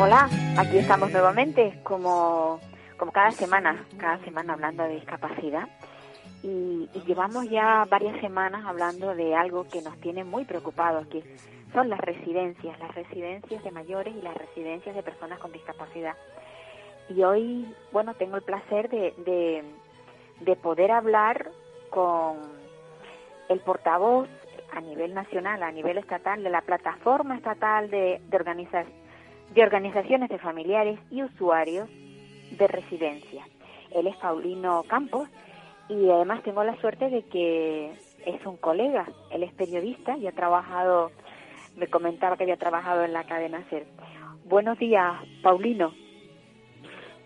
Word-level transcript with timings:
Hola, 0.00 0.30
aquí 0.56 0.78
estamos 0.78 1.10
nuevamente, 1.10 1.80
como, 1.82 2.60
como 2.96 3.10
cada 3.10 3.32
semana, 3.32 3.84
cada 3.98 4.18
semana 4.18 4.52
hablando 4.52 4.84
de 4.84 4.94
discapacidad. 4.94 5.68
Y, 6.44 6.88
llevamos 7.04 7.50
ya 7.50 7.84
varias 7.90 8.20
semanas 8.20 8.64
hablando 8.64 9.16
de 9.16 9.34
algo 9.34 9.68
que 9.68 9.82
nos 9.82 9.98
tiene 10.00 10.22
muy 10.22 10.44
preocupados, 10.44 11.04
que 11.08 11.24
son 11.72 11.88
las 11.88 11.98
residencias, 11.98 12.78
las 12.78 12.94
residencias 12.94 13.64
de 13.64 13.70
mayores 13.72 14.14
y 14.14 14.22
las 14.22 14.36
residencias 14.36 14.94
de 14.94 15.02
personas 15.02 15.40
con 15.40 15.50
discapacidad. 15.50 16.14
Y 17.08 17.24
hoy, 17.24 17.66
bueno, 17.90 18.14
tengo 18.14 18.36
el 18.36 18.42
placer 18.42 18.88
de, 18.90 19.14
de, 19.24 19.64
de 20.42 20.56
poder 20.56 20.92
hablar 20.92 21.50
con 21.90 22.36
el 23.48 23.58
portavoz 23.60 24.28
a 24.70 24.80
nivel 24.80 25.12
nacional, 25.12 25.60
a 25.64 25.72
nivel 25.72 25.98
estatal, 25.98 26.44
de 26.44 26.50
la 26.50 26.60
plataforma 26.60 27.34
estatal 27.36 27.90
de, 27.90 28.20
de, 28.28 28.38
organiza- 28.38 28.86
de 29.54 29.62
organizaciones 29.62 30.28
de 30.28 30.38
familiares 30.38 30.98
y 31.10 31.22
usuarios 31.22 31.88
de 32.58 32.66
residencia. 32.66 33.46
Él 33.90 34.06
es 34.06 34.16
Paulino 34.16 34.82
Campos 34.84 35.28
y 35.88 36.10
además 36.10 36.42
tengo 36.42 36.62
la 36.64 36.78
suerte 36.80 37.08
de 37.08 37.22
que 37.22 37.92
es 38.26 38.46
un 38.46 38.56
colega, 38.56 39.06
él 39.30 39.42
es 39.42 39.52
periodista 39.54 40.16
y 40.16 40.26
ha 40.26 40.32
trabajado, 40.32 41.10
me 41.76 41.86
comentaba 41.86 42.36
que 42.36 42.44
había 42.44 42.56
trabajado 42.56 43.04
en 43.04 43.12
la 43.12 43.24
cadena 43.24 43.64
SER. 43.70 43.86
Buenos 44.44 44.78
días, 44.78 45.14
Paulino. 45.42 45.92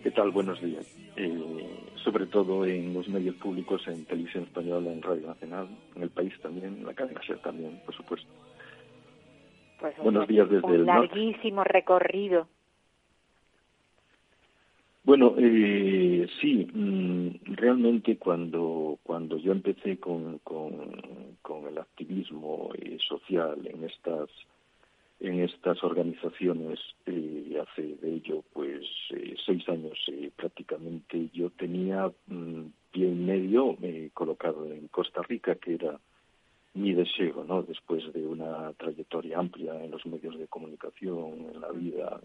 ¿Qué 0.02 0.10
tal? 0.10 0.30
Buenos 0.30 0.60
días. 0.60 0.86
Eh, 1.16 1.92
sobre 2.02 2.26
todo 2.26 2.64
en 2.64 2.94
los 2.94 3.08
medios 3.08 3.36
públicos, 3.36 3.86
en 3.86 4.04
Televisión 4.04 4.44
Española, 4.44 4.90
en 4.92 5.02
Radio 5.02 5.28
Nacional, 5.28 5.68
en 5.94 6.02
el 6.02 6.10
país 6.10 6.32
también, 6.42 6.78
en 6.78 6.86
la 6.86 6.94
cadena 6.94 7.20
SER 7.24 7.38
también, 7.38 7.80
por 7.84 7.94
supuesto. 7.94 8.28
Pues 9.82 9.98
un- 9.98 10.04
Buenos 10.04 10.28
días 10.28 10.48
desde 10.48 10.64
un 10.66 10.74
el 10.74 10.86
norte. 10.86 11.14
larguísimo 11.16 11.64
recorrido. 11.64 12.46
Bueno, 15.04 15.34
eh, 15.36 16.28
sí, 16.40 16.68
mm, 16.72 17.54
realmente 17.56 18.16
cuando, 18.16 18.98
cuando 19.02 19.36
yo 19.38 19.50
empecé 19.50 19.98
con, 19.98 20.38
con, 20.38 20.92
con 21.42 21.66
el 21.66 21.78
activismo 21.78 22.70
eh, 22.78 22.96
social 23.06 23.58
en 23.66 23.84
estas 23.84 24.28
en 25.18 25.38
estas 25.40 25.82
organizaciones 25.84 26.80
eh, 27.06 27.60
hace 27.62 27.82
de 28.02 28.14
ello 28.14 28.42
pues 28.52 28.84
eh, 29.10 29.36
seis 29.46 29.68
años 29.68 29.96
eh, 30.08 30.30
prácticamente 30.34 31.28
yo 31.32 31.50
tenía 31.50 32.10
mm, 32.26 32.62
pie 32.90 33.06
y 33.08 33.14
medio 33.14 33.76
colocado 34.14 34.66
en 34.66 34.88
Costa 34.88 35.22
Rica 35.22 35.54
que 35.54 35.74
era 35.74 36.00
mi 36.74 36.94
deseo 36.94 37.44
no 37.44 37.62
después 37.62 38.12
de 38.12 38.26
una 38.26 38.72
trayectoria 38.74 39.38
amplia 39.38 39.82
en 39.84 39.90
los 39.90 40.04
medios 40.06 40.38
de 40.38 40.48
comunicación 40.48 41.50
en 41.54 41.60
la 41.60 41.70
vida 41.70 42.20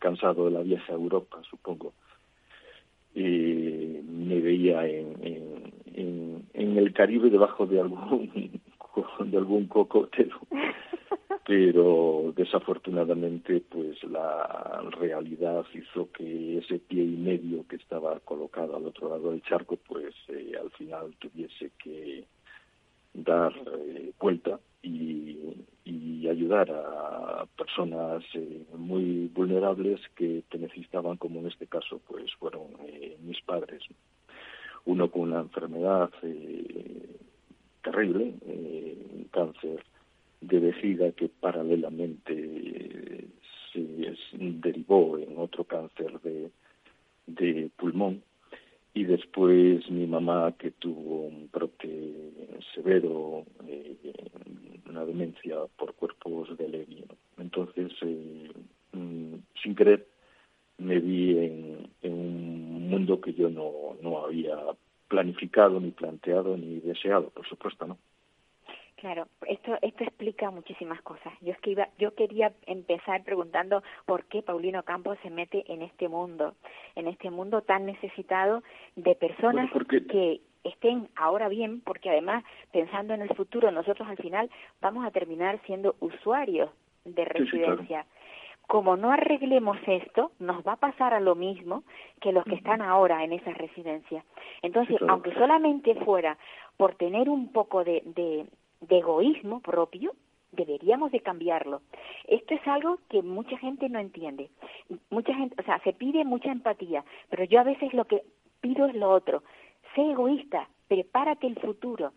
cansado 0.00 0.46
de 0.46 0.50
la 0.52 0.62
vieja 0.62 0.92
Europa 0.92 1.40
supongo 1.48 1.92
eh, 3.14 4.02
me 4.04 4.40
veía 4.40 4.86
en, 4.86 5.70
en 6.54 6.78
el 6.78 6.92
Caribe 6.92 7.30
debajo 7.30 7.66
de 7.66 7.80
algún 7.80 8.60
de 9.24 9.36
algún 9.36 9.66
cocotero 9.66 10.38
pero 11.46 12.32
desafortunadamente 12.36 13.62
pues 13.68 14.02
la 14.04 14.82
realidad 14.98 15.64
hizo 15.74 16.10
que 16.12 16.58
ese 16.58 16.78
pie 16.78 17.02
y 17.02 17.16
medio 17.16 17.66
que 17.66 17.76
estaba 17.76 18.20
colocado 18.20 18.76
al 18.76 18.86
otro 18.86 19.08
lado 19.08 19.30
del 19.30 19.42
charco 19.42 19.78
pues 19.88 20.14
eh, 20.28 20.52
al 20.60 20.70
final 20.72 21.14
tuviese 21.18 21.72
que 21.82 22.24
dar 23.14 23.52
eh, 23.56 24.12
vuelta 24.18 24.58
y, 24.82 25.56
ayudar 26.28 26.70
a 26.70 27.44
personas 27.58 28.22
eh, 28.34 28.62
muy 28.76 29.28
vulnerables 29.34 30.00
que 30.14 30.44
te 30.48 30.58
necesitaban 30.58 31.16
como 31.16 31.40
en 31.40 31.48
este 31.48 31.66
caso 31.66 32.00
pues 32.06 32.32
fueron 32.34 32.68
eh, 32.86 33.16
mis 33.20 33.40
padres. 33.42 33.82
Uno 34.84 35.10
con 35.10 35.22
una 35.22 35.40
enfermedad 35.40 36.10
eh, 36.22 37.16
terrible 37.82 38.34
un 38.46 39.26
cáncer 39.32 39.84
de 40.40 40.60
vejiga 40.60 41.10
que 41.12 41.28
paralelamente 41.28 43.26
se 43.72 43.80
derivó 44.38 45.18
en 45.18 45.36
otro 45.36 45.64
cáncer 45.64 46.20
de, 46.20 46.50
de 47.26 47.70
pulmón 47.76 48.22
y 48.94 49.04
después 49.04 49.88
mi 49.90 50.06
mamá 50.06 50.52
que 50.58 50.72
tuvo 50.72 51.26
un 51.26 51.48
brote 51.52 52.32
severo, 52.74 53.44
eh, 53.66 54.12
una 54.88 55.04
demencia 55.04 55.56
por 55.76 55.94
cuerpos 55.94 56.56
de 56.58 56.68
Levi. 56.68 57.04
Entonces, 57.38 57.92
eh, 58.02 58.50
mm, 58.92 59.34
sin 59.62 59.74
querer, 59.74 60.06
me 60.78 60.98
vi 60.98 61.38
en, 61.38 61.90
en 62.02 62.12
un 62.12 62.88
mundo 62.88 63.20
que 63.20 63.32
yo 63.34 63.48
no, 63.48 63.96
no 64.02 64.24
había 64.24 64.56
planificado, 65.08 65.80
ni 65.80 65.90
planteado, 65.90 66.56
ni 66.56 66.80
deseado, 66.80 67.30
por 67.30 67.46
supuesto, 67.48 67.86
¿no? 67.86 67.98
Claro, 69.00 69.28
esto 69.46 69.78
esto 69.80 70.04
explica 70.04 70.50
muchísimas 70.50 71.00
cosas. 71.00 71.32
Yo 71.40 71.52
es 71.52 71.58
que 71.60 71.70
iba, 71.70 71.88
yo 71.98 72.14
quería 72.14 72.52
empezar 72.66 73.24
preguntando 73.24 73.82
por 74.04 74.24
qué 74.26 74.42
Paulino 74.42 74.82
Campos 74.82 75.16
se 75.22 75.30
mete 75.30 75.64
en 75.72 75.80
este 75.80 76.06
mundo, 76.08 76.54
en 76.96 77.08
este 77.08 77.30
mundo 77.30 77.62
tan 77.62 77.86
necesitado 77.86 78.62
de 78.96 79.14
personas 79.14 79.70
Bueno, 79.72 79.86
que 79.88 80.42
estén 80.64 81.08
ahora 81.16 81.48
bien, 81.48 81.80
porque 81.80 82.10
además 82.10 82.44
pensando 82.72 83.14
en 83.14 83.22
el 83.22 83.34
futuro 83.34 83.70
nosotros 83.70 84.06
al 84.06 84.18
final 84.18 84.50
vamos 84.82 85.06
a 85.06 85.10
terminar 85.10 85.58
siendo 85.64 85.96
usuarios 86.00 86.68
de 87.06 87.24
Sí, 87.24 87.30
sí, 87.44 87.50
claro. 87.52 87.76
residencia. 87.76 88.06
Como 88.66 88.96
no 88.96 89.10
arreglemos 89.10 89.78
esto, 89.86 90.30
nos 90.38 90.64
va 90.64 90.74
a 90.74 90.76
pasar 90.76 91.14
a 91.14 91.20
lo 91.20 91.34
mismo 91.34 91.82
que 92.20 92.32
los 92.32 92.44
que 92.44 92.54
están 92.54 92.82
ahora 92.82 93.24
en 93.24 93.32
esas 93.32 93.56
residencias. 93.56 94.24
Entonces, 94.62 94.92
Sí, 94.92 94.98
claro. 94.98 95.14
aunque 95.14 95.32
solamente 95.34 95.94
fuera 96.04 96.36
por 96.76 96.94
tener 96.94 97.28
un 97.30 97.50
poco 97.50 97.82
de, 97.82 98.02
de, 98.04 98.46
de 98.80 98.98
egoísmo 98.98 99.60
propio, 99.60 100.12
deberíamos 100.52 101.12
de 101.12 101.20
cambiarlo. 101.20 101.82
Esto 102.26 102.54
es 102.54 102.66
algo 102.66 102.98
que 103.08 103.22
mucha 103.22 103.56
gente 103.58 103.88
no 103.88 103.98
entiende. 103.98 104.50
Mucha 105.10 105.34
gente, 105.34 105.54
o 105.60 105.64
sea, 105.64 105.78
se 105.80 105.92
pide 105.92 106.24
mucha 106.24 106.50
empatía, 106.50 107.04
pero 107.28 107.44
yo 107.44 107.60
a 107.60 107.64
veces 107.64 107.92
lo 107.94 108.04
que 108.06 108.22
pido 108.60 108.86
es 108.86 108.94
lo 108.94 109.10
otro. 109.10 109.42
Sé 109.94 110.02
egoísta, 110.10 110.68
prepárate 110.88 111.46
el 111.46 111.56
futuro. 111.56 112.12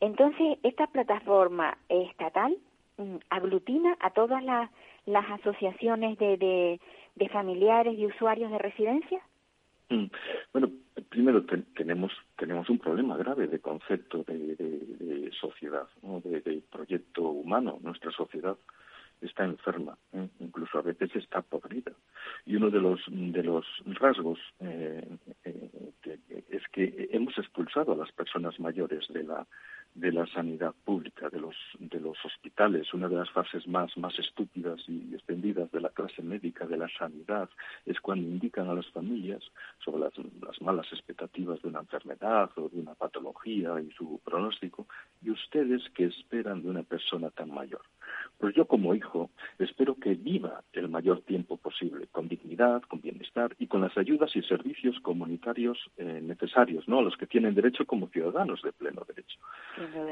Entonces, 0.00 0.58
esta 0.62 0.86
plataforma 0.88 1.78
estatal 1.88 2.56
mm, 2.98 3.16
aglutina 3.30 3.96
a 4.00 4.10
todas 4.10 4.42
las, 4.42 4.70
las 5.06 5.30
asociaciones 5.30 6.18
de, 6.18 6.36
de, 6.36 6.80
de 7.14 7.28
familiares 7.28 7.96
y 7.96 8.06
usuarios 8.06 8.50
de 8.50 8.58
residencia. 8.58 9.20
Mm. 9.92 10.10
Bueno, 10.52 10.70
primero 11.10 11.44
te- 11.44 11.64
tenemos 11.76 12.12
tenemos 12.36 12.68
un 12.70 12.78
problema 12.78 13.16
grave 13.16 13.46
de 13.46 13.58
concepto 13.58 14.24
de, 14.24 15.30
sociedad, 15.38 15.86
de, 16.24 16.62
proyecto 16.70 17.22
humano. 17.24 17.78
Nuestra 17.82 18.10
sociedad 18.10 18.56
está 19.20 19.44
enferma, 19.44 19.96
¿eh? 20.14 20.28
incluso 20.40 20.78
a 20.78 20.82
veces 20.82 21.14
está 21.14 21.42
podrida. 21.42 21.92
Y 22.46 22.56
uno 22.56 22.70
de 22.70 22.80
los 22.80 23.00
de 23.08 23.42
los 23.42 23.66
rasgos 24.00 24.38
eh, 24.60 25.06
eh, 25.44 25.70
es 26.50 26.62
que 26.72 27.08
hemos 27.12 27.36
expulsado 27.38 27.92
a 27.92 27.96
las 27.96 28.12
personas 28.12 28.58
mayores 28.58 29.06
de 29.08 29.24
la 29.24 29.46
de 29.94 30.10
la 30.10 30.26
sanidad 30.26 30.74
pública, 30.84 31.28
de 31.28 31.40
los, 31.40 31.54
de 31.78 32.00
los 32.00 32.16
hospitales. 32.24 32.92
Una 32.94 33.08
de 33.08 33.16
las 33.16 33.30
fases 33.30 33.66
más, 33.68 33.96
más 33.98 34.18
estúpidas 34.18 34.80
y 34.88 35.14
extendidas 35.14 35.70
de 35.70 35.80
la 35.80 35.90
clase 35.90 36.22
médica 36.22 36.66
de 36.66 36.78
la 36.78 36.88
sanidad 36.98 37.50
es 37.84 38.00
cuando 38.00 38.26
indican 38.26 38.68
a 38.68 38.74
las 38.74 38.86
familias 38.88 39.42
sobre 39.84 40.00
las, 40.00 40.12
las 40.40 40.60
malas 40.62 40.86
expectativas 40.92 41.60
de 41.62 41.68
una 41.68 41.80
enfermedad 41.80 42.50
o 42.56 42.68
de 42.68 42.80
una 42.80 42.94
patología 42.94 43.80
y 43.80 43.90
su 43.92 44.20
pronóstico, 44.24 44.86
y 45.22 45.30
ustedes 45.30 45.82
que 45.90 46.06
esperan 46.06 46.62
de 46.62 46.70
una 46.70 46.82
persona 46.82 47.30
tan 47.30 47.52
mayor. 47.52 47.82
Pues 48.38 48.54
yo 48.54 48.66
como 48.66 48.94
hijo 48.94 49.30
espero 49.58 49.94
que 49.94 50.14
viva 50.14 50.62
el 50.72 50.88
mayor 50.88 51.20
tiempo 51.22 51.56
posible, 51.56 52.06
con 52.10 52.28
dignidad, 52.28 52.82
con 52.82 53.00
bienestar 53.00 53.54
y 53.58 53.66
con 53.66 53.80
las 53.80 53.96
ayudas 53.96 54.34
y 54.34 54.42
servicios 54.42 54.98
comunitarios 55.00 55.78
eh, 55.96 56.20
necesarios, 56.22 56.88
¿no? 56.88 56.98
A 56.98 57.02
los 57.02 57.16
que 57.16 57.26
tienen 57.26 57.54
derecho 57.54 57.86
como 57.86 58.08
ciudadanos 58.08 58.62
de 58.62 58.72
pleno 58.72 59.02
derecho. 59.06 59.38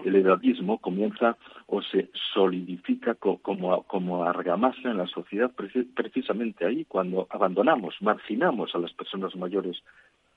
El 0.04 0.16
edadismo 0.16 0.78
comienza 0.78 1.36
o 1.66 1.82
se 1.82 2.10
solidifica 2.34 3.14
como, 3.14 3.82
como 3.84 4.24
argamasa 4.24 4.90
en 4.90 4.98
la 4.98 5.06
sociedad 5.06 5.50
precisamente 5.94 6.64
ahí, 6.64 6.84
cuando 6.84 7.26
abandonamos, 7.30 7.94
marginamos 8.00 8.74
a 8.74 8.78
las 8.78 8.92
personas 8.92 9.34
mayores 9.36 9.82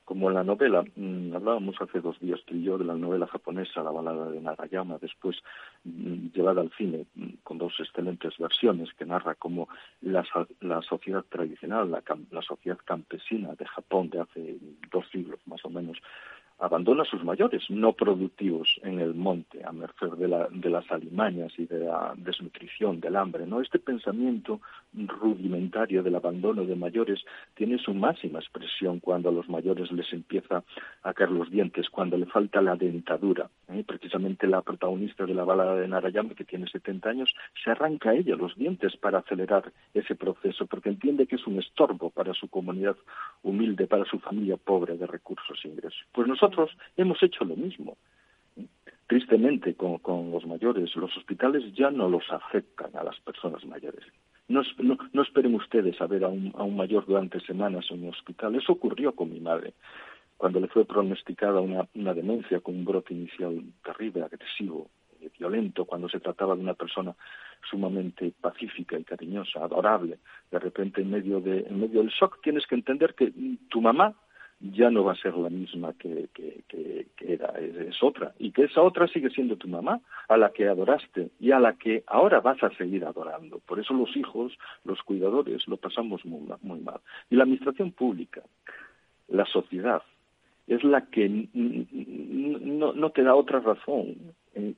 como 0.04 0.30
la 0.30 0.44
novela, 0.44 0.84
mm, 0.96 1.34
hablábamos 1.34 1.76
hace 1.80 2.00
dos 2.00 2.18
días 2.20 2.40
tú 2.44 2.54
y 2.54 2.62
yo 2.62 2.76
de 2.76 2.84
la 2.84 2.94
novela 2.94 3.26
japonesa, 3.26 3.82
La 3.82 3.90
balada 3.90 4.30
de 4.30 4.40
Nagayama, 4.40 4.98
después 4.98 5.36
mm, 5.84 6.28
llevada 6.34 6.60
al 6.60 6.70
cine 6.76 7.06
dos 7.64 7.80
excelentes 7.80 8.36
versiones 8.38 8.92
que 8.94 9.06
narra 9.06 9.34
cómo 9.34 9.68
la, 10.02 10.24
la 10.60 10.82
sociedad 10.82 11.24
tradicional, 11.28 11.90
la, 11.90 12.42
sociedad 12.42 12.78
campesina 12.84 13.54
de 13.54 13.66
Japón 13.66 14.10
de 14.10 14.20
hace 14.20 14.56
dos 14.92 15.06
siglos 15.10 15.40
más 15.46 15.64
o 15.64 15.70
menos, 15.70 15.98
abandona 16.58 17.02
a 17.02 17.06
sus 17.06 17.24
mayores 17.24 17.62
no 17.68 17.94
productivos 17.94 18.68
en 18.82 19.00
el 19.00 19.14
monte 19.14 19.64
a 19.64 19.72
merced 19.72 20.12
de, 20.12 20.28
la, 20.28 20.48
de, 20.50 20.70
las 20.70 20.88
alimañas 20.90 21.52
y 21.58 21.66
de 21.66 21.80
la 21.80 22.14
desnutrición, 22.16 23.00
del 23.00 23.16
hambre. 23.16 23.46
¿no? 23.46 23.60
Este 23.60 23.78
pensamiento 23.78 24.60
rudimentario 24.92 26.02
del 26.02 26.14
abandono 26.14 26.64
de 26.64 26.76
mayores 26.76 27.24
tiene 27.54 27.78
su 27.78 27.92
máxima 27.92 28.38
expresión 28.38 29.00
cuando 29.00 29.30
a 29.30 29.32
los 29.32 29.48
mayores 29.48 29.90
les 29.90 30.12
empieza 30.12 30.62
a 31.02 31.12
caer 31.12 31.32
los 31.32 31.50
dientes, 31.50 31.90
cuando 31.90 32.16
le 32.16 32.26
falta 32.26 32.62
la 32.62 32.76
dentadura. 32.76 33.50
¿Eh? 33.72 33.84
Precisamente 33.86 34.46
la 34.46 34.62
protagonista 34.62 35.24
de 35.26 35.34
la 35.34 35.44
balada 35.44 35.76
de 35.76 35.88
Narayama, 35.88 36.34
que 36.34 36.44
tiene 36.44 36.68
70 36.68 37.08
años, 37.08 37.34
se 37.62 37.70
arranca 37.70 38.14
ella 38.14 38.36
los 38.36 38.54
dientes 38.56 38.96
para 38.96 39.18
acelerar 39.18 39.72
ese 39.92 40.14
proceso, 40.14 40.66
porque 40.66 40.88
entiende 40.88 41.26
que 41.26 41.36
es 41.36 41.46
un 41.46 41.58
estorbo 41.58 42.10
para 42.10 42.34
su 42.34 42.48
comunidad 42.48 42.96
humilde, 43.42 43.86
para 43.86 44.04
su 44.04 44.18
familia 44.18 44.56
pobre 44.56 44.96
de 44.96 45.06
recursos 45.06 45.58
e 45.64 45.68
ingresos. 45.68 46.00
Pues 46.12 46.28
nosotros 46.28 46.70
hemos 46.96 47.22
hecho 47.22 47.44
lo 47.44 47.56
mismo. 47.56 47.96
Tristemente, 49.06 49.74
con, 49.74 50.00
los 50.30 50.46
mayores, 50.46 50.94
los 50.96 51.14
hospitales 51.16 51.62
ya 51.74 51.90
no 51.90 52.08
los 52.08 52.24
aceptan 52.30 52.96
a 52.96 53.04
las 53.04 53.20
personas 53.20 53.64
mayores. 53.66 54.02
No, 54.48 54.62
no, 55.12 55.22
esperen 55.22 55.54
ustedes 55.54 56.00
a 56.00 56.06
ver 56.06 56.24
a 56.24 56.28
un, 56.28 56.52
a 56.56 56.62
un 56.64 56.76
mayor 56.76 57.06
durante 57.06 57.40
semanas 57.40 57.86
en 57.90 58.02
un 58.02 58.10
hospital. 58.10 58.54
Eso 58.54 58.72
ocurrió 58.72 59.12
con 59.14 59.32
mi 59.32 59.40
madre 59.40 59.74
cuando 60.36 60.60
le 60.60 60.68
fue 60.68 60.84
pronosticada 60.84 61.60
una, 61.60 61.88
una 61.94 62.14
demencia 62.14 62.60
con 62.60 62.74
un 62.74 62.84
brote 62.84 63.14
inicial 63.14 63.62
terrible, 63.82 64.22
agresivo, 64.22 64.90
violento, 65.38 65.84
cuando 65.84 66.08
se 66.08 66.20
trataba 66.20 66.54
de 66.54 66.62
una 66.62 66.74
persona 66.74 67.14
sumamente 67.68 68.32
pacífica 68.40 68.98
y 68.98 69.04
cariñosa, 69.04 69.64
adorable, 69.64 70.18
de 70.50 70.58
repente 70.58 71.00
en 71.00 71.10
medio, 71.10 71.40
de, 71.40 71.60
en 71.60 71.80
medio 71.80 72.00
del 72.00 72.10
shock 72.10 72.40
tienes 72.42 72.66
que 72.66 72.74
entender 72.74 73.14
que 73.14 73.32
tu 73.68 73.80
mamá 73.80 74.14
ya 74.60 74.90
no 74.90 75.04
va 75.04 75.12
a 75.12 75.16
ser 75.16 75.36
la 75.36 75.50
misma 75.50 75.92
que, 75.94 76.28
que, 76.32 77.06
era, 77.18 77.48
es, 77.58 78.02
otra, 78.02 78.34
y 78.38 78.52
que 78.52 78.64
esa 78.64 78.82
otra 78.82 79.08
sigue 79.08 79.30
siendo 79.30 79.56
tu 79.56 79.68
mamá, 79.68 80.00
a 80.28 80.36
la 80.36 80.52
que 80.52 80.68
adoraste 80.68 81.30
y 81.40 81.50
a 81.50 81.58
la 81.58 81.74
que 81.74 82.04
ahora 82.06 82.40
vas 82.40 82.62
a 82.62 82.70
seguir 82.76 83.04
adorando. 83.04 83.58
Por 83.58 83.80
eso 83.80 83.92
los 83.94 84.16
hijos, 84.16 84.56
los 84.84 85.02
cuidadores, 85.02 85.66
lo 85.66 85.76
pasamos 85.76 86.24
muy, 86.24 86.48
muy 86.62 86.80
mal. 86.80 87.00
Y 87.30 87.36
la 87.36 87.42
administración 87.42 87.92
pública, 87.92 88.42
la 89.28 89.44
sociedad, 89.46 90.02
es 90.66 90.82
la 90.84 91.02
que 91.06 91.48
no, 91.52 92.92
no 92.92 93.10
te 93.10 93.22
da 93.22 93.34
otra 93.34 93.60
razón 93.60 94.16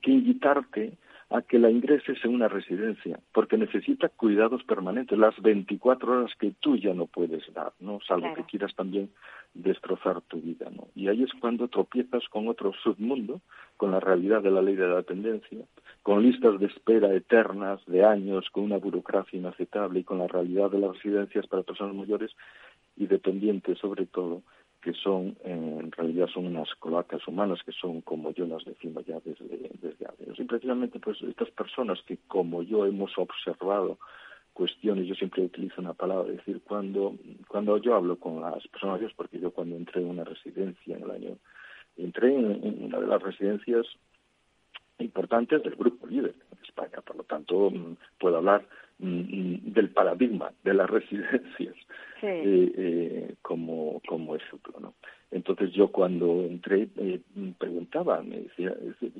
que 0.01 0.11
invitarte 0.11 0.97
a 1.29 1.41
que 1.41 1.59
la 1.59 1.69
ingreses 1.69 2.17
en 2.23 2.33
una 2.33 2.47
residencia, 2.47 3.19
porque 3.33 3.57
necesita 3.57 4.07
cuidados 4.07 4.63
permanentes, 4.63 5.17
las 5.17 5.39
24 5.41 6.09
horas 6.09 6.31
que 6.39 6.53
tú 6.61 6.77
ya 6.77 6.93
no 6.93 7.05
puedes 7.05 7.43
dar, 7.53 7.73
¿no? 7.81 7.99
Salvo 8.07 8.33
que 8.33 8.45
quieras 8.45 8.73
también 8.75 9.09
destrozar 9.53 10.21
tu 10.21 10.39
vida, 10.39 10.69
¿no? 10.73 10.87
Y 10.95 11.09
ahí 11.09 11.23
es 11.23 11.31
cuando 11.41 11.67
tropiezas 11.67 12.23
con 12.29 12.47
otro 12.47 12.71
submundo, 12.81 13.41
con 13.75 13.91
la 13.91 13.99
realidad 13.99 14.41
de 14.41 14.51
la 14.51 14.61
ley 14.61 14.75
de 14.75 14.87
la 14.87 14.95
dependencia, 14.97 15.59
con 16.01 16.23
listas 16.23 16.59
de 16.59 16.67
espera 16.67 17.13
eternas 17.13 17.85
de 17.87 18.05
años, 18.05 18.49
con 18.51 18.63
una 18.63 18.77
burocracia 18.77 19.37
inaceptable 19.37 19.99
y 19.99 20.03
con 20.05 20.19
la 20.19 20.27
realidad 20.27 20.71
de 20.71 20.79
las 20.79 20.93
residencias 20.95 21.45
para 21.47 21.63
personas 21.63 21.93
mayores 21.93 22.31
y 22.95 23.05
dependientes 23.05 23.77
sobre 23.79 24.05
todo 24.05 24.43
que 24.87 24.93
son, 24.93 25.35
en 25.43 25.91
realidad 25.91 26.27
son 26.33 26.45
unas 26.45 26.73
cloacas 26.75 27.27
humanas 27.27 27.59
que 27.65 27.73
son 27.73 27.99
como 27.99 28.31
yo 28.31 28.45
las 28.45 28.63
defino 28.63 29.01
ya 29.01 29.19
desde, 29.19 29.69
desde 29.81 30.05
años. 30.05 30.39
Y 30.39 30.45
precisamente 30.45 30.97
pues 30.97 31.21
estas 31.23 31.51
personas 31.51 31.99
que 32.07 32.19
como 32.29 32.63
yo 32.63 32.85
hemos 32.85 33.11
observado 33.17 33.97
cuestiones, 34.53 35.05
yo 35.05 35.15
siempre 35.15 35.43
utilizo 35.43 35.81
una 35.81 35.93
palabra, 35.93 36.31
es 36.31 36.37
decir, 36.37 36.61
cuando, 36.63 37.17
cuando 37.49 37.77
yo 37.79 37.95
hablo 37.95 38.15
con 38.15 38.39
las 38.39 38.65
personas, 38.69 39.01
porque 39.13 39.41
yo 39.41 39.51
cuando 39.51 39.75
entré 39.75 39.99
en 39.99 40.07
una 40.07 40.23
residencia 40.23 40.95
en 40.95 41.03
el 41.03 41.11
año, 41.11 41.37
entré 41.97 42.33
en, 42.33 42.85
una 42.85 43.01
de 43.01 43.07
las 43.07 43.21
residencias 43.21 43.85
importantes 44.99 45.63
del 45.63 45.75
grupo 45.75 46.07
líder 46.07 46.33
en 46.53 46.63
España, 46.63 47.01
por 47.05 47.17
lo 47.17 47.23
tanto 47.23 47.71
mm, 47.71 47.97
puedo 48.17 48.37
hablar 48.37 48.65
del 48.99 49.89
paradigma 49.89 50.51
de 50.63 50.73
las 50.73 50.89
residencias 50.89 51.75
eh, 52.21 52.71
eh, 52.75 53.35
como, 53.41 54.01
como 54.07 54.35
ejemplo. 54.35 54.73
¿no? 54.79 54.95
Entonces 55.31 55.71
yo 55.73 55.91
cuando 55.91 56.43
entré 56.43 56.87
eh, 56.97 57.21
preguntaba, 57.57 58.21
me 58.21 58.39
decía, 58.39 58.75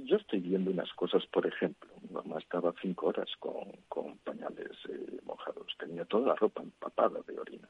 yo 0.06 0.18
estoy 0.18 0.40
viendo 0.40 0.72
unas 0.72 0.92
cosas, 0.94 1.26
por 1.28 1.46
ejemplo, 1.46 1.90
mi 2.02 2.14
mamá 2.14 2.40
estaba 2.40 2.74
cinco 2.82 3.08
horas 3.08 3.30
con, 3.40 3.72
con 3.90 4.18
pañales 4.20 4.72
eh, 4.90 5.20
mojados, 5.26 5.68
tenía 5.78 6.06
toda 6.06 6.30
la 6.30 6.36
ropa 6.36 6.64
empapada 6.64 7.20
de 7.28 7.40
orina. 7.40 7.68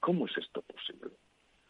¿Cómo 0.00 0.26
es 0.26 0.36
esto 0.36 0.62
posible? 0.62 1.12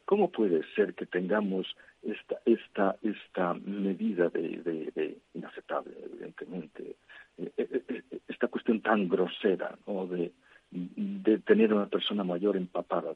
¿Cómo 0.08 0.31
puede 0.31 0.62
ser 0.75 0.94
que 0.94 1.05
tengamos 1.05 1.66
esta, 2.02 2.40
esta, 2.46 2.96
esta 3.02 3.52
medida 3.52 4.31
de, 4.31 5.19
inaceptable, 5.34 5.94
evidentemente, 6.02 6.96
esta 8.26 8.49
cuestión 8.49 8.81
tan 8.81 9.06
grosera 9.06 9.76
¿no? 9.87 10.06
de, 10.06 10.32
tener 11.44 11.75
una 11.75 11.88
persona 11.88 12.25
mayor 12.25 12.56
empapada 12.56 13.12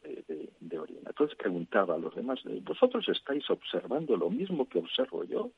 de, 0.61 0.79
orina. 0.79 1.09
Entonces 1.09 1.35
preguntaba 1.39 1.95
a 1.95 1.99
los 1.99 2.15
demás, 2.15 2.41
¿vosotros 2.63 3.09
estáis 3.09 3.49
observando 3.49 4.15
lo 4.19 4.29
mismo 4.29 4.69
que 4.69 4.81
observo 4.81 5.25
yo? 5.25 5.51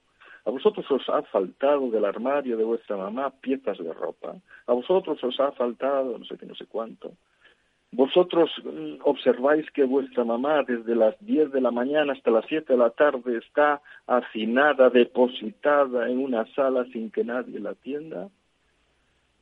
¿A 0.45 0.51
vosotros 0.51 0.89
os 0.89 1.09
ha 1.09 1.23
faltado 1.23 1.91
del 1.91 2.05
armario 2.05 2.57
de 2.57 2.63
vuestra 2.63 2.97
mamá 2.97 3.31
piezas 3.31 3.79
de 3.79 3.93
ropa? 3.93 4.37
¿A 4.69 4.73
vosotros 4.73 5.19
os 5.25 5.41
ha 5.41 5.51
faltado 5.51 6.17
no 6.17 6.25
sé 6.27 6.39
qué, 6.39 6.47
no 6.47 6.55
sé 6.55 6.67
cuánto? 6.67 7.11
¿Vosotros 7.95 8.51
mm, 8.65 9.01
observáis 9.05 9.71
que 9.71 9.85
vuestra 9.85 10.25
mamá 10.25 10.63
desde 10.65 10.95
las 10.95 11.15
10 11.25 11.53
de 11.53 11.61
la 11.61 11.71
mañana 11.71 12.13
hasta 12.13 12.31
las 12.31 12.45
7 12.47 12.73
de 12.73 12.79
la 12.79 12.91
tarde 12.91 13.39
está 13.39 13.81
hacinada, 14.07 14.91
depositada 14.91 16.09
en 16.09 16.19
una 16.19 16.45
sala 16.55 16.85
sin 16.93 17.11
que 17.11 17.25
nadie 17.25 17.61
la 17.61 17.71
atienda? 17.71 18.29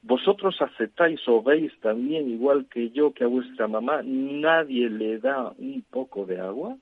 vosotros 0.02 0.61
aceptáis 0.61 1.21
o 1.28 1.42
veis 1.42 1.73
también, 1.80 2.28
igual 2.28 2.66
que 2.68 2.90
yo, 2.90 3.12
que 3.12 3.25
a 3.25 3.28
vuestra 3.28 3.68
mamá 3.68 4.02
nadie 4.02 4.90
le 4.90 5.18
da 5.18 5.52
un 5.59 5.85
poco 5.88 6.26
de 6.26 6.40
agua, 6.40 6.76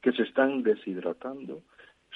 que 0.00 0.12
se 0.12 0.22
están 0.22 0.62
deshidratando. 0.62 1.62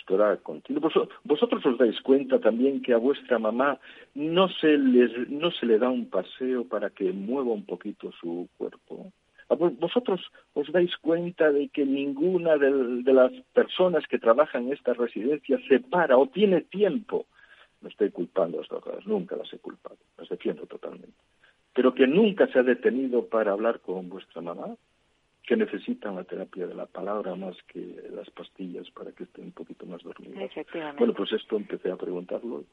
Esto 0.09 0.25
era 0.25 0.39
continuo. 0.39 0.91
vosotros 1.25 1.67
os 1.67 1.77
dais 1.77 2.01
cuenta 2.01 2.41
también 2.41 2.81
que 2.81 2.95
a 2.95 2.97
vuestra 2.97 3.39
mamá 3.39 3.79
no 4.15 4.49
se, 4.49 4.79
les, 4.79 5.13
no 5.29 5.51
se 5.51 5.67
le 5.67 5.79
da 5.79 5.91
un 5.91 6.09
paseo 6.09 6.65
para 6.65 6.89
que 6.89 7.13
mueva 7.13 7.53
un 7.53 7.67
poquito 7.67 8.11
su 8.13 8.49
cuerpo. 8.57 9.13
Vosotros 9.51 10.23
os 10.55 10.73
dais 10.73 10.97
cuenta 10.97 11.53
de 11.53 11.69
que 11.69 11.85
ninguna 11.85 12.57
de, 12.57 13.13
las 13.13 13.33
personas 13.53 14.07
que 14.09 14.19
trabajan 14.19 14.69
en 14.69 14.73
esta 14.73 14.95
residencia 14.95 15.61
se 15.69 15.81
para 15.81 16.17
o 16.17 16.27
tiene 16.29 16.63
tiempo 16.63 17.27
no 17.83 17.91
estoy 17.91 18.11
culpando 18.11 18.59
a 18.59 18.63
estas 18.63 18.81
cosas, 18.81 19.07
nunca 19.07 19.37
las 19.37 19.53
he 19.53 19.59
culpado, 19.59 19.99
las 20.17 20.29
defiendo 20.31 20.65
totalmente. 20.67 21.21
Pero 21.75 21.95
que 21.95 22.07
nunca 22.07 22.47
se 22.49 22.59
ha 22.59 22.63
detenido 22.63 23.27
para 23.27 23.53
hablar 23.53 23.81
con 23.81 24.09
vuestra 24.09 24.41
mamá, 24.41 24.75
que 25.49 25.57
necesitan 25.57 26.15
la 26.15 26.25
terapia 26.25 26.67
de 26.67 26.75
la 26.75 26.85
palabra 26.85 27.35
más 27.35 27.57
que 27.69 27.81
las 28.11 28.29
pastillas 28.29 28.91
para 28.91 29.13
que 29.13 29.25
estén 29.25 29.47
un 29.47 29.53
poquito 29.53 29.87
más 29.87 30.03
dormidas. 30.03 30.51
Bueno, 30.99 31.15
pues 31.15 31.33
esto 31.33 31.57
empecé 31.57 31.91
a 31.91 31.97
preguntarlo 31.97 32.65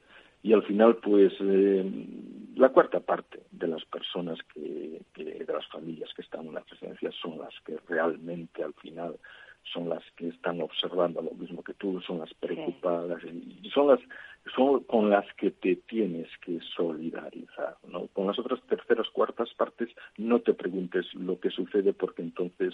y 0.43 0.51
al 0.51 0.61
final, 0.63 0.97
pues, 0.97 1.31
eh, 1.39 1.89
la 2.55 2.67
cuarta 2.69 2.99
parte 2.99 3.43
de 3.49 3.67
las 3.67 3.83
personas 3.85 4.37
que, 4.53 5.01
de 5.15 5.45
las 5.53 5.65
familias 5.67 6.13
que 6.13 6.21
están 6.21 6.47
en 6.47 6.53
la 6.53 6.61
presidencia 6.61 7.09
son 7.13 7.39
las 7.39 7.53
que 7.65 7.77
realmente 7.87 8.61
al 8.61 8.73
final 8.73 9.15
son 9.73 9.87
las 9.87 10.03
que 10.17 10.27
están 10.27 10.59
observando 10.61 11.21
lo 11.21 11.31
mismo 11.31 11.63
que 11.63 11.73
tú, 11.75 12.01
son 12.01 12.19
las 12.19 12.33
preocupadas 12.33 13.23
y 13.23 13.69
son 13.69 13.87
las 13.87 13.99
son 14.53 14.83
con 14.83 15.09
las 15.09 15.25
que 15.35 15.51
te 15.51 15.75
tienes 15.75 16.27
que 16.45 16.59
solidarizar, 16.75 17.77
¿no? 17.87 18.07
Con 18.07 18.27
las 18.27 18.37
otras 18.37 18.61
terceras, 18.63 19.09
cuartas 19.09 19.53
partes 19.55 19.89
no 20.17 20.39
te 20.39 20.53
preguntes 20.53 21.05
lo 21.13 21.39
que 21.39 21.49
sucede 21.49 21.93
porque 21.93 22.21
entonces 22.21 22.73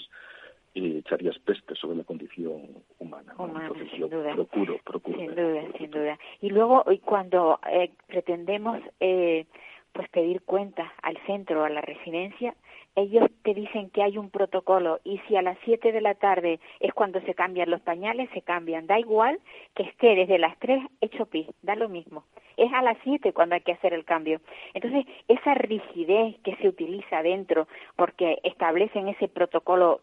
eh, 0.76 0.98
echarías 1.00 1.38
peste 1.40 1.76
sobre 1.76 1.98
la 1.98 2.04
condición 2.04 2.62
humana. 3.00 3.34
Entonces 3.38 3.90
sin 3.92 4.10
duda. 4.10 4.34
procuro, 4.34 4.80
procuro. 4.84 5.18
Sin 5.18 5.36
duda, 5.36 5.64
sin 5.78 5.92
duda. 5.92 6.20
Y 6.42 6.50
luego 6.50 6.84
cuando 7.06 7.60
eh, 7.70 7.92
pretendemos 8.08 8.80
eh, 9.00 9.46
pues 9.94 10.10
pedir 10.10 10.42
cuenta 10.42 10.94
al 11.02 11.18
centro 11.26 11.62
o 11.62 11.64
a 11.66 11.70
la 11.70 11.82
residencia, 11.82 12.56
ellos 12.96 13.30
te 13.44 13.54
dicen 13.54 13.90
que 13.90 14.04
hay 14.04 14.18
un 14.18 14.30
protocolo 14.30 15.00
y 15.04 15.20
si 15.28 15.36
a 15.36 15.42
las 15.42 15.58
7 15.64 15.92
de 15.92 16.02
la 16.02 16.16
tarde 16.16 16.60
es 16.80 16.94
cuando 16.94 17.22
se 17.22 17.34
cambian 17.34 17.70
los 17.70 17.82
pañales, 17.82 18.30
se 18.34 18.42
cambian. 18.42 18.88
Da 18.88 19.00
igual 19.00 19.40
que 19.76 19.84
esté 19.84 20.16
desde 20.16 20.38
las 20.38 20.58
3 20.60 20.84
hecho 21.00 21.26
pis, 21.26 21.48
da 21.62 21.76
lo 21.76 21.90
mismo. 21.90 22.26
Es 22.58 22.72
a 22.74 22.82
las 22.82 22.98
7 23.04 23.34
cuando 23.34 23.56
hay 23.56 23.62
que 23.62 23.72
hacer 23.72 23.94
el 23.94 24.06
cambio. 24.06 24.42
Entonces, 24.74 25.06
esa 25.28 25.54
rigidez 25.54 26.38
que 26.44 26.56
se 26.58 26.68
utiliza 26.68 27.24
dentro 27.24 27.68
porque 27.96 28.40
establecen 28.44 29.08
ese 29.08 29.28
protocolo 29.28 30.02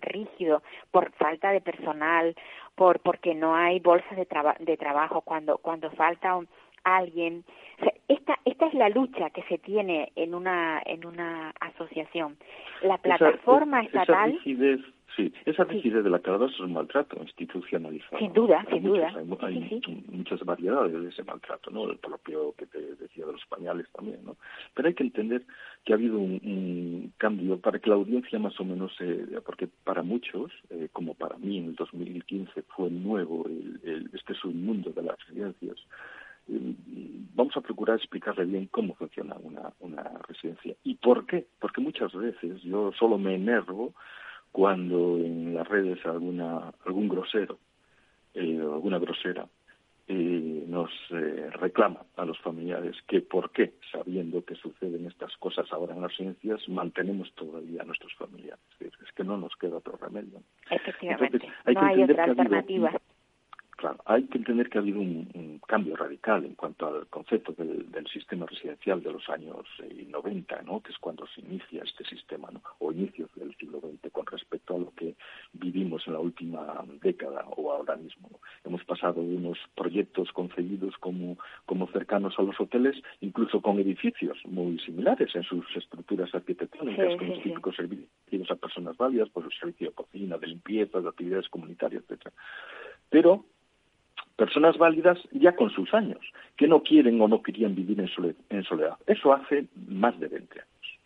rígido 0.00 0.62
por 0.92 1.10
falta 1.12 1.50
de 1.50 1.60
personal, 1.60 2.36
por 2.76 3.00
porque 3.00 3.34
no 3.34 3.56
hay 3.56 3.80
bolsas 3.80 4.16
de, 4.16 4.28
de 4.60 4.76
trabajo 4.76 5.22
cuando 5.22 5.58
cuando 5.58 5.90
falta 5.90 6.36
un, 6.36 6.48
alguien. 6.84 7.44
Esta, 8.08 8.38
esta 8.46 8.66
es 8.66 8.74
la 8.74 8.88
lucha 8.88 9.30
que 9.30 9.42
se 9.44 9.58
tiene 9.58 10.12
en 10.16 10.34
una, 10.34 10.82
en 10.86 11.04
una 11.04 11.50
asociación. 11.60 12.36
La 12.82 12.96
plataforma 12.96 13.82
esa, 13.82 14.00
estatal. 14.00 14.30
Esa 14.30 14.38
rigidez, 14.38 14.80
sí, 15.14 15.32
esa 15.44 15.64
rigidez 15.64 16.02
de 16.02 16.08
la 16.08 16.18
que 16.20 16.30
es 16.34 16.60
un 16.60 16.72
maltrato 16.72 17.18
institucionalizado. 17.20 18.18
Sin 18.18 18.32
duda, 18.32 18.64
sin 18.70 18.82
duda. 18.82 19.12
Hay, 19.42 19.82
muchas 20.08 20.42
variedades 20.42 21.02
de 21.02 21.08
ese 21.10 21.22
maltrato, 21.22 21.70
¿no? 21.70 21.90
El 21.90 21.98
propio 21.98 22.54
que 22.56 22.64
te 22.66 22.80
decía 22.96 23.26
de 23.26 23.32
los 23.32 23.44
pañales 23.44 23.86
también, 23.92 24.24
¿no? 24.24 24.36
Pero 24.72 24.88
hay 24.88 24.94
que 24.94 25.04
entender 25.04 25.42
que 25.84 25.92
ha 25.92 25.96
habido 25.96 26.18
un, 26.18 27.12
cambio 27.18 27.60
para 27.60 27.78
que 27.78 27.90
la 27.90 27.96
audiencia 27.96 28.38
más 28.38 28.58
o 28.58 28.64
menos, 28.64 28.92
eh, 29.00 29.38
porque 29.44 29.68
para 29.84 30.02
muchos, 30.02 30.50
eh, 30.70 30.88
como 30.92 31.12
para 31.12 31.36
mí 31.36 31.58
en 31.58 31.66
el 31.66 31.74
2015 31.74 32.62
fue 32.74 32.88
nuevo 32.88 33.44
el, 33.46 33.80
el, 33.84 34.10
este 34.14 34.32
submundo 34.32 34.90
de 34.92 35.02
las 35.02 35.18
residencias, 35.26 35.76
vamos 36.48 37.56
a 37.56 37.60
procurar 37.60 37.96
explicarle 37.96 38.44
bien 38.44 38.66
cómo 38.66 38.94
funciona 38.94 39.36
una, 39.42 39.72
una 39.80 40.02
residencia. 40.26 40.74
¿Y 40.82 40.94
por 40.94 41.26
qué? 41.26 41.46
Porque 41.60 41.80
muchas 41.80 42.12
veces 42.12 42.62
yo 42.62 42.92
solo 42.98 43.18
me 43.18 43.34
enervo 43.34 43.94
cuando 44.52 45.18
en 45.18 45.54
las 45.54 45.68
redes 45.68 46.04
alguna, 46.06 46.72
algún 46.84 47.08
grosero 47.08 47.58
eh, 48.34 48.60
o 48.62 48.74
alguna 48.74 48.98
grosera 48.98 49.46
eh, 50.10 50.64
nos 50.66 50.90
eh, 51.10 51.50
reclama 51.52 52.00
a 52.16 52.24
los 52.24 52.38
familiares 52.38 52.96
que 53.06 53.20
por 53.20 53.50
qué, 53.50 53.74
sabiendo 53.92 54.42
que 54.42 54.54
suceden 54.54 55.06
estas 55.06 55.36
cosas 55.36 55.70
ahora 55.70 55.94
en 55.94 56.00
las 56.00 56.12
residencias, 56.12 56.66
mantenemos 56.68 57.30
todavía 57.34 57.82
a 57.82 57.84
nuestros 57.84 58.14
familiares. 58.14 58.58
Es 58.80 59.12
que 59.14 59.22
no 59.22 59.36
nos 59.36 59.54
queda 59.56 59.76
otro 59.76 59.98
remedio. 60.00 60.40
Efectivamente, 60.70 61.46
no 61.66 61.80
hay 61.82 62.02
otra 62.04 62.24
alternativa. 62.24 62.92
Claro, 63.78 63.98
hay 64.06 64.24
que 64.24 64.38
entender 64.38 64.68
que 64.68 64.78
ha 64.78 64.80
habido 64.80 64.98
un, 64.98 65.60
cambio 65.68 65.94
radical 65.94 66.44
en 66.44 66.54
cuanto 66.54 66.88
al 66.88 67.06
concepto 67.06 67.52
del, 67.52 67.86
sistema 68.12 68.46
residencial 68.46 69.02
de 69.02 69.12
los 69.12 69.28
años 69.28 69.66
90, 70.08 70.56
eh, 70.56 70.62
¿no? 70.64 70.80
que 70.80 70.90
es 70.90 70.98
cuando 70.98 71.26
se 71.28 71.42
inicia 71.42 71.84
este 71.84 72.04
sistema, 72.04 72.48
¿no? 72.50 72.60
o 72.80 72.90
inicios 72.90 73.30
del 73.36 73.54
siglo 73.56 73.78
XX, 73.80 74.10
con 74.10 74.26
respecto 74.26 74.74
a 74.74 74.78
lo 74.78 74.92
que 74.94 75.14
vivimos 75.52 76.02
en 76.06 76.14
la 76.14 76.18
última 76.18 76.84
década 77.02 77.44
o 77.56 77.70
ahora 77.70 77.94
mismo. 77.96 78.40
Hemos 78.64 78.82
pasado 78.84 79.22
de 79.22 79.36
unos 79.36 79.58
proyectos 79.76 80.32
concebidos 80.32 80.96
como, 80.98 81.36
como 81.64 81.86
cercanos 81.88 82.34
a 82.38 82.42
los 82.42 82.58
hoteles, 82.58 82.96
incluso 83.20 83.60
con 83.60 83.78
edificios 83.78 84.38
muy 84.46 84.80
similares 84.80 85.32
en 85.36 85.44
sus 85.44 85.64
estructuras 85.76 86.34
arquitectónicas, 86.34 87.16
con 87.16 87.28
los 87.28 87.42
típicos 87.42 87.76
servicios 87.76 88.50
a 88.50 88.56
personas 88.56 88.96
válidas, 88.96 89.28
pues 89.32 89.46
el 89.46 89.52
servicio 89.52 89.90
de 89.90 89.94
cocina, 89.94 90.36
de 90.38 90.48
limpieza, 90.48 91.00
de 91.00 91.08
actividades 91.08 91.48
comunitarias, 91.48 92.02
etcétera. 92.04 92.32
Pero 93.10 93.44
personas 94.38 94.78
válidas 94.78 95.18
ya 95.32 95.56
con 95.56 95.68
sus 95.70 95.92
años, 95.92 96.20
que 96.56 96.68
no 96.68 96.84
quieren 96.84 97.20
o 97.20 97.26
no 97.26 97.42
querían 97.42 97.74
vivir 97.74 98.00
en 98.00 98.62
soledad. 98.64 98.96
Eso 99.06 99.32
hace 99.32 99.66
más 99.88 100.18
de 100.20 100.28
20 100.28 100.60
años. 100.60 100.98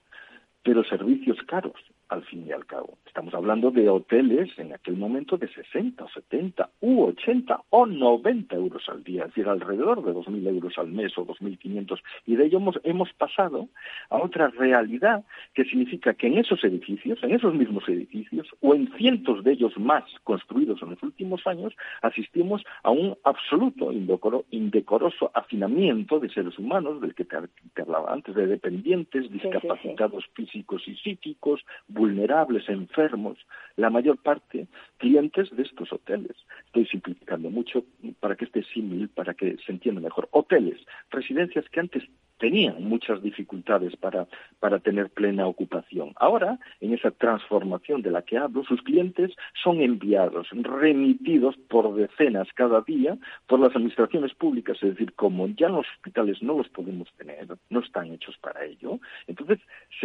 Pero 0.62 0.84
servicios 0.84 1.38
caros, 1.48 1.80
al 2.12 2.24
fin 2.24 2.46
y 2.46 2.52
al 2.52 2.66
cabo. 2.66 2.98
Estamos 3.06 3.34
hablando 3.34 3.70
de 3.70 3.88
hoteles 3.88 4.50
en 4.58 4.72
aquel 4.72 4.96
momento 4.96 5.36
de 5.38 5.48
60 5.48 6.04
o 6.04 6.08
70 6.08 6.70
u 6.80 7.04
80 7.04 7.60
o 7.70 7.86
90 7.86 8.54
euros 8.56 8.88
al 8.88 9.02
día, 9.02 9.22
es 9.22 9.28
decir, 9.28 9.48
alrededor 9.48 10.04
de 10.04 10.12
2.000 10.12 10.48
euros 10.48 10.78
al 10.78 10.88
mes 10.88 11.16
o 11.16 11.26
2.500. 11.26 12.00
Y 12.26 12.36
de 12.36 12.46
ello 12.46 12.58
hemos, 12.58 12.80
hemos 12.84 13.12
pasado 13.14 13.68
a 14.10 14.18
otra 14.18 14.48
realidad 14.48 15.24
que 15.54 15.64
significa 15.64 16.14
que 16.14 16.26
en 16.26 16.38
esos 16.38 16.62
edificios, 16.64 17.22
en 17.22 17.32
esos 17.32 17.54
mismos 17.54 17.88
edificios, 17.88 18.48
o 18.60 18.74
en 18.74 18.92
cientos 18.96 19.42
de 19.44 19.52
ellos 19.52 19.76
más 19.78 20.04
construidos 20.24 20.82
en 20.82 20.90
los 20.90 21.02
últimos 21.02 21.46
años, 21.46 21.74
asistimos 22.02 22.62
a 22.82 22.90
un 22.90 23.16
absoluto 23.24 23.92
indecoroso 23.92 25.30
afinamiento 25.34 26.20
de 26.20 26.28
seres 26.28 26.58
humanos, 26.58 27.00
del 27.00 27.14
que 27.14 27.24
te, 27.24 27.36
hablaba 27.80 28.12
antes, 28.12 28.34
de 28.34 28.46
dependientes, 28.46 29.30
discapacitados 29.30 30.24
físicos 30.34 30.82
y 30.86 30.96
psíquicos, 30.96 31.64
vulnerables, 32.02 32.68
enfermos, 32.68 33.38
la 33.76 33.88
mayor 33.88 34.18
parte 34.18 34.66
clientes 34.98 35.54
de 35.56 35.62
estos 35.62 35.92
hoteles. 35.92 36.36
Estoy 36.66 36.84
simplificando 36.86 37.48
mucho 37.48 37.84
para 38.18 38.34
que 38.34 38.46
esté 38.46 38.64
símil, 38.64 39.08
para 39.08 39.34
que 39.34 39.56
se 39.64 39.70
entienda 39.70 40.00
mejor. 40.00 40.28
Hoteles, 40.32 40.80
residencias 41.10 41.68
que 41.68 41.78
antes 41.78 42.02
tenían 42.38 42.82
muchas 42.82 43.22
dificultades 43.22 43.94
para, 43.94 44.26
para 44.58 44.80
tener 44.80 45.10
plena 45.10 45.46
ocupación. 45.46 46.12
Ahora, 46.16 46.58
en 46.80 46.92
esa 46.92 47.12
transformación 47.12 48.02
de 48.02 48.10
la 48.10 48.22
que 48.22 48.36
hablo, 48.36 48.64
sus 48.64 48.82
clientes 48.82 49.30
son 49.62 49.80
enviados, 49.80 50.48
remitidos 50.50 51.56
por 51.68 51.94
decenas 51.94 52.48
cada 52.56 52.80
día 52.80 53.16
por 53.46 53.60
las 53.60 53.76
administraciones 53.76 54.34
públicas, 54.34 54.76
es 54.82 54.90
decir, 54.90 55.12
como 55.14 55.46
ya 55.46 55.68
los 55.68 55.86
hospitales 55.94 56.42
no 56.42 56.58
los 56.58 56.68
podemos 56.68 57.08
tener, 57.16 57.46
no 57.70 57.78
están 57.78 58.12
hechos 58.12 58.36
para 58.38 58.64
ello, 58.64 58.98
entonces 59.28 59.60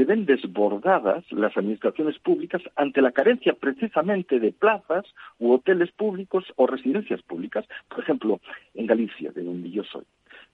ven 0.08 0.26
desbordadas 0.26 1.30
las 1.32 1.56
administraciones 1.58 2.18
públicas 2.20 2.62
ante 2.78 3.02
la 3.02 3.12
carencia 3.12 3.54
precisamente 3.54 4.40
de 4.40 4.54
plazas 4.54 5.06
u 5.38 5.52
hoteles 5.52 5.92
públicos 5.92 6.46
o 6.56 6.66
residencias 6.66 7.22
públicas. 7.22 7.66
Por 7.90 8.00
ejemplo, 8.00 8.40
en 8.74 8.88
Galicia, 8.88 9.32
de 9.34 9.44
donde 9.44 9.70
yo 9.70 9.84
soy, 9.84 10.06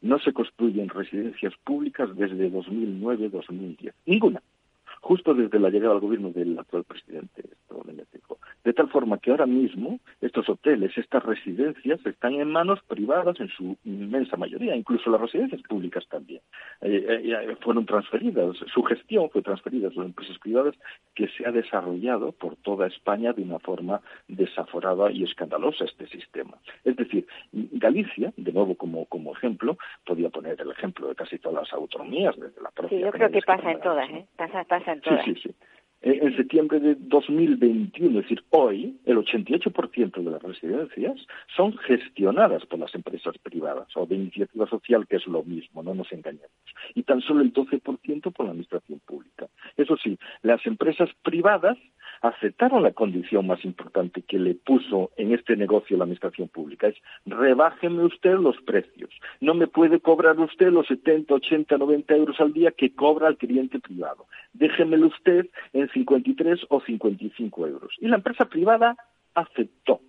no 0.02 0.18
se 0.18 0.34
construyen 0.34 0.90
residencias 0.90 1.54
públicas 1.64 2.10
desde 2.16 2.52
2009-2010. 2.52 3.94
Ninguna. 4.08 4.42
Justo 5.02 5.34
desde 5.36 5.60
la 5.60 5.70
llegada 5.70 5.94
al 5.94 6.00
gobierno 6.00 6.32
del 6.32 6.58
actual 6.58 6.84
presidente 6.84 7.44
de 8.64 8.74
tal 8.74 8.90
forma 8.90 9.18
que 9.18 9.32
ahora 9.32 9.46
mismo 9.46 10.00
estos 10.22 10.48
hoteles, 10.50 10.98
estas 10.98 11.24
residencias, 11.24 12.06
están 12.06 12.34
en 12.34 12.50
manos 12.52 12.80
privadas 12.88 13.40
en 13.40 13.50
su 13.50 13.78
inmensa 13.84 14.38
mayoría, 14.38 14.76
incluso 14.76 15.10
las 15.10 15.22
residencias 15.22 15.62
públicas 15.64 16.06
también. 16.10 16.42
Eh, 16.82 17.06
eh, 17.08 17.48
eh, 17.50 17.56
fueron 17.62 17.86
transferidas, 17.86 18.56
su 18.74 18.84
gestión 18.84 19.30
fue 19.30 19.42
transferida 19.42 19.88
a 19.88 19.92
las 19.92 20.06
empresas 20.06 20.38
privadas 20.40 20.76
que 21.16 21.28
se 21.30 21.46
ha 21.46 21.52
desarrollado 21.52 22.32
por 22.32 22.56
toda 22.58 22.88
España 22.88 23.34
de 23.34 23.44
una 23.44 23.60
forma 23.60 24.02
desaforada 24.28 25.12
y 25.12 25.24
escandalosa 25.24 25.86
este 25.86 26.08
sistema. 26.08 26.58
Es 26.84 26.96
decir, 26.96 27.28
Galicia, 27.52 28.34
de 28.38 28.54
nuevo 28.54 28.76
como, 28.76 29.06
como 29.06 29.34
ejemplo, 29.34 29.78
podía 30.06 30.30
poner 30.30 30.60
el 30.62 30.72
ejemplo 30.72 31.08
de 31.08 31.16
casi 31.16 31.38
todas 31.40 31.64
las 31.64 31.74
autonomías, 31.74 32.36
desde 32.38 32.62
la 32.62 32.72
propia. 32.72 32.98
Sí, 32.98 33.04
yo 33.04 33.12
creo 33.12 33.32
que 33.32 33.42
pasa 33.42 33.72
en 33.72 33.80
todas, 33.82 34.10
¿eh? 34.10 34.26
Pasa, 34.38 34.64
pasa 34.64 34.94
en 34.94 35.02
todas. 35.02 35.26
Sí, 35.26 35.36
sí, 35.36 35.42
sí 35.50 35.56
en 36.04 36.36
septiembre 36.36 36.82
de 36.82 36.96
2021, 37.00 38.20
es 38.20 38.26
decir, 38.26 38.44
hoy, 38.50 38.98
el 39.06 39.18
88% 39.18 40.22
de 40.22 40.32
las 40.32 40.44
residencias 40.44 41.16
son 41.56 41.78
gestionadas 41.78 42.66
por 42.66 42.80
las 42.80 42.94
empresas 42.94 43.38
privadas 43.38 43.88
o 43.96 44.06
de 44.06 44.16
iniciativa 44.16 44.68
social, 44.68 45.08
que 45.08 45.16
es 45.16 45.28
lo 45.28 45.44
mismo, 45.44 45.82
no 45.82 45.96
nos 45.96 46.12
engañemos, 46.12 46.52
y 46.94 47.04
tan 47.04 47.22
solo 47.22 47.42
el 47.42 47.54
12% 47.54 48.34
por 48.34 48.46
la 48.46 48.52
administración 48.52 49.00
pública. 49.06 49.48
Eso 49.78 49.96
sí, 49.96 50.18
las 50.42 50.66
empresas 50.66 51.10
privadas 51.24 51.78
aceptaron 52.24 52.84
la 52.84 52.94
condición 52.94 53.46
más 53.46 53.64
importante 53.66 54.22
que 54.22 54.40
le 54.40 54.56
puso 54.56 55.12
en 55.18 55.34
este 55.34 55.58
negocio 55.58 55.98
la 55.98 56.06
administración 56.06 56.48
pública, 56.48 56.88
es 56.88 56.96
rebájeme 57.26 58.06
usted 58.06 58.36
los 58.36 58.56
precios. 58.62 59.10
No 59.42 59.54
me 59.54 59.68
puede 59.68 60.00
cobrar 60.00 60.40
usted 60.40 60.72
los 60.72 60.88
70, 60.88 61.34
80, 61.34 61.78
90 61.78 62.16
euros 62.16 62.40
al 62.40 62.54
día 62.54 62.72
que 62.72 62.96
cobra 62.96 63.28
el 63.28 63.38
cliente 63.38 63.80
privado. 63.80 64.26
Déjemelo 64.54 65.08
usted 65.08 65.50
en 65.74 65.90
53 65.90 66.62
o 66.70 66.80
55 66.80 67.68
euros. 67.68 67.94
Y 68.00 68.08
la 68.08 68.16
empresa 68.16 68.46
privada 68.46 68.96
aceptó. 69.36 70.00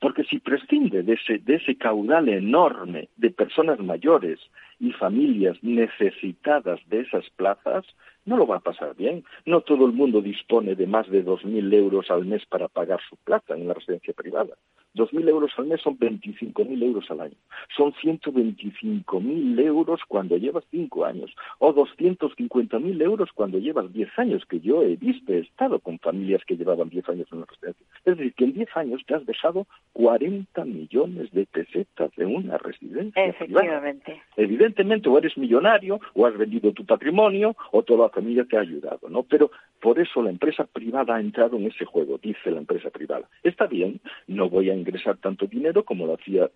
Porque 0.00 0.24
si 0.24 0.38
prescinde 0.38 1.02
de 1.02 1.12
ese, 1.12 1.38
de 1.38 1.56
ese 1.56 1.76
caudal 1.76 2.28
enorme 2.28 3.08
de 3.16 3.30
personas 3.30 3.78
mayores 3.80 4.40
y 4.78 4.92
familias 4.92 5.58
necesitadas 5.62 6.80
de 6.88 7.00
esas 7.00 7.28
plazas, 7.36 7.84
no 8.24 8.36
lo 8.36 8.46
va 8.46 8.56
a 8.56 8.60
pasar 8.60 8.96
bien. 8.96 9.24
No 9.44 9.60
todo 9.60 9.84
el 9.86 9.92
mundo 9.92 10.22
dispone 10.22 10.74
de 10.74 10.86
más 10.86 11.08
de 11.10 11.24
2.000 11.24 11.74
euros 11.74 12.10
al 12.10 12.24
mes 12.24 12.44
para 12.46 12.68
pagar 12.68 13.00
su 13.08 13.16
plaza 13.16 13.54
en 13.54 13.68
la 13.68 13.74
residencia 13.74 14.14
privada. 14.14 14.54
2.000 14.94 15.28
euros 15.28 15.52
al 15.56 15.66
mes 15.66 15.80
son 15.80 15.98
25.000 15.98 16.82
euros 16.82 17.10
al 17.10 17.20
año. 17.20 17.34
Son 17.76 17.92
125.000 17.92 19.60
euros 19.60 20.00
cuando 20.08 20.36
llevas 20.36 20.64
5 20.70 21.04
años. 21.04 21.34
O 21.58 21.72
250.000 21.74 23.02
euros 23.02 23.30
cuando 23.34 23.58
llevas 23.58 23.92
10 23.92 24.18
años, 24.18 24.44
que 24.46 24.60
yo 24.60 24.82
he 24.82 24.96
visto, 24.96 25.32
he 25.32 25.38
estado 25.38 25.78
con 25.78 25.98
familias 25.98 26.42
que 26.44 26.56
llevaban 26.56 26.88
10 26.88 27.08
años 27.08 27.28
en 27.32 27.40
la 27.40 27.46
residencia. 27.46 27.86
Es 28.04 28.16
decir, 28.16 28.34
que 28.34 28.44
en 28.44 28.52
10 28.54 28.76
años 28.76 29.02
te 29.06 29.14
has 29.14 29.26
dejado 29.26 29.66
40 29.92 30.64
millones 30.64 31.30
de 31.32 31.46
pesetas 31.46 32.10
en 32.16 32.34
una 32.34 32.58
residencia 32.58 33.24
Efectivamente. 33.24 34.04
Privada. 34.04 34.24
Evidentemente, 34.36 35.08
o 35.08 35.18
eres 35.18 35.36
millonario, 35.36 36.00
o 36.14 36.26
has 36.26 36.36
vendido 36.36 36.72
tu 36.72 36.84
patrimonio, 36.84 37.56
o 37.72 37.82
toda 37.82 38.04
la 38.04 38.10
familia 38.10 38.44
te 38.44 38.56
ha 38.56 38.60
ayudado, 38.60 39.08
¿no? 39.08 39.22
Pero 39.22 39.50
por 39.80 39.98
eso 39.98 40.22
la 40.22 40.30
empresa 40.30 40.64
privada 40.64 41.16
ha 41.16 41.20
entrado 41.20 41.56
en 41.56 41.66
ese 41.66 41.84
juego, 41.84 42.18
dice 42.18 42.50
la 42.50 42.58
empresa 42.58 42.90
privada. 42.90 43.28
Está 43.42 43.66
bien, 43.66 44.00
no 44.26 44.48
voy 44.48 44.70
a 44.70 44.74
ingresar 44.80 45.16
tanto 45.18 45.46
dinero 45.46 45.84
como 45.84 46.06
lo 46.06 46.14
hacía 46.14 46.50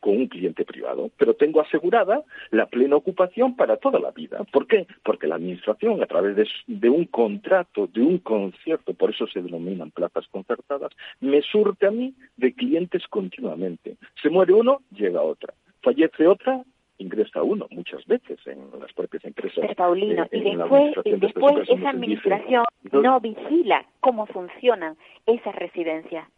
con 0.00 0.16
un 0.16 0.28
cliente 0.28 0.64
privado, 0.64 1.10
pero 1.16 1.34
tengo 1.34 1.60
asegurada 1.60 2.22
la 2.50 2.66
plena 2.66 2.96
ocupación 2.96 3.56
para 3.56 3.76
toda 3.78 3.98
la 3.98 4.12
vida. 4.12 4.44
¿Por 4.52 4.66
qué? 4.66 4.86
Porque 5.02 5.26
la 5.26 5.36
Administración, 5.36 6.02
a 6.02 6.06
través 6.06 6.36
de, 6.36 6.46
de, 6.66 6.88
un 6.88 7.06
contrato, 7.06 7.88
de 7.88 8.00
un 8.00 8.18
concierto, 8.18 8.94
por 8.94 9.10
eso 9.10 9.26
se 9.26 9.42
denominan 9.42 9.90
plazas 9.90 10.26
concertadas, 10.28 10.92
me 11.20 11.42
surte 11.42 11.86
a 11.86 11.90
mí 11.90 12.14
de 12.36 12.52
clientes 12.54 13.06
continuamente. 13.08 13.96
Se 14.22 14.30
muere 14.30 14.52
uno, 14.52 14.82
llega 14.92 15.22
otra. 15.22 15.54
Fallece 15.82 16.26
otra, 16.26 16.62
ingresa 16.98 17.42
uno 17.42 17.66
muchas 17.70 18.04
veces 18.06 18.38
en 18.46 18.58
las 18.80 18.92
propias 18.92 19.24
empresas. 19.24 19.58
Pero 19.60 19.74
Paulino, 19.74 20.24
eh, 20.24 20.28
y 20.32 20.56
después, 20.56 20.94
y 21.04 21.12
después 21.12 21.68
esa 21.68 21.90
administración 21.90 22.64
no 22.92 23.20
vigila 23.20 23.84
cómo 24.00 24.26
funcionan 24.26 24.96
esas 25.26 25.54
residencias, 25.54 26.28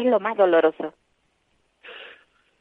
es 0.00 0.06
lo 0.06 0.20
más 0.20 0.36
doloroso 0.36 0.94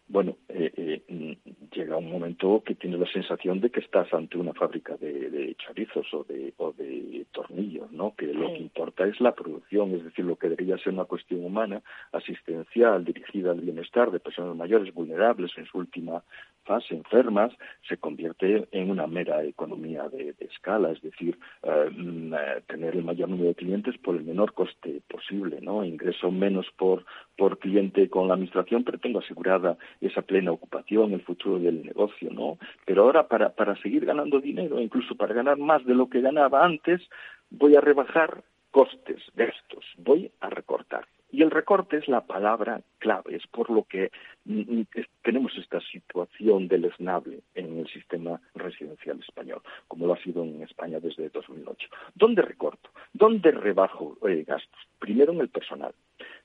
bueno, 0.07 0.37
eh, 0.49 0.71
eh, 1.07 1.37
llega 1.71 1.97
un 1.97 2.11
momento 2.11 2.61
que 2.65 2.75
tienes 2.75 2.99
la 2.99 3.11
sensación 3.11 3.59
de 3.59 3.69
que 3.69 3.79
estás 3.79 4.13
ante 4.13 4.37
una 4.37 4.53
fábrica 4.53 4.95
de, 4.97 5.29
de 5.29 5.55
chorizos 5.55 6.05
o 6.13 6.23
de, 6.23 6.53
o 6.57 6.71
de 6.73 7.25
tornillos, 7.31 7.91
¿no? 7.91 8.15
Que 8.15 8.27
lo 8.27 8.53
que 8.53 8.59
importa 8.59 9.05
es 9.05 9.19
la 9.19 9.33
producción, 9.33 9.93
es 9.95 10.03
decir, 10.03 10.25
lo 10.25 10.37
que 10.37 10.49
debería 10.49 10.77
ser 10.77 10.93
una 10.93 11.05
cuestión 11.05 11.43
humana, 11.43 11.81
asistencial, 12.11 13.03
dirigida 13.03 13.51
al 13.51 13.61
bienestar 13.61 14.11
de 14.11 14.19
personas 14.19 14.55
mayores 14.55 14.93
vulnerables 14.93 15.51
en 15.57 15.65
su 15.65 15.79
última 15.79 16.23
fase, 16.63 16.95
enfermas, 16.95 17.51
se 17.87 17.97
convierte 17.97 18.67
en 18.71 18.89
una 18.89 19.07
mera 19.07 19.43
economía 19.43 20.09
de, 20.09 20.33
de 20.33 20.45
escala, 20.45 20.91
es 20.91 21.01
decir, 21.01 21.37
eh, 21.63 22.61
tener 22.67 22.95
el 22.95 23.03
mayor 23.03 23.29
número 23.29 23.49
de 23.49 23.55
clientes 23.55 23.97
por 23.99 24.15
el 24.15 24.23
menor 24.23 24.53
coste 24.53 25.01
posible, 25.07 25.59
¿no? 25.61 25.83
Ingreso 25.85 26.31
menos 26.31 26.65
por, 26.77 27.05
por 27.37 27.59
cliente 27.59 28.09
con 28.09 28.27
la 28.27 28.33
administración, 28.33 28.83
pero 28.83 28.97
tengo 28.97 29.19
asegurada 29.19 29.77
esa 30.01 30.21
plena 30.21 30.51
ocupación, 30.51 31.13
el 31.13 31.21
futuro 31.21 31.59
del 31.59 31.85
negocio, 31.85 32.31
¿no? 32.31 32.57
Pero 32.85 33.03
ahora 33.03 33.27
para, 33.27 33.49
para 33.49 33.75
seguir 33.81 34.05
ganando 34.05 34.39
dinero, 34.39 34.79
incluso 34.79 35.15
para 35.15 35.33
ganar 35.33 35.57
más 35.57 35.85
de 35.85 35.95
lo 35.95 36.09
que 36.09 36.21
ganaba 36.21 36.63
antes, 36.63 37.01
voy 37.49 37.75
a 37.75 37.81
rebajar 37.81 38.43
costes, 38.71 39.21
gastos, 39.35 39.85
voy 39.97 40.31
a 40.41 40.49
recortar. 40.49 41.05
Y 41.31 41.41
el 41.41 41.51
recorte 41.51 41.97
es 41.97 42.07
la 42.07 42.21
palabra 42.21 42.81
clave, 42.99 43.35
es 43.35 43.45
por 43.47 43.69
lo 43.69 43.83
que 43.83 44.11
tenemos 45.21 45.51
esta 45.57 45.81
situación 45.81 46.67
deleznable 46.67 47.41
en 47.55 47.79
el 47.79 47.87
sistema 47.87 48.39
residencial 48.53 49.19
español, 49.19 49.61
como 49.87 50.07
lo 50.07 50.13
ha 50.13 50.23
sido 50.23 50.43
en 50.43 50.61
España 50.61 50.99
desde 50.99 51.29
2008. 51.29 51.89
¿Dónde 52.13 52.41
recorto? 52.41 52.89
¿Dónde 53.11 53.51
rebajo 53.51 54.17
eh, 54.27 54.45
gastos? 54.47 54.79
Primero 54.99 55.33
en 55.33 55.41
el 55.41 55.49
personal. 55.49 55.93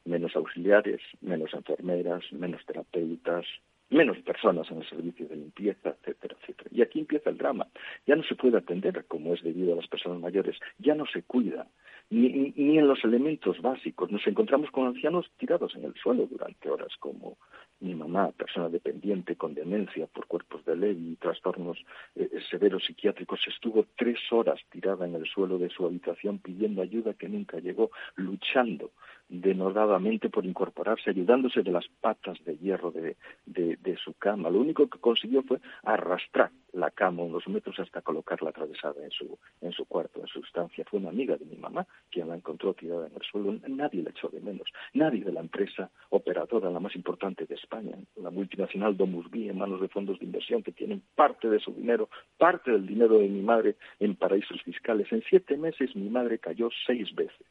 Menos 0.05 0.35
auxiliares, 0.37 1.01
menos 1.21 1.53
enfermeras, 1.55 2.25
menos 2.33 2.65
terapeutas, 2.67 3.47
menos 3.91 4.19
personas 4.19 4.71
en 4.71 4.79
el 4.79 4.89
servicio 4.89 5.27
de 5.29 5.37
limpieza, 5.37 5.91
etcétera, 6.01 6.37
etcétera. 6.41 6.71
Y 6.73 6.83
aquí 6.83 7.01
empieza 7.01 7.31
el 7.31 7.39
drama. 7.39 7.67
Ya 8.07 8.17
no 8.17 8.23
se 8.23 8.37
puede 8.37 8.57
atender 8.57 9.05
como 9.07 9.35
es 9.35 9.43
debido 9.43 9.73
a 9.73 9.77
las 9.77 9.89
personas 9.89 10.21
mayores, 10.21 10.57
ya 10.79 10.95
no 10.95 11.07
se 11.07 11.23
cuida, 11.23 11.67
ni, 12.09 12.53
ni 12.57 12.79
en 12.79 12.87
los 12.87 13.05
elementos 13.05 13.61
básicos. 13.61 14.11
Nos 14.11 14.27
encontramos 14.27 14.71
con 14.71 14.87
ancianos 14.87 15.31
tirados 15.39 15.75
en 15.75 15.85
el 15.85 15.95
suelo 15.95 16.27
durante 16.27 16.71
horas, 16.71 16.97
como 16.99 17.37
mi 17.81 17.95
mamá, 17.95 18.31
persona 18.33 18.69
dependiente 18.69 19.37
con 19.37 19.55
demencia 19.55 20.07
por 20.07 20.27
cuerpos 20.27 20.65
de 20.67 20.77
ley 20.77 21.13
y 21.13 21.17
trastornos 21.17 21.79
eh, 22.15 22.29
severos 22.51 22.85
psiquiátricos, 22.85 23.41
estuvo 23.47 23.87
tres 23.97 24.19
horas 24.31 24.61
tirada 24.71 25.07
en 25.07 25.15
el 25.15 25.27
suelo 25.27 25.59
de 25.59 25.71
su 25.71 25.87
habitación 25.87 26.39
pidiendo 26.39 26.83
ayuda 26.83 27.15
que 27.15 27.29
nunca 27.29 27.59
llegó, 27.59 27.91
luchando 28.17 28.91
denodadamente 29.31 30.29
por 30.29 30.45
incorporarse, 30.45 31.11
ayudándose 31.11 31.63
de 31.63 31.71
las 31.71 31.87
patas 32.01 32.37
de 32.45 32.59
hierro 32.59 32.91
de, 32.91 33.17
de, 33.47 33.77
de, 33.77 33.97
su 33.97 34.15
cama. 34.15 34.51
Lo 34.51 34.59
único 34.59 34.89
que 34.89 34.99
consiguió 34.99 35.43
fue 35.45 35.61
arrastrar 35.85 36.51
la 36.73 36.91
cama 36.91 37.23
unos 37.23 37.47
metros 37.49 37.79
hasta 37.79 38.03
colocarla 38.03 38.51
atravesada 38.51 39.03
en 39.03 39.11
su, 39.11 39.39
en 39.61 39.73
su 39.73 39.87
cuarto, 39.87 40.21
en 40.21 40.27
su 40.27 40.41
estancia. 40.41 40.85
Fue 40.89 40.99
una 40.99 41.11
amiga 41.11 41.37
de 41.37 41.45
mi 41.45 41.57
mamá 41.57 41.87
quien 42.11 42.29
la 42.29 42.35
encontró 42.35 42.75
tirada 42.75 43.07
en 43.07 43.15
el 43.15 43.23
suelo. 43.23 43.57
Nadie 43.69 44.03
la 44.03 44.11
echó 44.11 44.29
de 44.29 44.41
menos. 44.41 44.69
Nadie 44.95 45.25
de 45.25 45.33
la 45.33 45.41
empresa 45.41 45.91
operadora, 46.11 46.71
la 46.71 46.81
más 46.81 46.97
importante 46.97 47.47
de 47.47 47.55
España, 47.55 47.97
la 48.17 48.31
multinacional 48.31 48.97
Domus 48.97 49.31
B, 49.31 49.49
en 49.49 49.59
manos 49.59 49.81
de 49.81 49.89
fondos 49.89 50.19
de 50.19 50.27
inversión 50.27 50.63
que 50.63 50.73
tienen 50.73 51.03
parte 51.15 51.49
de 51.49 51.61
su 51.61 51.73
dinero, 51.73 52.09
parte 52.37 52.73
del 52.73 52.87
dinero 52.87 53.19
de 53.19 53.29
mi 53.29 53.43
madre 53.43 53.77
en 54.01 54.17
paraísos 54.17 54.61
fiscales. 54.63 55.11
En 55.13 55.23
siete 55.29 55.57
meses 55.57 55.95
mi 55.95 56.09
madre 56.09 56.39
cayó 56.39 56.69
seis 56.87 57.15
veces 57.15 57.47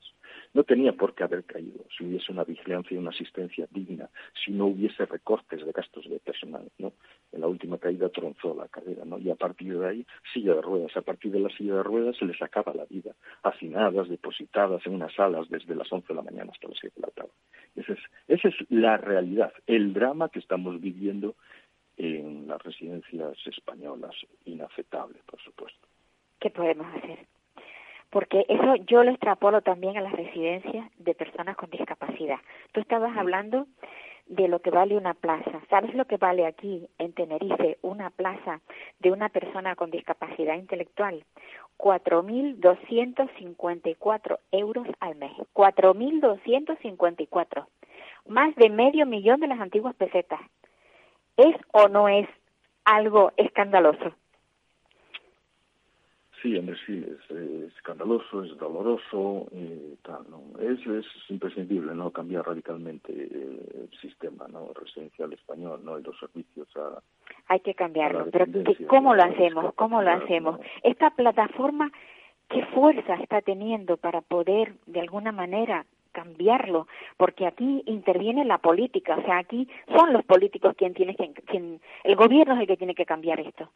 no 0.53 0.63
tenía 0.63 0.93
por 0.93 1.13
qué 1.13 1.23
haber 1.23 1.43
caído 1.43 1.85
si 1.95 2.05
hubiese 2.05 2.31
una 2.31 2.43
vigilancia 2.43 2.95
y 2.95 2.97
una 2.97 3.11
asistencia 3.11 3.67
digna, 3.71 4.09
si 4.43 4.51
no 4.51 4.67
hubiese 4.67 5.05
recortes 5.05 5.65
de 5.65 5.71
gastos 5.71 6.09
de 6.09 6.19
personal, 6.19 6.69
¿no? 6.77 6.93
En 7.31 7.41
la 7.41 7.47
última 7.47 7.77
caída 7.77 8.09
tronzó 8.09 8.55
la 8.55 8.67
cadera, 8.67 9.05
¿no? 9.05 9.19
Y 9.19 9.29
a 9.29 9.35
partir 9.35 9.77
de 9.77 9.87
ahí, 9.87 10.05
silla 10.33 10.55
de 10.55 10.61
ruedas. 10.61 10.95
A 10.97 11.01
partir 11.01 11.31
de 11.31 11.39
la 11.39 11.49
silla 11.49 11.75
de 11.75 11.83
ruedas 11.83 12.17
se 12.17 12.25
les 12.25 12.41
acaba 12.41 12.73
la 12.73 12.85
vida, 12.85 13.13
hacinadas, 13.43 14.09
depositadas 14.09 14.85
en 14.85 14.95
unas 14.95 15.13
salas 15.13 15.47
desde 15.49 15.75
las 15.75 15.91
11 15.91 16.07
de 16.07 16.15
la 16.15 16.23
mañana 16.23 16.51
hasta 16.51 16.67
las 16.67 16.77
7 16.79 16.95
de 16.95 17.01
la 17.01 17.13
tarde. 17.13 17.31
Esa 17.75 17.93
es, 17.93 17.99
esa 18.27 18.47
es 18.47 18.55
la 18.69 18.97
realidad, 18.97 19.53
el 19.67 19.93
drama 19.93 20.29
que 20.29 20.39
estamos 20.39 20.81
viviendo 20.81 21.35
en 21.97 22.47
las 22.47 22.61
residencias 22.63 23.37
españolas, 23.45 24.15
inaceptable, 24.45 25.19
por 25.25 25.39
supuesto. 25.41 25.87
¿Qué 26.39 26.49
podemos 26.49 26.87
hacer? 26.95 27.27
Porque 28.09 28.45
eso 28.49 28.75
yo 28.87 29.03
lo 29.03 29.11
extrapolo 29.11 29.61
también 29.61 29.97
a 29.97 30.01
las 30.01 30.13
residencias 30.13 30.89
de 30.97 31.13
personas 31.13 31.55
con 31.55 31.69
discapacidad. 31.69 32.39
Tú 32.71 32.81
estabas 32.81 33.15
hablando 33.17 33.67
de 34.29 34.47
lo 34.47 34.59
que 34.59 34.69
vale 34.69 34.95
una 34.95 35.15
plaza. 35.15 35.59
¿Sabes 35.69 35.93
lo 35.95 36.05
que 36.05 36.15
vale 36.17 36.45
aquí 36.45 36.87
en 36.97 37.11
Tenerife 37.13 37.79
una 37.81 38.11
plaza 38.11 38.61
de 38.99 39.11
una 39.11 39.27
persona 39.29 39.75
con 39.75 39.91
discapacidad 39.91 40.55
intelectual? 40.55 41.25
4.254 41.77 44.39
euros 44.51 44.87
al 44.99 45.15
mes. 45.15 45.31
4.254. 45.53 47.65
Más 48.27 48.55
de 48.55 48.69
medio 48.69 49.07
millón 49.07 49.39
de 49.39 49.47
las 49.47 49.59
antiguas 49.59 49.95
pesetas. 49.95 50.41
¿Es 51.37 51.55
o 51.71 51.87
no 51.87 52.07
es 52.07 52.29
algo 52.85 53.31
escandaloso? 53.37 54.13
Sí, 56.41 56.57
hombre, 56.57 56.75
sí, 56.85 57.05
es, 57.05 57.35
es 57.35 57.75
escandaloso, 57.75 58.43
es 58.43 58.57
doloroso, 58.57 59.47
tal, 60.03 60.23
¿no? 60.29 60.59
Es, 60.59 60.79
es 60.87 61.05
imprescindible, 61.29 61.93
¿no?, 61.93 62.11
cambiar 62.11 62.47
radicalmente 62.47 63.11
el 63.11 63.89
sistema, 64.01 64.47
¿no?, 64.47 64.71
residencial 64.73 65.33
español, 65.33 65.81
¿no?, 65.83 65.99
y 65.99 66.03
los 66.03 66.17
servicios 66.17 66.67
a... 66.77 67.01
Hay 67.47 67.59
que 67.59 67.73
cambiarlo, 67.73 68.27
pero 68.31 68.45
¿cómo 68.87 69.15
lo 69.15 69.23
hacemos? 69.23 69.73
¿Cómo 69.73 70.01
lo 70.01 70.11
hacemos? 70.11 70.59
Esta 70.83 71.09
plataforma, 71.09 71.91
¿qué 72.47 72.65
fuerza 72.67 73.15
está 73.15 73.41
teniendo 73.41 73.97
para 73.97 74.21
poder, 74.21 74.75
de 74.85 75.01
alguna 75.01 75.33
manera, 75.33 75.85
cambiarlo, 76.11 76.87
porque 77.17 77.47
aquí 77.47 77.83
interviene 77.85 78.45
la 78.45 78.59
política, 78.59 79.17
o 79.17 79.23
sea, 79.23 79.39
aquí 79.39 79.67
son 79.95 80.13
los 80.13 80.23
políticos 80.23 80.75
quien 80.77 80.93
tiene 80.93 81.15
que, 81.15 81.33
quien, 81.33 81.81
el 82.03 82.15
gobierno 82.15 82.55
es 82.55 82.61
el 82.61 82.67
que 82.67 82.77
tiene 82.77 82.95
que 82.95 83.05
cambiar 83.05 83.39
esto. 83.39 83.69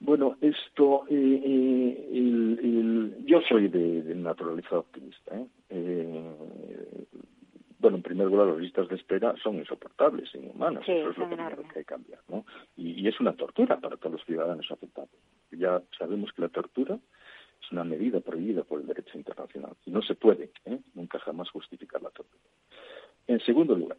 Bueno, 0.00 0.36
esto, 0.40 1.04
eh, 1.08 1.42
eh, 1.44 2.08
el, 2.12 2.60
el, 2.62 3.26
yo 3.26 3.40
soy 3.48 3.68
de, 3.68 4.02
de 4.02 4.14
naturaleza 4.14 4.78
optimista. 4.78 5.36
¿eh? 5.36 5.46
eh 5.70 6.34
bueno, 7.80 7.96
en 7.98 8.02
primer 8.02 8.26
lugar, 8.26 8.48
las 8.48 8.58
listas 8.58 8.88
de 8.88 8.96
espera 8.96 9.34
son 9.42 9.56
insoportables, 9.56 10.34
inhumanas. 10.34 10.84
Sí, 10.84 10.92
Eso 10.92 11.10
es 11.10 11.18
lo 11.18 11.28
primero 11.28 11.56
que 11.56 11.62
hay 11.62 11.74
que 11.74 11.84
cambiar. 11.84 12.20
¿no? 12.28 12.44
Y, 12.76 13.00
y, 13.00 13.08
es 13.08 13.20
una 13.20 13.34
tortura 13.34 13.78
para 13.78 13.96
todos 13.96 14.14
los 14.14 14.24
ciudadanos 14.24 14.66
afectados. 14.70 15.10
Ya 15.52 15.80
sabemos 15.96 16.32
que 16.32 16.42
la 16.42 16.48
tortura 16.48 16.98
es 17.62 17.72
una 17.72 17.84
medida 17.84 18.20
prohibida 18.20 18.64
por 18.64 18.80
el 18.80 18.86
derecho 18.86 19.16
internacional 19.16 19.72
y 19.84 19.90
no 19.90 20.02
se 20.02 20.14
puede 20.14 20.50
¿eh? 20.64 20.78
nunca 20.94 21.18
jamás 21.20 21.50
justificar 21.50 22.02
la 22.02 22.10
tortura. 22.10 22.42
En 23.26 23.40
segundo 23.40 23.74
lugar, 23.74 23.98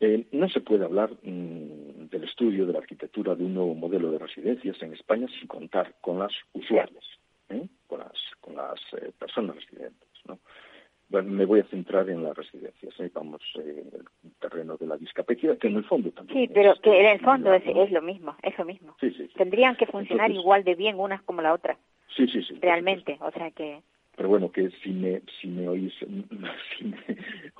eh, 0.00 0.26
no 0.32 0.48
se 0.48 0.60
puede 0.60 0.84
hablar 0.84 1.10
mm, 1.22 2.08
del 2.08 2.24
estudio 2.24 2.66
de 2.66 2.72
la 2.72 2.78
arquitectura 2.78 3.34
de 3.34 3.44
un 3.44 3.54
nuevo 3.54 3.74
modelo 3.74 4.10
de 4.10 4.18
residencias 4.18 4.80
en 4.82 4.92
España 4.92 5.26
sin 5.38 5.48
contar 5.48 5.96
con 6.00 6.18
las 6.18 6.32
usuarias, 6.52 7.04
¿eh? 7.48 7.66
con 7.86 8.00
las, 8.00 8.12
con 8.40 8.56
las 8.56 8.80
eh, 9.00 9.12
personas 9.18 9.56
residentes. 9.56 10.08
¿no? 10.26 10.38
Bueno, 11.08 11.30
me 11.30 11.46
voy 11.46 11.60
a 11.60 11.64
centrar 11.64 12.08
en 12.10 12.22
las 12.22 12.36
residencias, 12.36 12.94
vamos, 13.14 13.40
en 13.56 13.90
el 13.92 14.32
terreno 14.40 14.76
de 14.76 14.86
la 14.86 14.96
discapacidad, 14.98 15.56
que 15.56 15.68
en 15.68 15.76
el 15.76 15.84
fondo 15.84 16.10
también. 16.10 16.46
Sí, 16.46 16.52
pero 16.52 16.74
que 16.82 17.00
en 17.00 17.06
el 17.06 17.20
fondo 17.20 17.52
es, 17.54 17.62
es, 17.66 17.90
lo 17.90 18.02
mismo, 18.02 18.36
es 18.42 18.56
lo 18.58 18.66
mismo. 18.66 18.94
Tendrían 19.36 19.76
que 19.76 19.86
funcionar 19.86 20.30
igual 20.30 20.64
de 20.64 20.74
bien 20.74 21.00
unas 21.00 21.22
como 21.22 21.40
la 21.40 21.54
otra. 21.54 21.78
Sí, 22.14 22.26
sí, 22.28 22.42
sí. 22.42 22.58
Realmente, 22.60 23.16
o 23.20 23.30
sea 23.30 23.50
que 23.50 23.82
pero 24.18 24.30
bueno, 24.30 24.50
que 24.50 24.68
si 24.82 24.90
me, 24.90 25.22
si 25.40 25.46
me 25.46 25.68
oís, 25.68 25.94
si 26.00 26.84
me 26.84 26.98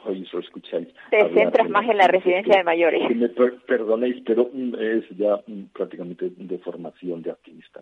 oís 0.04 0.34
o 0.34 0.40
escucháis. 0.40 0.88
Te 1.08 1.32
centras 1.32 1.70
más 1.70 1.88
en 1.88 1.96
la 1.96 2.08
residencia 2.08 2.56
de 2.56 2.64
mayores. 2.64 3.06
Que 3.06 3.14
me 3.14 3.28
perdonéis, 3.28 4.20
pero 4.26 4.50
mm, 4.52 4.74
es 4.74 5.04
ya 5.16 5.36
mm, 5.46 5.66
prácticamente 5.72 6.32
de 6.36 6.58
formación 6.58 7.22
de 7.22 7.30
activista. 7.30 7.80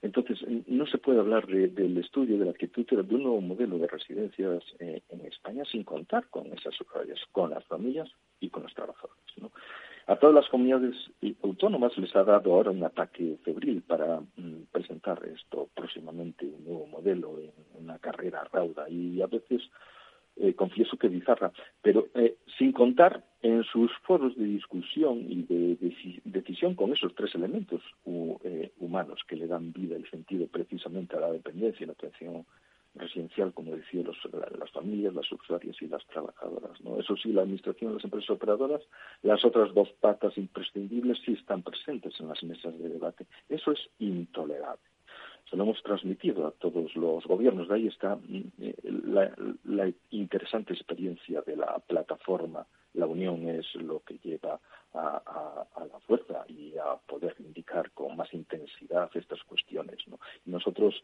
Entonces, 0.00 0.38
mm, 0.48 0.60
no 0.66 0.86
se 0.86 0.96
puede 0.96 1.20
hablar 1.20 1.46
del 1.46 1.98
estudio, 1.98 2.38
de 2.38 2.46
la 2.46 2.52
arquitectura 2.52 3.02
de 3.02 3.14
un 3.14 3.22
nuevo 3.22 3.40
modelo 3.42 3.76
de 3.76 3.86
residencias 3.86 4.64
eh, 4.78 5.02
en 5.10 5.20
España 5.26 5.64
sin 5.70 5.84
contar 5.84 6.26
con 6.30 6.46
esas 6.46 6.74
áreas, 6.98 7.20
con 7.32 7.50
las 7.50 7.64
familias 7.66 8.08
y 8.40 8.48
con 8.48 8.62
los 8.62 8.72
trabajadores. 8.72 9.20
¿no? 9.42 9.52
A 10.08 10.16
todas 10.16 10.34
las 10.36 10.48
comunidades 10.48 10.94
autónomas 11.42 11.98
les 11.98 12.14
ha 12.14 12.22
dado 12.22 12.54
ahora 12.54 12.70
un 12.70 12.84
ataque 12.84 13.38
febril 13.44 13.82
para 13.82 14.20
mm, 14.20 14.66
presentar 14.70 15.20
esto 15.26 15.68
próximamente, 15.74 16.46
un 16.46 16.64
nuevo 16.64 16.86
modelo 16.86 17.40
en 17.40 17.50
una 17.82 17.98
carrera 17.98 18.44
rauda. 18.52 18.88
Y 18.88 19.20
a 19.20 19.26
veces 19.26 19.62
eh, 20.36 20.54
confieso 20.54 20.96
que 20.96 21.08
bizarra, 21.08 21.50
pero 21.82 22.08
eh, 22.14 22.36
sin 22.58 22.70
contar 22.70 23.24
en 23.42 23.64
sus 23.64 23.90
foros 24.02 24.36
de 24.36 24.44
discusión 24.44 25.24
y 25.28 25.42
de, 25.42 25.76
decisión 26.24 26.74
con 26.74 26.92
esos 26.92 27.14
tres 27.14 27.34
elementos 27.34 27.82
eh, 28.04 28.70
humanos 28.78 29.22
que 29.26 29.36
le 29.36 29.46
dan 29.46 29.72
vida 29.72 29.96
y 29.98 30.04
sentido 30.04 30.46
precisamente 30.46 31.16
a 31.16 31.20
la 31.20 31.32
dependencia 31.32 31.82
y 31.82 31.86
la 31.86 31.94
atención 31.94 32.44
residencial, 32.98 33.52
como 33.52 33.74
decía, 33.74 34.02
los, 34.02 34.16
las 34.58 34.70
familias, 34.70 35.14
las 35.14 35.30
usuarias 35.30 35.76
y 35.80 35.88
las 35.88 36.04
trabajadoras. 36.06 36.78
Eso 36.98 37.16
sí, 37.16 37.32
la 37.32 37.42
Administración 37.42 37.94
las 37.94 38.04
empresas 38.04 38.30
operadoras, 38.30 38.82
las 39.22 39.44
otras 39.44 39.72
dos 39.74 39.88
patas 40.00 40.36
imprescindibles 40.36 41.18
sí 41.24 41.32
están 41.32 41.62
presentes 41.62 42.18
en 42.20 42.28
las 42.28 42.42
mesas 42.42 42.78
de 42.78 42.88
debate. 42.88 43.26
Eso 43.48 43.72
es 43.72 43.80
intolerable. 43.98 44.82
Se 45.48 45.56
lo 45.56 45.62
hemos 45.62 45.82
transmitido 45.82 46.46
a 46.46 46.50
todos 46.50 46.96
los 46.96 47.24
gobiernos. 47.24 47.68
De 47.68 47.74
ahí 47.76 47.86
está 47.86 48.16
mm, 48.16 48.42
eh, 48.60 48.74
la 49.64 49.92
interesante 50.10 50.72
experiencia 50.74 51.42
de 51.42 51.56
la 51.56 51.78
plataforma. 51.78 52.66
La 52.96 53.06
unión 53.06 53.48
es 53.48 53.74
lo 53.74 54.00
que 54.00 54.18
lleva 54.18 54.58
a, 54.94 55.86
la 55.92 56.00
fuerza 56.00 56.44
y 56.48 56.74
a 56.78 56.96
poder 57.06 57.34
indicar 57.38 57.90
con 57.92 58.16
más 58.16 58.32
intensidad 58.32 59.10
estas 59.14 59.42
cuestiones. 59.44 59.98
¿no? 60.06 60.18
nosotros 60.46 60.94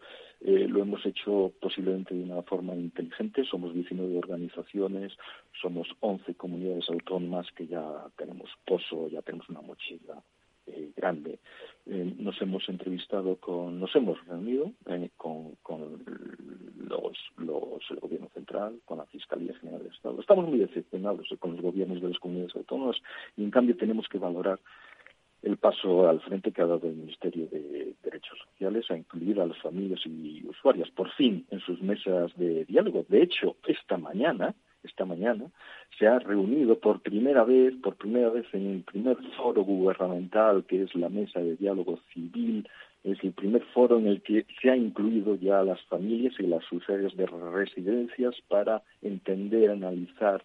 eh, 0.40 0.66
lo 0.68 0.80
hemos 0.80 1.04
hecho 1.04 1.52
posiblemente 1.60 2.14
de 2.14 2.22
una 2.22 2.42
forma 2.42 2.74
inteligente. 2.74 3.44
Somos 3.44 3.74
19 3.74 4.18
organizaciones, 4.18 5.12
somos 5.60 5.88
11 6.00 6.34
comunidades 6.34 6.88
autónomas 6.88 7.46
que 7.54 7.66
ya 7.66 8.06
tenemos 8.16 8.50
pozo, 8.64 9.08
ya 9.08 9.20
tenemos 9.22 9.48
una 9.50 9.60
mochila 9.60 10.22
eh, 10.66 10.92
grande. 10.96 11.38
Eh, 11.86 12.14
nos 12.18 12.40
hemos 12.40 12.68
entrevistado 12.68 13.36
con, 13.36 13.80
nos 13.80 13.94
hemos 13.96 14.24
reunido 14.26 14.70
eh, 14.86 15.10
con, 15.16 15.56
los, 16.76 17.18
los, 17.38 17.90
el 17.90 17.96
gobierno 17.98 18.28
central, 18.32 18.80
con 18.84 18.98
la 18.98 19.06
Fiscalía 19.06 19.54
General 19.58 19.82
del 19.82 19.92
Estado. 19.92 20.20
Estamos 20.20 20.48
muy 20.48 20.58
decepcionados 20.58 21.26
con 21.40 21.52
los 21.52 21.60
gobiernos 21.60 22.00
de 22.00 22.08
las 22.10 22.18
comunidades 22.20 22.54
autónomas 22.54 22.96
y 23.36 23.42
en 23.42 23.50
cambio 23.50 23.76
tenemos 23.76 24.08
que 24.08 24.18
valorar 24.18 24.60
el 25.42 25.56
paso 25.56 26.08
al 26.08 26.20
frente 26.20 26.52
que 26.52 26.62
ha 26.62 26.66
dado 26.66 26.86
el 26.86 26.94
Ministerio 26.94 27.48
de 27.48 27.94
Derechos 28.04 28.38
Sociales 28.50 28.88
a 28.88 28.96
incluir 28.96 29.40
a 29.40 29.46
las 29.46 29.58
familias 29.58 30.00
y 30.06 30.46
usuarias 30.46 30.88
por 30.90 31.10
fin 31.10 31.44
en 31.50 31.58
sus 31.60 31.82
mesas 31.82 32.32
de 32.36 32.64
diálogo. 32.64 33.04
De 33.08 33.22
hecho, 33.22 33.56
esta 33.66 33.98
mañana 33.98 34.54
esta 34.82 35.04
mañana, 35.04 35.46
se 35.98 36.06
ha 36.06 36.18
reunido 36.18 36.78
por 36.78 37.00
primera 37.00 37.44
vez, 37.44 37.74
por 37.82 37.96
primera 37.96 38.30
vez 38.30 38.46
en 38.52 38.66
el 38.66 38.82
primer 38.82 39.16
foro 39.36 39.62
gubernamental, 39.62 40.64
que 40.64 40.82
es 40.82 40.94
la 40.94 41.08
Mesa 41.08 41.40
de 41.40 41.56
Diálogo 41.56 41.98
Civil, 42.12 42.68
es 43.04 43.18
el 43.22 43.32
primer 43.32 43.64
foro 43.74 43.98
en 43.98 44.06
el 44.06 44.22
que 44.22 44.46
se 44.60 44.70
ha 44.70 44.76
incluido 44.76 45.34
ya 45.34 45.60
a 45.60 45.64
las 45.64 45.80
familias 45.86 46.34
y 46.38 46.46
las 46.46 46.70
usuarias 46.70 47.16
de 47.16 47.26
residencias 47.26 48.34
para 48.48 48.82
entender, 49.02 49.70
analizar 49.70 50.44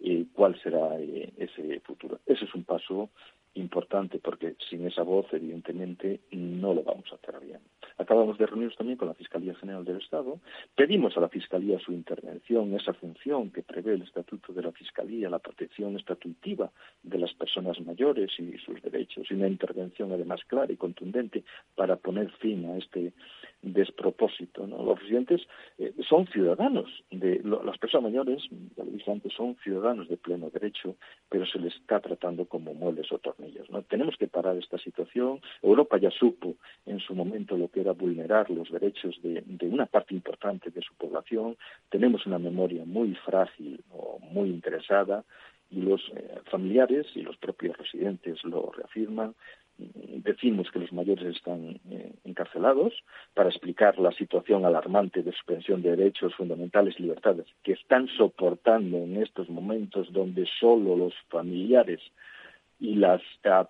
eh, 0.00 0.26
cuál 0.34 0.60
será 0.62 0.98
eh, 1.00 1.32
ese 1.38 1.80
futuro. 1.80 2.20
Ese 2.26 2.44
es 2.44 2.54
un 2.54 2.64
paso 2.64 3.08
importante 3.54 4.18
porque 4.18 4.56
sin 4.68 4.86
esa 4.86 5.02
voz, 5.02 5.26
evidentemente, 5.32 6.20
no 6.32 6.74
lo 6.74 6.82
vamos 6.82 7.06
a 7.12 7.16
hacer 7.16 7.40
bien. 7.40 7.60
Acabamos 7.98 8.38
de 8.38 8.46
reunirnos 8.46 8.76
también 8.76 8.98
con 8.98 9.08
la 9.08 9.14
Fiscalía 9.14 9.54
General 9.54 9.84
del 9.84 9.98
Estado. 9.98 10.40
Pedimos 10.74 11.16
a 11.16 11.20
la 11.20 11.28
Fiscalía 11.28 11.78
su 11.78 11.92
intervención, 11.92 12.74
esa 12.74 12.92
función 12.94 13.50
que 13.50 13.62
prevé 13.62 13.94
el 13.94 14.02
Estatuto 14.02 14.52
de 14.52 14.62
la 14.62 14.72
Fiscalía, 14.72 15.30
la 15.30 15.38
protección 15.38 15.96
estatutiva 15.96 16.70
de 17.02 17.18
las 17.18 17.32
personas 17.34 17.80
mayores 17.80 18.30
y 18.38 18.58
sus 18.58 18.82
derechos, 18.82 19.30
y 19.30 19.34
una 19.34 19.48
intervención 19.48 20.12
además 20.12 20.40
clara 20.46 20.72
y 20.72 20.76
contundente 20.76 21.44
para 21.74 21.96
poner 21.96 22.30
fin 22.32 22.64
a 22.66 22.78
este 22.78 23.12
despropósito. 23.72 24.66
Los 24.66 25.00
residentes 25.00 25.42
eh, 25.78 25.92
son 26.08 26.26
ciudadanos, 26.26 27.04
de 27.10 27.40
las 27.44 27.78
personas 27.78 28.04
mayores, 28.04 28.42
ya 28.76 28.84
lo 28.84 28.90
dije 28.90 29.10
antes, 29.10 29.32
son 29.32 29.56
ciudadanos 29.62 30.08
de 30.08 30.16
pleno 30.16 30.50
derecho, 30.50 30.96
pero 31.28 31.46
se 31.46 31.58
les 31.58 31.74
está 31.74 32.00
tratando 32.00 32.44
como 32.46 32.74
muebles 32.74 33.10
o 33.12 33.18
tornillos. 33.18 33.68
¿no? 33.70 33.82
Tenemos 33.82 34.16
que 34.16 34.28
parar 34.28 34.56
esta 34.56 34.78
situación. 34.78 35.40
Europa 35.62 35.98
ya 35.98 36.10
supo 36.10 36.54
en 36.86 37.00
su 37.00 37.14
momento 37.14 37.56
lo 37.56 37.68
que 37.68 37.80
era 37.80 37.92
vulnerar 37.92 38.50
los 38.50 38.70
derechos 38.70 39.18
de, 39.22 39.42
una 39.62 39.86
parte 39.86 40.14
importante 40.14 40.70
de 40.70 40.82
su 40.82 40.94
población. 40.94 41.56
Tenemos 41.88 42.26
una 42.26 42.38
memoria 42.38 42.84
muy 42.84 43.14
frágil 43.24 43.82
o 43.90 44.18
muy 44.20 44.50
interesada 44.50 45.24
y 45.70 45.80
los 45.80 46.00
eh, 46.14 46.40
familiares 46.50 47.06
y 47.14 47.22
los 47.22 47.36
propios 47.38 47.76
residentes 47.76 48.44
lo 48.44 48.70
reafirman 48.70 49.34
decimos 49.76 50.70
que 50.70 50.78
los 50.78 50.92
mayores 50.92 51.36
están 51.36 51.80
eh, 51.90 52.12
encarcelados 52.24 52.92
para 53.34 53.48
explicar 53.48 53.98
la 53.98 54.12
situación 54.12 54.64
alarmante 54.64 55.22
de 55.22 55.32
suspensión 55.32 55.82
de 55.82 55.96
derechos 55.96 56.34
fundamentales 56.34 56.94
y 56.98 57.02
libertades 57.02 57.46
que 57.62 57.72
están 57.72 58.08
soportando 58.08 58.98
en 58.98 59.22
estos 59.22 59.48
momentos 59.48 60.12
donde 60.12 60.46
solo 60.60 60.96
los 60.96 61.14
familiares 61.28 62.00
y 62.80 62.96
las 62.96 63.22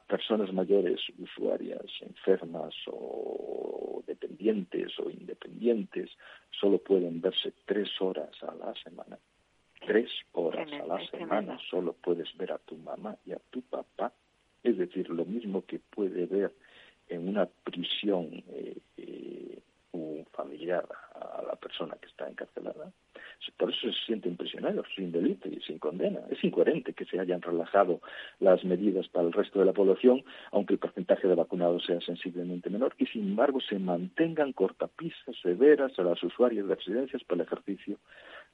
personas 0.07 0.53
mayores, 0.53 1.01
usuarias, 1.19 1.85
enfermas 2.01 2.75
o 2.87 4.03
dependientes 4.07 4.99
o 4.99 5.11
independientes, 5.11 6.11
solo 6.51 6.79
pueden 6.79 7.21
verse 7.21 7.53
tres 7.67 7.89
horas 8.01 8.31
a 8.43 8.55
la 8.55 8.75
semana. 8.83 9.19
Tres 9.87 10.11
horas 10.33 10.71
a 10.73 10.87
la 10.87 11.07
semana 11.09 11.59
solo 11.71 11.93
puedes 11.93 12.35
ver 12.37 12.53
a 12.53 12.59
tu 12.59 12.77
mamá 12.77 13.17
y 13.27 13.33
a 13.33 13.39
tu 13.51 13.61
papá 13.63 14.13
es 14.65 14.79
decir, 14.79 15.09
lo 15.11 15.25
mismo 15.25 15.65
que 15.65 15.79
puede 15.79 16.27
ver 16.27 16.53
en 17.09 17.29
una 17.29 17.47
prisión 17.47 18.43
eh, 18.49 18.79
eh, 18.97 19.59
un 19.93 20.27
familiar 20.33 20.89
a 21.15 21.43
la 21.47 21.55
persona 21.55 21.97
que 22.01 22.09
está 22.09 22.29
encarcelada, 22.29 22.93
por 23.57 23.71
eso 23.71 23.93
se 23.93 24.07
sienten 24.07 24.37
prisioneros, 24.37 24.87
sin 24.97 25.13
delito 25.13 25.49
y 25.49 25.61
sin 25.61 25.79
condena. 25.79 26.21
Es 26.31 26.43
incoherente 26.43 26.93
que 26.93 27.05
se 27.05 27.21
hayan 27.21 27.43
relajado 27.43 28.01
las 28.41 28.65
medidas 28.65 29.09
para 29.09 29.27
el 29.27 29.33
resto 29.33 29.61
de 29.61 29.67
la 29.67 29.73
población, 29.73 30.25
aunque 30.51 30.75
el 30.75 30.79
porcentaje 30.79 31.29
de 31.29 31.35
vacunados 31.35 31.85
sea 31.85 32.01
sensiblemente 32.01 32.71
menor, 32.71 32.95
y 32.99 33.07
sin 33.07 33.29
embargo 33.29 33.61
se 33.61 33.79
mantengan 33.79 34.53
cortapisas 34.53 35.37
severas 35.43 35.97
a 35.99 36.03
las 36.03 36.23
usuarias 36.23 36.67
de 36.67 36.75
residencias 36.75 37.23
para 37.25 37.43
el 37.43 37.47
ejercicio 37.47 37.99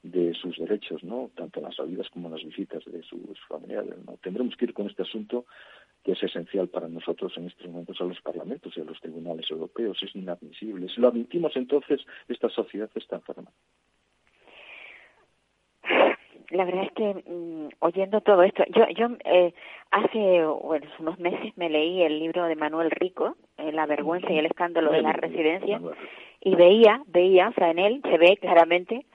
de 0.03 0.33
sus 0.33 0.57
derechos, 0.57 1.03
¿no? 1.03 1.29
tanto 1.35 1.59
en 1.59 1.65
las 1.65 1.75
salidas 1.75 2.09
como 2.09 2.27
en 2.27 2.33
las 2.33 2.43
visitas 2.43 2.83
de 2.85 3.03
sus 3.03 3.39
familiares. 3.47 3.95
Tendremos 4.21 4.55
que 4.55 4.65
ir 4.65 4.73
con 4.73 4.87
este 4.87 5.03
asunto 5.03 5.45
que 6.03 6.13
es 6.13 6.23
esencial 6.23 6.67
para 6.67 6.87
nosotros 6.87 7.33
en 7.37 7.47
estos 7.47 7.67
momentos 7.67 7.99
a 8.01 8.05
los 8.05 8.19
parlamentos 8.21 8.73
y 8.75 8.81
a 8.81 8.83
los 8.83 8.99
tribunales 8.99 9.49
europeos. 9.51 10.01
Es 10.01 10.15
inadmisible. 10.15 10.89
Si 10.89 10.99
lo 10.99 11.09
admitimos, 11.09 11.55
entonces 11.55 12.01
esta 12.27 12.49
sociedad 12.49 12.89
está 12.95 13.17
enferma. 13.17 13.51
La 16.49 16.65
verdad 16.65 16.83
es 16.83 16.91
que 16.91 17.23
mm, 17.31 17.69
oyendo 17.79 18.19
todo 18.21 18.43
esto, 18.43 18.63
yo, 18.75 18.85
yo 18.89 19.07
eh, 19.23 19.53
hace 19.89 20.45
unos 20.45 21.17
meses 21.17 21.55
me 21.55 21.69
leí 21.69 22.01
el 22.01 22.19
libro 22.19 22.43
de 22.45 22.55
Manuel 22.55 22.91
Rico, 22.91 23.37
eh, 23.57 23.71
La 23.71 23.85
vergüenza 23.85 24.31
y 24.31 24.37
el 24.37 24.47
escándalo 24.47 24.91
de 24.91 25.01
la 25.01 25.13
residencia, 25.13 25.79
y 26.41 26.55
veía, 26.55 27.03
veía, 27.07 27.49
o 27.49 27.53
sea, 27.53 27.71
en 27.71 27.79
él 27.79 28.01
se 28.03 28.17
ve 28.17 28.37
claramente 28.37 29.05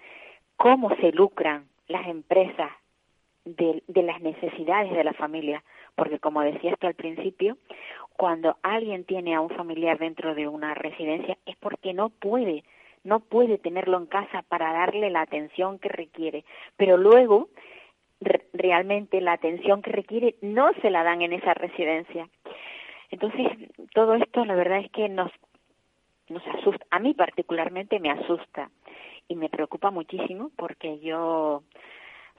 cómo 0.57 0.95
se 0.97 1.13
lucran 1.13 1.67
las 1.89 2.07
empresas 2.09 2.71
de, 3.47 3.83
de 3.87 4.03
las 4.03 4.21
necesidades 4.21 4.93
de 4.93 5.05
la 5.05 5.15
familia. 5.15 5.65
Porque 5.95 6.19
como 6.19 6.43
decía 6.43 6.73
hasta 6.73 6.89
al 6.89 6.95
principio, 6.95 7.57
cuando 8.17 8.57
alguien 8.63 9.05
tiene 9.05 9.35
a 9.35 9.41
un 9.41 9.51
familiar 9.51 9.99
dentro 9.99 10.35
de 10.35 10.49
una 10.49 10.75
residencia 10.75 11.39
es 11.47 11.57
porque 11.57 11.95
no 11.95 12.11
puede, 12.11 12.65
no 13.05 13.21
puede 13.21 13.57
tenerlo 13.57 13.97
en 13.97 14.07
casa 14.07 14.43
para 14.43 14.73
darle 14.73 15.09
la 15.11 15.23
atención 15.23 15.79
que 15.79 15.89
requiere. 15.89 16.45
Pero 16.77 16.99
luego 16.99 17.49
realmente 18.53 19.21
la 19.21 19.33
atención 19.33 19.83
que 19.83 19.93
requiere 19.93 20.37
no 20.41 20.73
se 20.83 20.91
la 20.91 21.05
dan 21.05 21.23
en 21.23 21.33
esa 21.33 21.55
residencia. 21.55 22.29
Entonces, 23.11 23.47
todo 23.95 24.15
esto 24.15 24.45
la 24.45 24.55
verdad 24.55 24.79
es 24.79 24.91
que 24.91 25.09
nos, 25.09 25.31
nos 26.29 26.45
asusta, 26.47 26.85
a 26.91 26.99
mí 26.99 27.15
particularmente 27.15 28.01
me 28.01 28.11
asusta 28.11 28.71
y 29.29 29.37
me 29.37 29.49
preocupa 29.49 29.91
muchísimo 29.91 30.51
porque 30.57 30.99
yo 31.01 31.63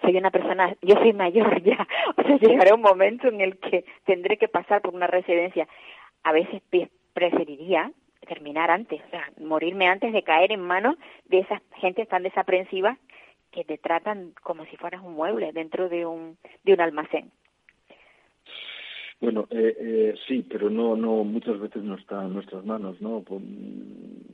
soy 0.02 0.18
una 0.18 0.32
persona, 0.32 0.76
yo 0.82 0.96
soy 0.96 1.14
mayor 1.14 1.62
ya, 1.64 1.88
o 2.16 2.24
sea, 2.24 2.38
llegará 2.38 2.76
un 2.76 2.82
momento 2.82 3.28
en 3.28 3.42
el 3.42 3.58
que 3.58 3.86
tendré 4.06 4.38
que 4.38 4.48
pasar 4.48 4.82
por 4.82 4.94
una 4.94 5.08
residencia. 5.08 5.68
A 6.24 6.32
veces 6.32 6.62
preferiría 7.14 7.92
terminar 8.28 8.70
antes, 8.72 9.02
o 9.06 9.10
sea, 9.10 9.32
morirme 9.40 9.88
antes 9.88 10.12
de 10.12 10.24
caer 10.24 10.52
en 10.52 10.62
manos 10.62 10.98
de 11.26 11.40
esas 11.40 11.62
gente 11.78 12.06
tan 12.06 12.24
desaprensiva 12.24 12.98
que 13.52 13.64
te 13.64 13.78
tratan 13.78 14.34
como 14.44 14.66
si 14.66 14.76
fueras 14.78 15.02
un 15.02 15.14
mueble 15.14 15.52
dentro 15.54 15.90
de 15.90 16.06
un, 16.06 16.38
de 16.64 16.74
un 16.74 16.82
almacén. 16.82 17.32
Bueno, 19.20 19.48
eh, 19.50 19.76
eh, 19.80 20.16
sí, 20.28 20.46
pero 20.48 20.70
no, 20.70 20.96
no, 20.96 21.24
muchas 21.24 21.60
veces 21.60 21.82
no 21.82 21.96
está 21.96 22.24
en 22.24 22.34
nuestras 22.34 22.64
manos, 22.66 23.02
¿no? 23.02 23.24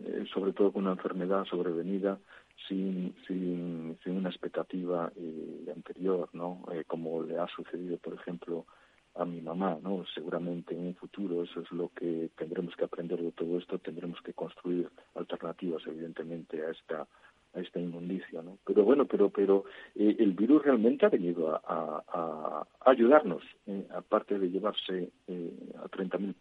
Eh, 0.05 0.25
sobre 0.33 0.51
todo 0.51 0.73
con 0.73 0.83
una 0.83 0.91
enfermedad 0.93 1.45
sobrevenida 1.45 2.19
sin, 2.67 3.15
sin, 3.27 3.97
sin 4.03 4.17
una 4.17 4.29
expectativa 4.29 5.11
eh, 5.15 5.71
anterior, 5.73 6.29
¿no? 6.33 6.63
Eh, 6.71 6.83
como 6.85 7.23
le 7.23 7.37
ha 7.37 7.47
sucedido, 7.47 7.97
por 7.97 8.13
ejemplo, 8.13 8.65
a 9.15 9.25
mi 9.25 9.41
mamá, 9.41 9.77
¿no? 9.81 10.05
Seguramente 10.13 10.73
en 10.73 10.87
un 10.87 10.95
futuro 10.95 11.43
eso 11.43 11.61
es 11.61 11.71
lo 11.71 11.89
que 11.89 12.31
tendremos 12.35 12.75
que 12.75 12.85
aprender 12.85 13.21
de 13.21 13.31
todo 13.31 13.57
esto, 13.57 13.77
tendremos 13.79 14.19
que 14.21 14.33
construir 14.33 14.89
alternativas, 15.15 15.83
evidentemente, 15.85 16.65
a 16.65 16.71
esta 16.71 17.07
a 17.53 17.59
esta 17.59 17.79
inmundicia, 17.79 18.41
¿no? 18.41 18.57
Pero 18.65 18.83
bueno, 18.83 19.05
pero 19.05 19.29
pero 19.29 19.65
eh, 19.95 20.15
el 20.19 20.33
virus 20.33 20.63
realmente 20.63 21.05
ha 21.05 21.09
venido 21.09 21.55
a, 21.55 21.61
a, 21.65 22.67
a 22.81 22.89
ayudarnos, 22.89 23.43
eh, 23.67 23.85
aparte 23.95 24.39
de 24.39 24.49
llevarse 24.49 25.09
eh, 25.27 25.53
a 25.77 25.87
30.000 25.89 26.33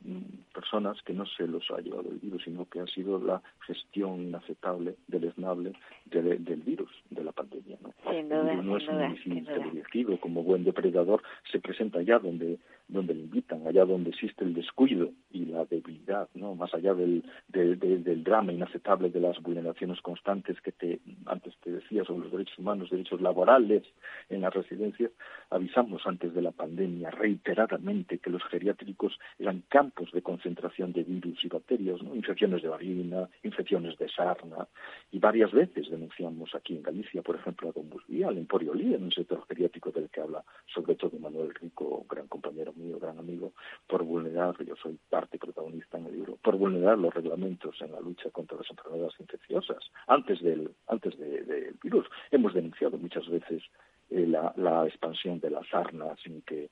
personas 0.54 1.00
que 1.02 1.12
no 1.12 1.26
se 1.26 1.46
los 1.46 1.70
ha 1.70 1.80
llevado 1.80 2.10
el 2.10 2.18
virus, 2.18 2.42
sino 2.44 2.68
que 2.68 2.80
ha 2.80 2.86
sido 2.86 3.18
la 3.18 3.42
gestión 3.66 4.22
inaceptable, 4.22 4.96
deleznable 5.06 5.72
de, 6.06 6.22
del 6.38 6.62
virus, 6.62 6.90
de 7.10 7.24
la 7.24 7.32
pandemia, 7.32 7.78
¿no? 7.82 7.92
Sin 8.10 8.28
duda, 8.28 8.54
no 8.54 8.76
es 8.76 8.88
un 8.88 9.44
directivo, 9.72 10.18
como 10.18 10.42
buen 10.42 10.64
depredador 10.64 11.22
se 11.50 11.60
presenta 11.60 11.98
allá 11.98 12.18
donde 12.18 12.58
donde 12.88 13.14
le 13.14 13.20
invitan, 13.20 13.66
allá 13.66 13.84
donde 13.84 14.10
existe 14.10 14.44
el 14.44 14.54
descuido 14.54 15.10
y 15.30 15.46
la 15.46 15.64
debilidad, 15.64 16.28
¿no? 16.34 16.54
Más 16.54 16.74
allá 16.74 16.94
del, 16.94 17.24
del, 17.48 18.24
drama 18.24 18.52
inaceptable 18.52 19.10
de 19.10 19.20
las 19.20 19.40
vulneraciones 19.40 20.00
constantes 20.00 20.60
que 20.60 20.72
te 20.72 21.00
antes 21.26 21.54
te 21.62 21.70
decía 21.70 22.04
sobre 22.04 22.24
los 22.24 22.32
derechos 22.32 22.58
humanos, 22.58 22.90
derechos 22.90 23.20
laborales 23.20 23.84
en 24.28 24.42
las 24.42 24.52
residencias, 24.52 25.10
avisamos 25.50 26.06
antes 26.06 26.34
de 26.34 26.42
la 26.42 26.50
pandemia 26.50 27.10
reiteradamente 27.10 28.18
que 28.18 28.30
los 28.30 28.42
geriátricos 28.44 29.18
eran 29.38 29.62
campos 29.68 30.10
de 30.12 30.22
concentración 30.22 30.92
de 30.92 31.04
virus 31.04 31.44
y 31.44 31.48
bacterias, 31.48 32.00
infecciones 32.14 32.62
de 32.62 32.68
varina, 32.68 33.28
infecciones 33.42 33.96
de 33.98 34.08
sarna, 34.08 34.66
y 35.10 35.18
varias 35.18 35.52
veces 35.52 35.90
denunciamos 35.90 36.54
aquí 36.54 36.74
en 36.74 36.82
Galicia, 36.82 37.22
por 37.22 37.36
ejemplo, 37.36 37.68
a 37.68 37.72
Don 37.72 37.88
Busbía, 37.88 38.28
al 38.28 38.38
Emporio 38.38 38.72
en 38.74 39.04
un 39.04 39.12
sector 39.12 39.44
geriátrico 39.48 39.90
del 39.90 40.08
que 40.08 40.20
habla 40.20 40.44
sobre 40.74 40.94
todo 40.94 41.18
Manuel 41.18 41.54
Rico, 41.54 42.04
gran 42.08 42.26
compañero 42.28 42.72
mío, 42.82 42.98
gran 42.98 43.18
amigo, 43.18 43.52
por 43.86 44.02
vulnerar, 44.02 44.54
yo 44.64 44.74
soy 44.76 44.98
parte 45.08 45.38
protagonista 45.38 45.98
en 45.98 46.06
el 46.06 46.14
libro, 46.14 46.36
por 46.42 46.56
vulnerar 46.56 46.98
los 46.98 47.14
reglamentos 47.14 47.80
en 47.80 47.92
la 47.92 48.00
lucha 48.00 48.30
contra 48.30 48.58
las 48.58 48.70
enfermedades 48.70 49.14
infecciosas 49.18 49.90
antes 50.06 50.40
del 50.42 50.70
antes 50.88 51.18
del 51.18 51.46
de, 51.46 51.74
virus. 51.82 52.06
Hemos 52.30 52.54
denunciado 52.54 52.98
muchas 52.98 53.28
veces 53.28 53.62
eh, 54.10 54.26
la, 54.26 54.52
la, 54.56 54.86
expansión 54.86 55.40
de 55.40 55.50
la 55.50 55.62
sarna 55.70 56.14
sin 56.22 56.42
que 56.42 56.70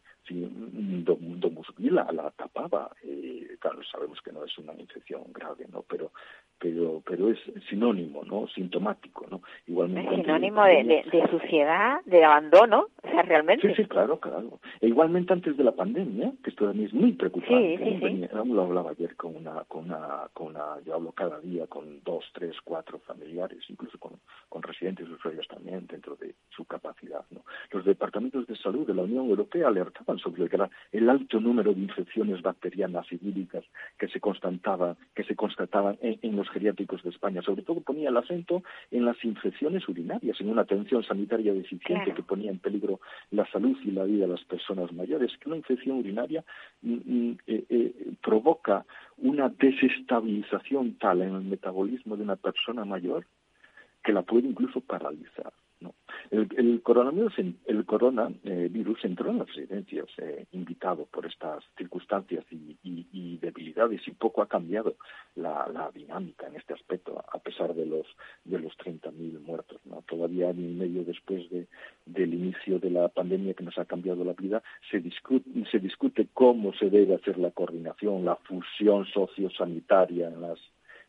la, 1.90 2.10
la, 2.12 2.30
tapaba. 2.30 2.90
Eh, 3.02 3.56
claro, 3.58 3.80
sabemos 3.90 4.20
que 4.22 4.32
no 4.32 4.44
es 4.44 4.56
una 4.58 4.74
infección 4.74 5.22
grave, 5.32 5.66
¿no? 5.72 5.82
Pero 5.82 6.12
pero 6.58 7.02
pero 7.06 7.30
es 7.30 7.38
sinónimo, 7.68 8.22
¿no? 8.24 8.46
Sintomático, 8.48 9.26
¿no? 9.30 9.40
Igualmente. 9.66 10.14
Es 10.14 10.20
sinónimo 10.20 10.62
de, 10.64 10.84
de, 10.84 11.04
de, 11.10 11.28
suciedad, 11.30 12.00
de 12.04 12.22
abandono, 12.22 12.88
o 13.02 13.08
sea, 13.08 13.22
realmente. 13.22 13.66
Sí, 13.68 13.82
sí, 13.82 13.88
claro, 13.88 14.20
claro. 14.20 14.60
E 14.80 14.88
igualmente 14.88 15.32
antes 15.32 15.56
de 15.56 15.64
la 15.64 15.72
pandemia, 15.72 16.32
que 16.44 16.50
esto 16.50 16.66
también 16.66 16.88
es 16.88 16.94
muy 16.94 17.12
preocupante. 17.12 17.78
Sí, 17.78 17.98
sí, 17.98 18.26
sí. 18.28 18.28
Lo 18.32 18.62
hablaba 18.62 18.90
ayer 18.90 19.16
con 19.16 19.36
una, 19.36 19.64
con 19.64 19.86
una, 19.86 20.28
con 20.34 20.48
una, 20.48 20.80
yo 20.84 20.94
hablo 20.94 21.12
cada 21.12 21.40
día 21.40 21.66
con 21.66 22.02
dos, 22.04 22.24
tres, 22.34 22.54
cuatro 22.62 22.98
familiares, 23.00 23.58
incluso 23.68 23.98
con, 23.98 24.12
con 24.48 24.62
residentes 24.62 25.08
usuarios 25.08 25.48
también 25.48 25.86
dentro 25.86 26.14
de 26.16 26.34
su 26.50 26.66
capacidad, 26.66 27.24
¿no? 27.30 27.40
Los 27.70 27.86
departamentos 27.86 28.46
de 28.46 28.56
salud 28.56 28.86
de 28.86 28.94
la 28.94 29.02
Unión 29.02 29.30
Europea 29.30 29.68
alertaban 29.68 30.18
sobre 30.20 30.44
el, 30.44 30.50
el 30.92 31.10
alto 31.10 31.40
número 31.40 31.74
de 31.74 31.80
infecciones 31.80 32.42
bacterianas 32.42 33.06
y 33.10 33.16
víricas 33.16 33.64
que 33.98 34.08
se 34.08 34.20
constataba, 34.20 34.96
que 35.14 35.24
se 35.24 35.34
constataban 35.34 35.98
en, 36.00 36.18
en 36.22 36.36
los 36.36 36.48
geriátricos 36.50 37.02
de 37.02 37.10
España. 37.10 37.42
Sobre 37.42 37.62
todo 37.62 37.80
ponía 37.80 38.10
el 38.10 38.16
acento 38.16 38.62
en 38.90 39.04
las 39.04 39.22
infecciones 39.24 39.88
urinarias, 39.88 40.40
en 40.40 40.50
una 40.50 40.62
atención 40.62 41.02
sanitaria 41.02 41.52
deficiente 41.52 42.04
claro. 42.04 42.14
que 42.14 42.22
ponía 42.22 42.50
en 42.50 42.58
peligro 42.58 43.00
la 43.30 43.46
salud 43.50 43.76
y 43.84 43.90
la 43.90 44.04
vida 44.04 44.26
de 44.26 44.32
las 44.32 44.44
personas 44.44 44.92
mayores. 44.92 45.32
Que 45.38 45.48
una 45.48 45.56
infección 45.56 45.98
urinaria 45.98 46.44
mm, 46.82 46.92
mm, 46.92 47.38
eh, 47.46 47.64
eh, 47.68 48.12
provoca 48.22 48.84
una 49.18 49.48
desestabilización 49.48 50.94
tal 50.94 51.22
en 51.22 51.34
el 51.34 51.42
metabolismo 51.42 52.16
de 52.16 52.22
una 52.22 52.36
persona 52.36 52.84
mayor 52.84 53.26
que 54.02 54.12
la 54.12 54.22
puede 54.22 54.48
incluso 54.48 54.80
paralizar. 54.80 55.52
¿No? 55.80 55.94
El, 56.30 56.82
coronavirus, 56.82 57.34
el 57.66 57.84
coronavirus 57.84 59.04
entró 59.04 59.30
en 59.30 59.38
las 59.38 59.48
residencias 59.48 60.06
eh, 60.18 60.46
invitado 60.52 61.06
por 61.06 61.26
estas 61.26 61.64
circunstancias 61.76 62.44
y, 62.50 62.76
y, 62.82 63.38
debilidades 63.38 64.06
y 64.06 64.10
poco 64.12 64.42
ha 64.42 64.48
cambiado 64.48 64.96
la, 65.34 65.66
la, 65.72 65.90
dinámica 65.90 66.46
en 66.46 66.56
este 66.56 66.74
aspecto 66.74 67.24
a 67.32 67.38
pesar 67.38 67.74
de 67.74 67.86
los 67.86 68.06
de 68.44 68.58
los 68.58 68.76
30.000 68.78 69.40
muertos. 69.40 69.80
¿no? 69.86 70.02
Todavía 70.02 70.50
año 70.50 70.68
y 70.68 70.74
medio 70.74 71.04
después 71.04 71.48
de, 71.50 71.66
del 72.06 72.34
inicio 72.34 72.78
de 72.78 72.90
la 72.90 73.08
pandemia 73.08 73.54
que 73.54 73.64
nos 73.64 73.78
ha 73.78 73.84
cambiado 73.84 74.24
la 74.24 74.34
vida 74.34 74.62
se 74.90 75.00
discute, 75.00 75.48
se 75.70 75.78
discute 75.78 76.28
cómo 76.32 76.72
se 76.74 76.90
debe 76.90 77.14
hacer 77.14 77.38
la 77.38 77.50
coordinación, 77.50 78.24
la 78.24 78.36
fusión 78.36 79.06
sociosanitaria 79.06 80.28
en 80.28 80.40
las 80.42 80.58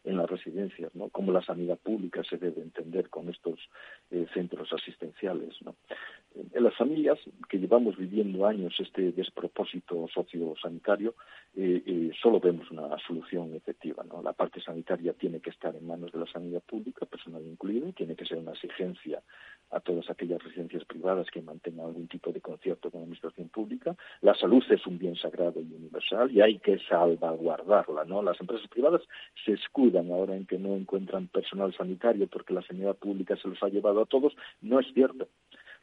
en 0.04 0.18
las 0.18 0.30
residencias, 0.30 0.94
¿no? 0.96 1.10
Cómo 1.10 1.32
la 1.32 1.42
sanidad 1.42 1.78
pública 1.78 2.24
se 2.24 2.38
debe 2.38 2.62
entender 2.62 3.10
con 3.10 3.30
estos 3.30 3.60
eh, 4.10 4.26
centros 4.34 4.72
asistenciales, 4.74 5.56
¿no? 5.62 5.76
En 6.34 6.64
las 6.64 6.76
familias 6.76 7.20
que 7.50 7.60
llevamos 7.60 7.98
viviendo 7.98 8.48
años 8.48 8.74
este 8.80 9.12
despropósito 9.12 10.08
sociosanitario, 10.08 11.14
eh, 11.56 11.84
eh, 11.86 12.12
solo 12.22 12.40
vemos 12.40 12.72
una 12.72 12.98
solución 13.06 13.54
efectiva, 13.54 14.04
¿no? 14.06 14.22
La 14.24 14.34
parte 14.34 14.62
sanitaria 14.62 15.14
tiene 15.14 15.42
que 15.42 15.50
estar 15.50 15.76
en 15.76 15.86
manos 15.86 16.12
de 16.14 16.20
la 16.20 16.28
sanidad 16.28 16.64
pública, 16.64 17.06
personal 17.06 17.46
incluido, 17.46 17.92
tiene 17.92 18.16
que 18.16 18.26
ser 18.26 18.38
una 18.38 18.52
exigencia 18.52 19.22
a 19.72 19.80
todas 19.80 20.10
aquellas 20.10 20.42
residencias 20.44 20.84
privadas 20.86 21.28
que 21.32 21.42
mantengan 21.42 21.88
algún 21.88 22.08
tipo 22.08 22.32
de 22.32 22.42
concierto 22.42 22.90
con 22.90 23.02
la 23.02 23.04
administración 23.04 23.50
pública. 23.50 23.96
La 24.22 24.36
salud 24.36 24.64
es 24.70 24.86
un 24.86 24.98
bien 24.98 25.16
sagrado 25.16 25.62
y 25.62 25.74
universal 25.74 26.32
y 26.32 26.42
hay 26.42 26.60
que 26.60 26.80
salvaguardarla, 26.90 28.06
¿no? 28.06 28.22
Las 28.22 28.40
empresas 28.40 28.68
privadas 28.70 29.02
se 29.46 29.54
escudan 29.54 29.91
ahora 30.00 30.36
en 30.36 30.46
que 30.46 30.58
no 30.58 30.76
encuentran 30.76 31.28
personal 31.28 31.74
sanitario 31.76 32.28
porque 32.28 32.54
la 32.54 32.62
sanidad 32.62 32.96
pública 32.96 33.36
se 33.38 33.48
los 33.48 33.62
ha 33.64 33.70
llevado 33.70 34.02
a 34.02 34.06
todos. 34.06 34.36
No 34.62 34.80
es 34.80 34.88
cierto. 34.94 35.28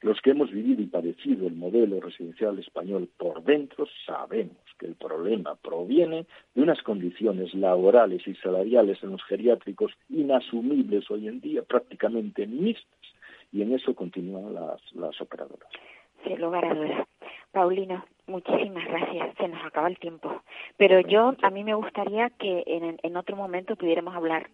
Los 0.01 0.21
que 0.21 0.31
hemos 0.31 0.51
vivido 0.53 0.81
y 0.81 0.87
padecido 0.87 1.49
el 1.49 1.55
modelo 1.55 2.01
residencial 2.01 2.59
español 2.61 3.09
por 3.16 3.42
dentro 3.42 3.87
sabemos 4.07 4.57
que 4.79 4.87
el 4.87 4.94
problema 4.94 5.57
proviene 5.57 6.25
de 6.55 6.62
unas 6.62 6.81
condiciones 6.83 7.53
laborales 7.53 8.27
y 8.29 8.35
salariales 8.37 9.03
en 9.03 9.11
los 9.11 9.25
geriátricos 9.25 9.92
inasumibles 10.09 11.11
hoy 11.11 11.27
en 11.27 11.40
día, 11.40 11.62
prácticamente 11.62 12.47
mixtas, 12.47 13.12
y 13.51 13.62
en 13.62 13.75
eso 13.75 13.94
continúan 13.94 14.55
las, 14.55 14.81
las 14.94 15.21
operadoras. 15.21 15.68
Sin 16.25 16.40
lugar 16.40 16.64
a 16.64 16.75
dudas. 16.75 17.09
Paulina, 17.51 18.07
muchísimas 18.29 18.85
gracias. 18.87 19.35
Se 19.37 19.49
nos 19.49 19.64
acaba 19.64 19.88
el 19.88 19.99
tiempo. 19.99 20.43
Pero 20.77 21.01
yo, 21.01 21.35
a 21.43 21.51
mí 21.51 21.64
me 21.64 21.75
gustaría 21.75 22.31
que 22.31 22.62
en, 22.67 22.99
en 23.03 23.17
otro 23.17 23.37
momento 23.37 23.77
pudiéramos 23.77 24.14
hablar, 24.14 24.49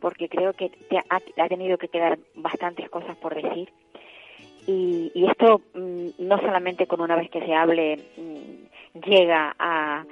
porque 0.00 0.28
creo 0.28 0.52
que 0.54 0.70
te 0.70 0.98
ha, 0.98 1.04
ha 1.08 1.48
tenido 1.48 1.78
que 1.78 1.88
quedar 1.88 2.18
bastantes 2.34 2.90
cosas 2.90 3.16
por 3.18 3.34
decir 3.34 3.70
y, 4.66 5.10
y 5.14 5.26
esto 5.26 5.60
mm, 5.74 6.08
no 6.18 6.38
solamente 6.38 6.86
con 6.86 7.00
una 7.00 7.16
vez 7.16 7.30
que 7.30 7.44
se 7.44 7.54
hable 7.54 7.98
mm, 8.16 9.00
llega 9.04 9.54
a, 9.58 10.04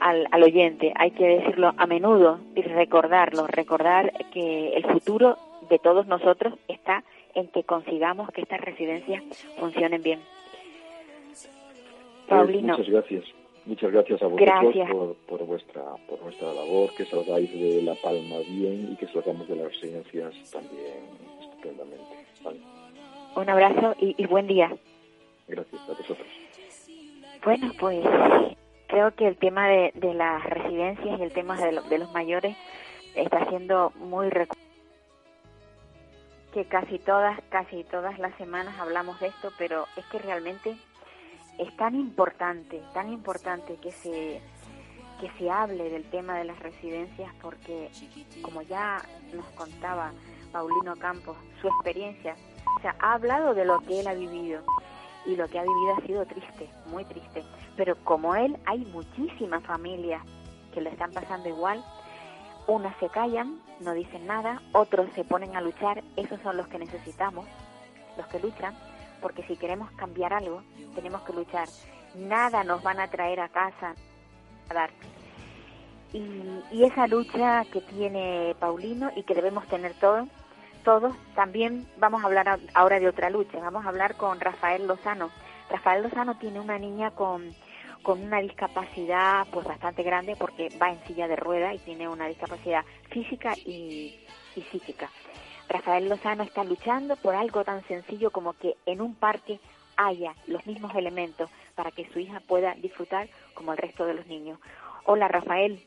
al, 0.00 0.26
al, 0.30 0.42
oyente, 0.42 0.92
hay 0.96 1.10
que 1.10 1.26
decirlo 1.26 1.72
a 1.76 1.86
menudo 1.86 2.40
y 2.54 2.62
recordarlo, 2.62 3.46
recordar 3.46 4.12
que 4.32 4.74
el 4.74 4.84
futuro 4.84 5.36
de 5.68 5.78
todos 5.78 6.06
nosotros 6.06 6.54
está 6.68 7.04
en 7.34 7.48
que 7.48 7.64
consigamos 7.64 8.30
que 8.30 8.40
estas 8.40 8.60
residencias 8.60 9.22
funcionen 9.58 10.02
bien. 10.02 10.20
Paulino. 12.28 12.76
Muchas 12.76 12.92
gracias. 12.92 13.24
Muchas 13.66 13.92
gracias 13.92 14.22
a 14.22 14.26
vosotros 14.26 14.60
gracias. 14.62 14.90
Por, 14.90 15.14
por, 15.26 15.44
vuestra 15.44 15.82
por 16.08 16.20
vuestra 16.20 16.52
labor, 16.54 16.94
que 16.96 17.04
salgáis 17.04 17.52
de 17.52 17.82
La 17.82 17.94
Palma 17.96 18.36
bien 18.48 18.90
y 18.92 18.96
que 18.96 19.06
salgamos 19.08 19.46
de 19.48 19.56
las 19.56 19.66
residencias 19.66 20.50
también 20.50 21.04
estupendamente. 21.40 22.26
¿vale? 22.42 22.60
Un 23.36 23.48
abrazo 23.50 23.94
y, 24.00 24.14
y 24.16 24.26
buen 24.26 24.46
día. 24.46 24.74
Gracias 25.48 25.82
a 25.82 25.92
vosotros. 25.92 26.26
Bueno, 27.44 27.70
pues 27.78 28.04
creo 28.86 29.14
que 29.14 29.28
el 29.28 29.36
tema 29.36 29.68
de, 29.68 29.92
de 29.94 30.14
las 30.14 30.42
residencias 30.44 31.20
y 31.20 31.22
el 31.22 31.32
tema 31.32 31.60
de, 31.60 31.72
lo- 31.72 31.82
de 31.82 31.98
los 31.98 32.10
mayores 32.12 32.56
está 33.14 33.46
siendo 33.50 33.92
muy 33.96 34.28
recu- 34.28 34.56
que 36.54 36.64
casi 36.64 36.98
todas, 36.98 37.38
casi 37.50 37.84
todas 37.84 38.18
las 38.18 38.34
semanas 38.38 38.74
hablamos 38.80 39.20
de 39.20 39.26
esto, 39.28 39.50
pero 39.58 39.84
es 39.96 40.04
que 40.06 40.18
realmente 40.18 40.74
es 41.58 41.76
tan 41.76 41.94
importante, 41.94 42.82
tan 42.94 43.12
importante 43.12 43.76
que 43.76 43.92
se 43.92 44.40
que 45.20 45.30
se 45.32 45.50
hable 45.50 45.90
del 45.90 46.08
tema 46.10 46.38
de 46.38 46.44
las 46.44 46.58
residencias 46.60 47.34
porque 47.42 47.90
como 48.40 48.62
ya 48.62 49.02
nos 49.34 49.46
contaba 49.46 50.12
Paulino 50.52 50.94
Campos 50.96 51.36
su 51.60 51.66
experiencia, 51.66 52.36
o 52.78 52.80
sea, 52.80 52.94
ha 53.00 53.14
hablado 53.14 53.52
de 53.52 53.64
lo 53.64 53.80
que 53.80 53.98
él 53.98 54.06
ha 54.06 54.14
vivido 54.14 54.62
y 55.26 55.34
lo 55.34 55.48
que 55.48 55.58
ha 55.58 55.62
vivido 55.62 55.94
ha 55.96 56.06
sido 56.06 56.24
triste, 56.24 56.70
muy 56.86 57.04
triste, 57.04 57.42
pero 57.76 57.96
como 58.04 58.34
él 58.36 58.56
hay 58.64 58.78
muchísimas 58.86 59.64
familias 59.64 60.22
que 60.72 60.80
lo 60.80 60.88
están 60.88 61.10
pasando 61.12 61.48
igual, 61.48 61.84
unas 62.68 62.96
se 62.98 63.08
callan, 63.08 63.60
no 63.80 63.94
dicen 63.94 64.26
nada, 64.26 64.62
otros 64.72 65.08
se 65.14 65.24
ponen 65.24 65.56
a 65.56 65.60
luchar, 65.60 66.04
esos 66.16 66.40
son 66.42 66.56
los 66.56 66.68
que 66.68 66.78
necesitamos, 66.78 67.46
los 68.16 68.26
que 68.28 68.38
luchan, 68.38 68.74
porque 69.20 69.42
si 69.44 69.56
queremos 69.56 69.90
cambiar 69.92 70.32
algo, 70.32 70.62
tenemos 70.94 71.22
que 71.22 71.32
luchar. 71.32 71.68
Nada 72.14 72.64
nos 72.64 72.82
van 72.82 73.00
a 73.00 73.08
traer 73.08 73.40
a 73.40 73.48
casa 73.48 73.94
a 74.68 74.74
dar. 74.74 74.90
Y, 76.12 76.22
y 76.72 76.84
esa 76.84 77.06
lucha 77.06 77.64
que 77.72 77.80
tiene 77.82 78.56
Paulino 78.58 79.10
y 79.14 79.22
que 79.24 79.34
debemos 79.34 79.66
tener 79.68 79.94
todos, 79.94 80.28
todos, 80.84 81.14
también 81.34 81.86
vamos 81.98 82.22
a 82.22 82.26
hablar 82.26 82.58
ahora 82.72 82.98
de 82.98 83.08
otra 83.08 83.28
lucha, 83.28 83.58
vamos 83.58 83.84
a 83.84 83.90
hablar 83.90 84.16
con 84.16 84.40
Rafael 84.40 84.86
Lozano. 84.86 85.30
Rafael 85.70 86.02
Lozano 86.02 86.38
tiene 86.38 86.60
una 86.60 86.78
niña 86.78 87.10
con, 87.10 87.54
con 88.02 88.22
una 88.22 88.40
discapacidad 88.40 89.46
pues 89.52 89.66
bastante 89.66 90.02
grande 90.02 90.34
porque 90.36 90.70
va 90.80 90.90
en 90.90 91.04
silla 91.06 91.28
de 91.28 91.36
rueda 91.36 91.74
y 91.74 91.78
tiene 91.78 92.08
una 92.08 92.26
discapacidad 92.26 92.84
física 93.10 93.54
y, 93.66 94.18
y 94.56 94.62
psíquica. 94.62 95.10
Rafael 95.68 96.08
Lozano 96.08 96.42
está 96.42 96.64
luchando 96.64 97.16
por 97.16 97.34
algo 97.34 97.64
tan 97.64 97.82
sencillo 97.84 98.30
como 98.30 98.54
que 98.54 98.74
en 98.86 99.00
un 99.00 99.14
parque 99.14 99.58
haya 99.96 100.32
los 100.46 100.66
mismos 100.66 100.94
elementos 100.94 101.50
para 101.74 101.90
que 101.90 102.06
su 102.10 102.18
hija 102.20 102.40
pueda 102.46 102.74
disfrutar 102.74 103.28
como 103.54 103.72
el 103.72 103.78
resto 103.78 104.06
de 104.06 104.14
los 104.14 104.26
niños. 104.26 104.58
Hola 105.04 105.28
Rafael. 105.28 105.78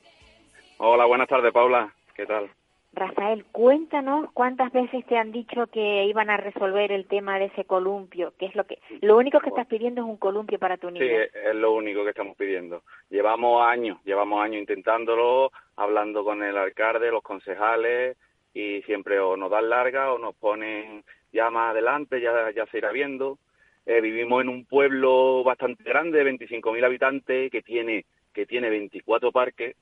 Hola, 0.77 1.05
buenas 1.05 1.27
tardes, 1.27 1.51
Paula. 1.53 1.93
¿Qué 2.15 2.25
tal? 2.25 2.49
Rafael, 2.93 3.45
cuéntanos 3.53 4.29
cuántas 4.33 4.69
veces 4.73 5.05
te 5.05 5.17
han 5.17 5.31
dicho 5.31 5.67
que 5.67 6.03
iban 6.05 6.29
a 6.29 6.35
resolver 6.35 6.91
el 6.91 7.07
tema 7.07 7.39
de 7.39 7.45
ese 7.45 7.63
columpio, 7.63 8.33
que 8.37 8.47
es 8.47 8.55
lo 8.55 8.65
que 8.65 8.79
lo 8.99 9.15
único 9.17 9.39
que 9.39 9.47
estás 9.47 9.65
pidiendo 9.67 10.01
es 10.01 10.07
un 10.07 10.17
columpio 10.17 10.59
para 10.59 10.75
tu 10.75 10.89
Sí, 10.89 10.95
niña. 10.99 11.23
es 11.23 11.55
lo 11.55 11.71
único 11.71 12.03
que 12.03 12.09
estamos 12.09 12.35
pidiendo. 12.35 12.83
Llevamos 13.09 13.65
años, 13.65 13.97
llevamos 14.03 14.43
años 14.43 14.59
intentándolo, 14.59 15.51
hablando 15.77 16.25
con 16.25 16.43
el 16.43 16.57
alcalde, 16.57 17.11
los 17.11 17.23
concejales, 17.23 18.17
y 18.53 18.81
siempre 18.83 19.19
o 19.19 19.37
nos 19.37 19.49
dan 19.49 19.69
larga 19.69 20.13
o 20.13 20.17
nos 20.17 20.35
ponen 20.35 21.03
ya 21.31 21.49
más 21.49 21.71
adelante, 21.71 22.19
ya, 22.21 22.51
ya 22.51 22.65
se 22.67 22.77
irá 22.77 22.91
viendo. 22.91 23.37
Eh, 23.85 24.01
vivimos 24.01 24.41
en 24.41 24.49
un 24.49 24.65
pueblo 24.65 25.43
bastante 25.43 25.83
grande, 25.83 26.23
de 26.23 26.31
25.000 26.31 26.85
habitantes, 26.85 27.51
que 27.51 27.61
tiene, 27.61 28.05
que 28.33 28.45
tiene 28.45 28.69
24 28.69 29.31
parques 29.31 29.75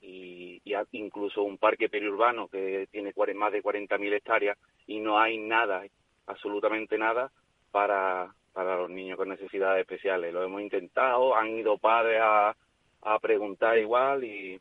y, 0.00 0.60
y 0.64 0.74
incluso 0.92 1.42
un 1.42 1.58
parque 1.58 1.88
periurbano 1.88 2.48
que 2.48 2.88
tiene 2.90 3.12
más 3.34 3.52
de 3.52 3.62
40.000 3.62 4.12
hectáreas 4.14 4.58
y 4.86 5.00
no 5.00 5.18
hay 5.18 5.38
nada, 5.38 5.82
absolutamente 6.26 6.96
nada, 6.96 7.30
para, 7.70 8.32
para 8.52 8.76
los 8.76 8.90
niños 8.90 9.16
con 9.16 9.28
necesidades 9.28 9.80
especiales. 9.80 10.32
Lo 10.32 10.44
hemos 10.44 10.62
intentado, 10.62 11.36
han 11.36 11.48
ido 11.48 11.78
padres 11.78 12.20
a, 12.22 12.56
a 13.02 13.18
preguntar 13.18 13.78
igual 13.78 14.24
y, 14.24 14.60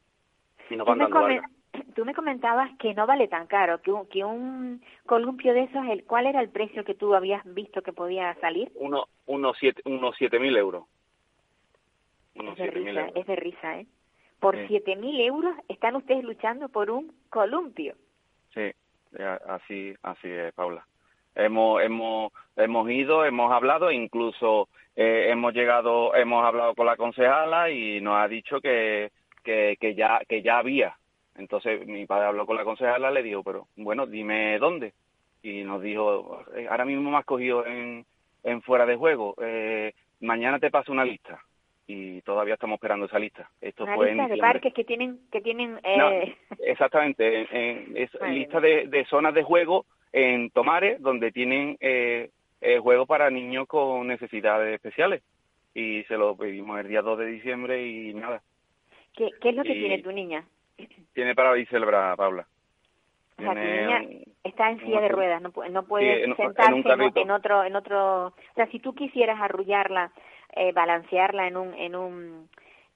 y 0.69 0.76
nos 0.76 0.88
van 0.88 1.00
dando. 1.00 1.28
Tú 1.95 2.05
me 2.05 2.13
comentabas 2.13 2.69
que 2.79 2.93
no 2.93 3.05
vale 3.07 3.27
tan 3.27 3.47
caro, 3.47 3.81
que 3.81 3.91
un, 3.91 4.05
que 4.07 4.23
un 4.23 4.81
columpio 5.05 5.53
de 5.53 5.63
esos, 5.63 5.86
el, 5.88 6.03
¿cuál 6.05 6.25
era 6.25 6.41
el 6.41 6.49
precio 6.49 6.84
que 6.84 6.93
tú 6.95 7.13
habías 7.15 7.41
visto 7.53 7.81
que 7.81 7.93
podía 7.93 8.34
salir? 8.41 8.71
Uno, 8.75 9.05
unos 9.25 9.57
siete, 9.60 9.81
unos 9.86 10.15
siete 10.17 10.39
mil 10.39 10.55
euros. 10.57 10.86
Unos 12.36 12.53
Es 12.53 12.57
de 12.57 12.63
siete 12.71 12.79
mil 12.79 12.88
risa, 12.89 13.01
euros. 13.01 13.15
es 13.15 13.27
de 13.27 13.36
risa, 13.36 13.79
¿eh? 13.79 13.86
Por 14.39 14.55
Sí. 14.55 14.65
siete 14.67 14.95
mil 14.95 15.19
euros 15.21 15.55
están 15.67 15.95
ustedes 15.95 16.23
luchando 16.23 16.69
por 16.69 16.89
un 16.89 17.13
columpio. 17.29 17.95
Sí, 18.53 18.71
ya, 19.17 19.36
así, 19.47 19.93
así 20.01 20.27
es, 20.29 20.53
Paula. 20.53 20.86
Hemos, 21.36 21.81
hemos, 21.81 22.34
hemos 22.57 22.89
ido, 22.89 23.23
hemos 23.23 23.51
hablado, 23.51 23.91
incluso 23.91 24.67
eh, 24.95 25.27
hemos 25.29 25.53
llegado, 25.53 26.13
hemos 26.15 26.43
hablado 26.43 26.73
con 26.75 26.86
la 26.86 26.97
concejala 26.97 27.69
y 27.69 28.01
nos 28.01 28.15
ha 28.17 28.27
dicho 28.27 28.60
que, 28.60 29.12
que, 29.43 29.77
que 29.79 29.95
ya, 29.95 30.19
que 30.27 30.41
ya 30.41 30.57
había. 30.57 30.97
Entonces 31.38 31.86
mi 31.88 32.06
padre 32.06 32.28
habló 32.28 32.46
con 32.46 32.58
la 32.58 32.63
concejala, 32.63 33.12
le 33.12 33.24
dijo, 33.24 33.44
pero 33.44 33.67
bueno, 33.76 34.06
dime 34.06 34.58
dónde. 34.60 34.94
Y 35.44 35.63
nos 35.63 35.82
dijo, 35.82 36.44
"Eh, 36.56 36.67
ahora 36.70 36.86
mismo 36.86 37.10
me 37.10 37.17
has 37.17 37.26
cogido 37.26 37.65
en, 37.65 38.06
en 38.44 38.62
fuera 38.62 38.86
de 38.86 38.96
juego, 38.96 39.36
eh, 39.41 39.94
mañana 40.20 40.60
te 40.60 40.70
paso 40.72 40.91
una 40.91 41.06
lista. 41.06 41.41
Y 41.88 42.22
todavía 42.22 42.54
estamos 42.54 42.76
esperando 42.78 43.08
esa 43.08 43.20
lista. 43.20 43.50
Esto 43.60 43.84
Una 43.84 43.96
fue 43.96 44.12
en 44.12 44.17
lista 44.17 44.28
de 44.28 44.34
diciembre. 44.36 44.54
parques 44.54 44.74
que 44.74 44.84
tienen, 44.84 45.20
que 45.32 45.41
tienen, 45.41 45.80
No, 45.98 46.12
eh, 46.12 46.38
exactamente, 46.60 47.41
en- 47.41 47.48
en- 47.58 47.98
es 47.98 48.12
lista 48.30 48.60
de, 48.62 48.88
de 48.88 49.06
zonas 49.06 49.34
de 49.34 49.44
juego 49.44 49.86
en 50.13 50.52
Tomares 50.52 51.02
donde 51.02 51.32
tienen 51.32 51.78
eh, 51.80 52.30
eh, 52.62 52.78
juegos 52.80 53.08
para 53.08 53.30
niños 53.30 53.67
con 53.67 54.08
necesidades 54.08 54.76
especiales. 54.76 55.24
Y 55.74 56.04
se 56.04 56.17
lo 56.17 56.36
pedimos 56.36 56.80
el 56.80 56.88
día 56.88 57.02
2 57.02 57.17
de 57.20 57.26
diciembre 57.26 57.86
y 57.86 58.13
nada. 58.13 58.41
¿qué, 59.15 59.30
qué 59.41 59.50
es 59.50 59.56
lo 59.56 59.63
que 59.63 59.72
y- 59.74 59.80
tiene 59.80 60.02
tu 60.04 60.12
niña? 60.12 60.46
Tiene 61.13 61.36
parálisis 61.36 61.70
cerebral, 61.70 62.15
Paula. 62.15 62.48
O 63.38 63.41
sea, 63.41 63.54
tu 63.54 63.60
niña 63.60 64.02
está 64.44 64.70
en 64.70 64.80
silla 64.80 65.02
de 65.02 65.08
ruedas, 65.10 65.41
no, 65.41 65.52
no 65.70 65.84
puede 65.84 66.26
sentarse 66.36 66.74
en, 67.15 67.32
otro, 67.32 67.63
en 67.63 67.76
otro, 67.76 68.28
o 68.28 68.34
sea, 68.56 68.67
si 68.67 68.80
tú 68.80 68.94
quisieras 68.94 69.39
arrullarla, 69.39 70.12
eh, 70.56 70.72
balancearla 70.74 71.48
en 71.48 71.58
un, 71.58 71.74
en 71.74 71.96
un, 71.96 72.50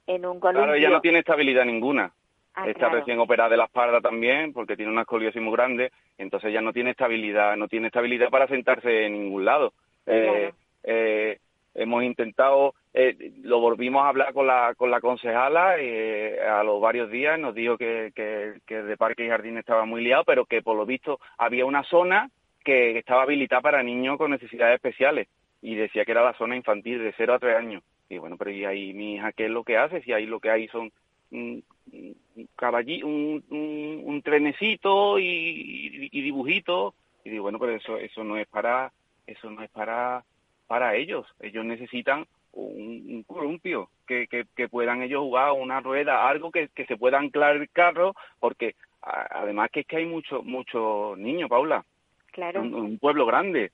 en 0.07 0.25
un 0.25 0.39
columpio. 0.39 0.63
Claro, 0.65 0.73
ella 0.75 0.89
no 0.89 1.01
tiene 1.01 1.19
estabilidad 1.19 1.65
ninguna. 1.65 2.11
Ah, 2.53 2.67
Está 2.67 2.87
claro. 2.87 2.95
recién 2.99 3.19
operada 3.19 3.49
de 3.49 3.57
la 3.57 3.65
espalda 3.65 3.99
también, 4.01 4.53
porque 4.53 4.77
tiene 4.77 4.91
una 4.91 5.01
escoliosis 5.01 5.41
muy 5.41 5.51
grande, 5.53 5.91
entonces 6.17 6.53
ya 6.53 6.61
no 6.61 6.71
tiene 6.71 6.91
estabilidad, 6.91 7.57
no 7.57 7.67
tiene 7.67 7.87
estabilidad 7.87 8.29
para 8.29 8.47
sentarse 8.47 9.05
en 9.07 9.13
ningún 9.13 9.45
lado. 9.45 9.73
Eh, 10.05 10.51
Claro. 10.51 10.55
eh, 10.83 11.39
hemos 11.75 12.03
intentado, 12.03 12.73
eh, 12.93 13.33
lo 13.43 13.59
volvimos 13.59 14.03
a 14.03 14.09
hablar 14.09 14.33
con 14.33 14.47
la, 14.47 14.73
con 14.75 14.89
la 14.89 15.01
concejala 15.01 15.75
eh, 15.77 16.39
a 16.41 16.63
los 16.63 16.81
varios 16.81 17.11
días, 17.11 17.37
nos 17.39 17.53
dijo 17.53 17.77
que, 17.77 18.11
que, 18.15 18.53
que 18.65 18.81
de 18.81 18.97
parque 18.97 19.25
y 19.25 19.29
jardín 19.29 19.57
estaba 19.57 19.85
muy 19.85 20.03
liado, 20.03 20.23
pero 20.23 20.45
que 20.45 20.61
por 20.61 20.77
lo 20.77 20.85
visto 20.85 21.19
había 21.37 21.65
una 21.65 21.83
zona 21.83 22.29
que 22.63 22.97
estaba 22.97 23.23
habilitada 23.23 23.61
para 23.61 23.83
niños 23.83 24.17
con 24.17 24.31
necesidades 24.31 24.75
especiales 24.75 25.27
y 25.61 25.75
decía 25.75 26.05
que 26.05 26.11
era 26.11 26.23
la 26.23 26.33
zona 26.37 26.55
infantil 26.55 26.99
de 26.99 27.13
0 27.15 27.33
a 27.35 27.39
3 27.39 27.55
años. 27.57 27.83
Y 28.09 28.17
bueno, 28.17 28.37
pero 28.37 28.51
¿y 28.51 28.65
ahí 28.65 28.93
mi 28.93 29.15
hija 29.15 29.31
qué 29.33 29.45
es 29.45 29.51
lo 29.51 29.63
que 29.63 29.77
hace? 29.77 30.01
Si 30.01 30.13
ahí 30.13 30.25
lo 30.25 30.39
que 30.39 30.49
hay 30.51 30.67
son 30.67 30.91
un, 31.31 31.63
un 31.91 32.15
caballi- 32.55 33.03
un, 33.03 33.43
un, 33.49 34.21
trenecito 34.21 35.19
y, 35.19 35.25
y, 35.25 36.09
y 36.11 36.21
dibujitos. 36.21 36.93
Y 37.23 37.31
digo, 37.31 37.43
bueno, 37.43 37.57
pero 37.59 37.73
eso, 37.75 37.97
eso 37.97 38.23
no 38.23 38.37
es 38.37 38.47
para, 38.47 38.91
eso 39.25 39.49
no 39.49 39.63
es 39.63 39.69
para, 39.71 40.23
para 40.67 40.95
ellos. 40.95 41.27
Ellos 41.39 41.65
necesitan 41.65 42.25
un, 42.53 43.05
un 43.09 43.23
columpio, 43.23 43.89
que, 44.07 44.27
que, 44.27 44.45
que 44.55 44.69
puedan 44.69 45.01
ellos 45.01 45.21
jugar 45.21 45.51
una 45.51 45.81
rueda, 45.81 46.27
algo 46.27 46.51
que, 46.51 46.69
que 46.69 46.85
se 46.85 46.95
pueda 46.97 47.17
anclar 47.19 47.55
el 47.57 47.69
carro, 47.69 48.13
porque 48.39 48.75
a- 49.01 49.27
además 49.41 49.69
que 49.71 49.81
es 49.81 49.87
que 49.87 49.97
hay 49.97 50.05
muchos 50.05 50.43
muchos 50.43 51.17
niños, 51.17 51.49
Paula, 51.49 51.83
Claro. 52.31 52.61
un, 52.61 52.73
un 52.73 52.97
pueblo 52.99 53.25
grande, 53.25 53.71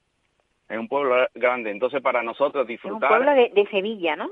es 0.70 0.78
un 0.78 0.88
pueblo 0.88 1.28
grande, 1.36 1.70
entonces 1.72 2.02
para 2.02 2.22
nosotros 2.24 2.62
es 2.64 2.66
un 2.66 2.68
disfrutar, 2.68 3.10
pueblo 3.10 3.34
de, 3.34 3.50
de 3.50 3.68
Sevilla, 3.70 4.16
¿no? 4.16 4.32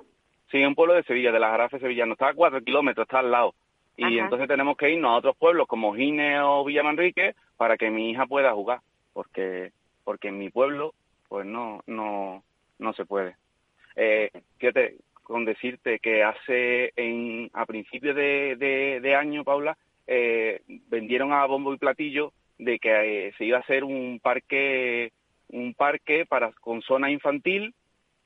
sí, 0.52 0.64
un 0.66 0.74
pueblo 0.76 0.94
de 0.96 1.04
Sevilla, 1.04 1.32
de 1.32 1.40
las 1.40 1.52
Jarafes 1.52 1.82
sevillano, 1.82 2.14
está 2.14 2.30
a 2.30 2.34
cuatro 2.34 2.62
kilómetros, 2.62 3.06
está 3.06 3.20
al 3.20 3.30
lado, 3.32 3.54
y 3.98 4.04
Ajá. 4.04 4.24
entonces 4.24 4.48
tenemos 4.48 4.78
que 4.78 4.90
irnos 4.92 5.12
a 5.12 5.16
otros 5.18 5.36
pueblos 5.38 5.68
como 5.68 5.94
Gine 5.96 6.40
o 6.42 6.64
Villamanrique 6.66 7.36
para 7.58 7.78
que 7.78 7.90
mi 7.92 8.10
hija 8.12 8.26
pueda 8.26 8.52
jugar, 8.54 8.80
porque 9.14 9.72
porque 10.04 10.30
en 10.30 10.38
mi 10.40 10.50
pueblo 10.50 10.94
pues 11.28 11.46
no 11.46 11.82
no 11.86 12.44
no 12.80 12.94
se 12.94 13.06
puede. 13.06 13.36
Eh, 13.96 14.32
fíjate, 14.58 14.96
con 15.24 15.46
decirte 15.46 16.00
que 16.00 16.24
hace 16.24 16.92
en 16.96 17.50
a 17.54 17.66
principios 17.66 18.16
de, 18.16 19.16
año, 19.18 19.44
Paula, 19.44 19.78
eh, 20.08 20.62
vendieron 20.88 21.32
a 21.34 21.46
bombo 21.46 21.74
y 21.74 21.78
platillo 21.78 22.34
de 22.58 22.80
que 22.80 23.28
eh, 23.28 23.34
se 23.38 23.46
iba 23.46 23.58
a 23.58 23.62
hacer 23.62 23.84
un 23.84 24.20
parque 24.22 25.12
un 25.50 25.74
parque 25.74 26.26
para 26.26 26.52
con 26.54 26.82
zona 26.82 27.10
infantil 27.10 27.74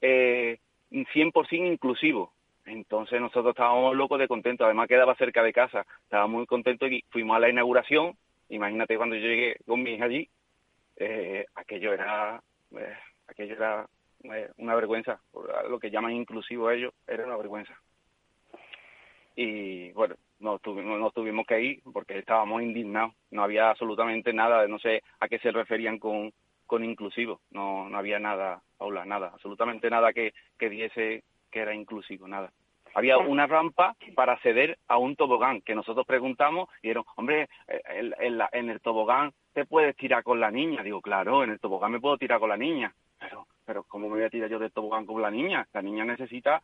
eh, 0.01 0.60
100% 0.91 1.68
inclusivo. 1.68 2.34
Entonces 2.66 3.20
nosotros 3.20 3.54
estábamos 3.54 3.95
locos 3.95 4.20
de 4.20 4.28
contentos, 4.28 4.66
además 4.66 4.88
quedaba 4.88 5.16
cerca 5.16 5.43
de 5.43 5.54
casa, 5.54 5.86
estábamos 6.04 6.38
muy 6.38 6.45
contentos 6.45 6.89
y 6.91 7.04
fuimos 7.10 7.36
a 7.36 7.39
la 7.39 7.49
inauguración. 7.49 8.16
Imagínate 8.49 8.97
cuando 8.97 9.16
yo 9.16 9.28
llegué 9.28 9.58
con 9.66 9.84
mi 9.84 9.91
hija 9.91 10.06
allí, 10.06 10.30
eh, 10.97 11.45
aquello 11.56 11.93
era, 11.93 12.41
eh, 12.78 12.97
aquello 13.28 13.56
era 13.56 13.82
eh, 13.82 13.88
una 14.57 14.76
vergüenza, 14.76 15.19
lo 15.69 15.80
que 15.80 15.91
llaman 15.91 16.13
inclusivo 16.13 16.71
ellos, 16.71 16.93
era 17.07 17.26
una 17.26 17.38
vergüenza. 17.38 17.74
Y 19.36 19.91
bueno, 19.91 20.15
nos 20.39 20.61
tuvimos, 20.61 20.99
nos 20.99 21.13
tuvimos 21.13 21.45
que 21.47 21.61
ir 21.61 21.82
porque 21.91 22.19
estábamos 22.19 22.61
indignados, 22.61 23.13
no 23.32 23.43
había 23.43 23.69
absolutamente 23.69 24.34
nada, 24.34 24.67
no 24.67 24.80
sé 24.80 25.01
a 25.19 25.28
qué 25.28 25.39
se 25.39 25.51
referían 25.51 25.97
con, 25.97 26.32
con 26.67 26.84
inclusivo, 26.84 27.41
no, 27.51 27.89
no 27.89 27.97
había 27.97 28.19
nada, 28.19 28.61
Paula, 28.78 29.05
nada, 29.05 29.32
absolutamente 29.34 29.89
nada 29.89 30.13
que, 30.13 30.34
que 30.57 30.69
diese 30.69 31.24
que 31.51 31.59
era 31.59 31.74
inclusivo, 31.74 32.28
nada. 32.28 32.51
Había 32.95 33.17
una 33.17 33.47
rampa 33.47 33.95
para 34.13 34.34
acceder 34.34 34.78
a 34.88 34.97
un 34.97 35.15
tobogán, 35.15 35.61
que 35.61 35.74
nosotros 35.74 36.05
preguntamos 36.05 36.69
y 36.82 36.88
dijeron, 36.88 37.05
hombre, 37.15 37.49
en, 37.67 38.13
en, 38.51 38.69
el 38.69 38.82
tobogán 38.82 39.34
te 39.53 39.65
puedes 39.65 39.95
tirar 39.95 40.24
con 40.24 40.39
la 40.39 40.51
niña. 40.51 40.84
Digo, 40.84 41.01
claro, 41.01 41.43
en 41.43 41.49
el 41.49 41.59
tobogán 41.59 41.91
me 41.91 41.99
puedo 41.99 42.17
tirar 42.17 42.39
con 42.39 42.49
la 42.49 42.57
niña. 42.57 42.93
Pero, 43.19 43.47
pero 43.66 43.84
¿cómo 43.84 44.09
me 44.09 44.16
voy 44.16 44.24
a 44.24 44.30
tirar 44.30 44.49
yo 44.49 44.59
del 44.59 44.72
tobogán 44.72 45.05
con 45.05 45.22
la 45.22 45.32
niña? 45.32 45.68
La 45.74 45.82
niña 45.82 46.05
necesita 46.05 46.61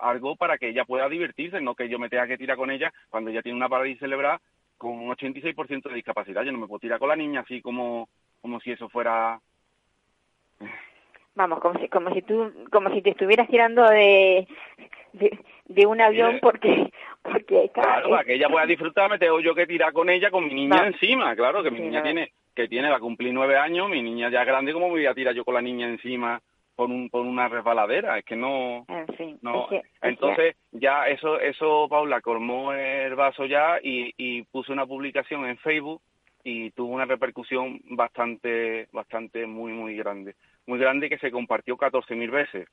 algo 0.00 0.36
para 0.36 0.58
que 0.58 0.68
ella 0.68 0.84
pueda 0.84 1.08
divertirse, 1.08 1.60
no 1.60 1.74
que 1.74 1.88
yo 1.88 1.98
me 1.98 2.08
tenga 2.08 2.26
que 2.26 2.38
tirar 2.38 2.56
con 2.56 2.70
ella 2.70 2.92
cuando 3.08 3.30
ella 3.30 3.42
tiene 3.42 3.56
una 3.56 3.68
parálisis 3.68 4.00
cerebral 4.00 4.38
con 4.78 4.92
un 4.92 5.10
86% 5.10 5.88
de 5.88 5.94
discapacidad. 5.94 6.42
Yo 6.42 6.52
no 6.52 6.58
me 6.58 6.66
puedo 6.66 6.80
tirar 6.80 6.98
con 6.98 7.08
la 7.08 7.16
niña 7.16 7.40
así 7.40 7.60
como, 7.60 8.08
como 8.40 8.60
si 8.60 8.72
eso 8.72 8.88
fuera 8.88 9.40
vamos 11.34 11.60
como 11.60 11.78
si 11.78 11.88
como 11.88 12.12
si 12.12 12.22
tú 12.22 12.52
como 12.70 12.90
si 12.90 13.02
te 13.02 13.10
estuvieras 13.10 13.48
tirando 13.48 13.84
de 13.84 14.46
de, 15.12 15.86
un 15.86 16.00
avión 16.00 16.38
porque 16.42 16.90
porque 17.22 17.70
claro 17.72 18.10
para 18.10 18.24
que 18.24 18.34
ella 18.34 18.48
pueda 18.48 18.66
disfrutar 18.66 19.10
me 19.10 19.18
tengo 19.18 19.40
yo 19.40 19.54
que 19.54 19.66
tirar 19.66 19.92
con 19.92 20.10
ella 20.10 20.30
con 20.30 20.44
mi 20.46 20.54
niña 20.54 20.86
encima 20.86 21.34
claro 21.36 21.62
que 21.62 21.70
mi 21.70 21.80
niña 21.80 22.02
tiene 22.02 22.32
que 22.62 22.68
tiene 22.68 22.90
va 22.90 22.96
a 22.96 23.00
cumplir 23.00 23.32
nueve 23.32 23.56
años 23.56 23.88
mi 23.88 24.02
niña 24.02 24.30
ya 24.30 24.40
es 24.40 24.46
grande 24.46 24.72
cómo 24.72 24.86
me 24.86 24.92
voy 24.92 25.06
a 25.06 25.14
tirar 25.14 25.34
yo 25.34 25.44
con 25.44 25.54
la 25.54 25.62
niña 25.62 25.88
encima 25.88 26.40
por 26.76 26.88
un 26.88 27.10
por 27.10 27.26
una 27.26 27.48
resbaladera 27.48 28.18
es 28.18 28.24
que 28.24 28.36
no 28.36 28.84
en 28.88 29.06
fin, 29.16 29.38
no. 29.42 29.68
entonces 30.02 30.56
ya 30.72 31.08
eso 31.08 31.38
eso 31.40 31.86
Paula 31.88 32.20
colmó 32.20 32.72
el 32.72 33.14
vaso 33.14 33.44
ya 33.46 33.78
y, 33.82 34.12
y 34.16 34.42
puso 34.44 34.72
una 34.72 34.86
publicación 34.86 35.46
en 35.46 35.58
Facebook 35.58 36.00
y 36.42 36.70
tuvo 36.70 36.94
una 36.94 37.04
repercusión 37.04 37.80
bastante 37.90 38.88
bastante 38.92 39.46
muy 39.46 39.72
muy 39.72 39.96
grande. 39.96 40.34
Muy 40.66 40.78
grande 40.78 41.08
que 41.08 41.18
se 41.18 41.30
compartió 41.30 41.76
14.000 41.76 42.30
veces. 42.30 42.68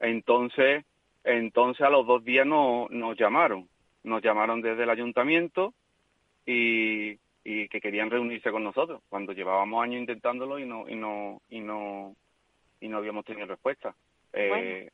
Entonces, 0.00 0.84
entonces 1.24 1.84
a 1.84 1.90
los 1.90 2.06
dos 2.06 2.24
días 2.24 2.46
no, 2.46 2.86
nos 2.90 3.16
llamaron, 3.18 3.68
nos 4.04 4.22
llamaron 4.22 4.62
desde 4.62 4.84
el 4.84 4.90
ayuntamiento 4.90 5.74
y, 6.46 7.18
y 7.50 7.66
que 7.68 7.80
querían 7.80 8.10
reunirse 8.10 8.50
con 8.50 8.62
nosotros 8.62 9.00
cuando 9.08 9.32
llevábamos 9.32 9.82
años 9.82 10.00
intentándolo 10.00 10.58
y 10.58 10.66
no 10.66 10.86
y 10.86 10.94
no 10.94 11.40
y 11.48 11.60
no 11.60 12.14
y 12.78 12.88
no 12.88 12.98
habíamos 12.98 13.24
tenido 13.24 13.46
respuesta. 13.46 13.94
Eh, 14.34 14.90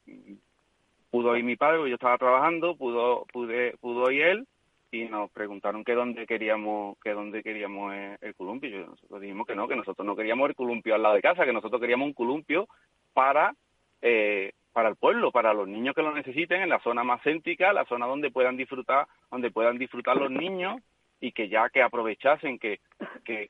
pudo 1.11 1.37
ir 1.37 1.43
mi 1.43 1.57
padre, 1.57 1.89
yo 1.89 1.97
estaba 1.97 2.17
trabajando, 2.17 2.77
pudo 2.77 3.27
pude 3.33 3.77
pudo 3.79 4.09
ir 4.13 4.23
él 4.23 4.47
y 4.93 5.07
nos 5.07 5.33
preguntaron 5.33 5.83
que 5.83 5.95
dónde 5.95 6.29
queríamos 6.29 6.97
que 7.03 7.11
dónde 7.11 7.43
queríamos 7.43 7.93
el, 8.21 8.35
columpio. 8.37 8.71
Yo, 8.71 8.87
nosotros 8.87 9.21
dijimos 9.21 9.49
que 9.49 9.57
no, 9.57 9.67
que 9.67 9.75
nosotros 9.75 10.07
no 10.07 10.15
queríamos 10.15 10.49
el 10.49 10.55
columpio 10.55 10.95
al 10.95 11.03
lado 11.03 11.17
de 11.17 11.23
casa, 11.23 11.45
que 11.45 11.53
nosotros 11.53 11.81
queríamos 11.81 12.07
un 12.07 12.15
columpio 12.15 12.69
para 13.13 13.53
eh, 14.01 14.53
para 14.73 14.91
el 14.91 14.95
pueblo, 14.95 15.33
para 15.33 15.53
los 15.55 15.67
niños 15.67 15.97
que 15.97 16.03
lo 16.03 16.15
necesiten 16.15 16.63
en 16.63 16.69
la 16.69 16.79
zona 16.81 17.03
más 17.03 17.21
céntrica, 17.25 17.73
la 17.73 17.85
zona 17.87 18.07
donde 18.07 18.31
puedan 18.31 18.57
disfrutar, 18.57 19.09
donde 19.29 19.51
puedan 19.51 19.77
disfrutar 19.77 20.17
los 20.17 20.31
niños 20.31 20.81
y 21.25 21.33
que 21.33 21.49
ya 21.49 21.71
que 21.71 21.81
aprovechasen 21.81 22.59
que, 22.59 22.81
que, 23.25 23.49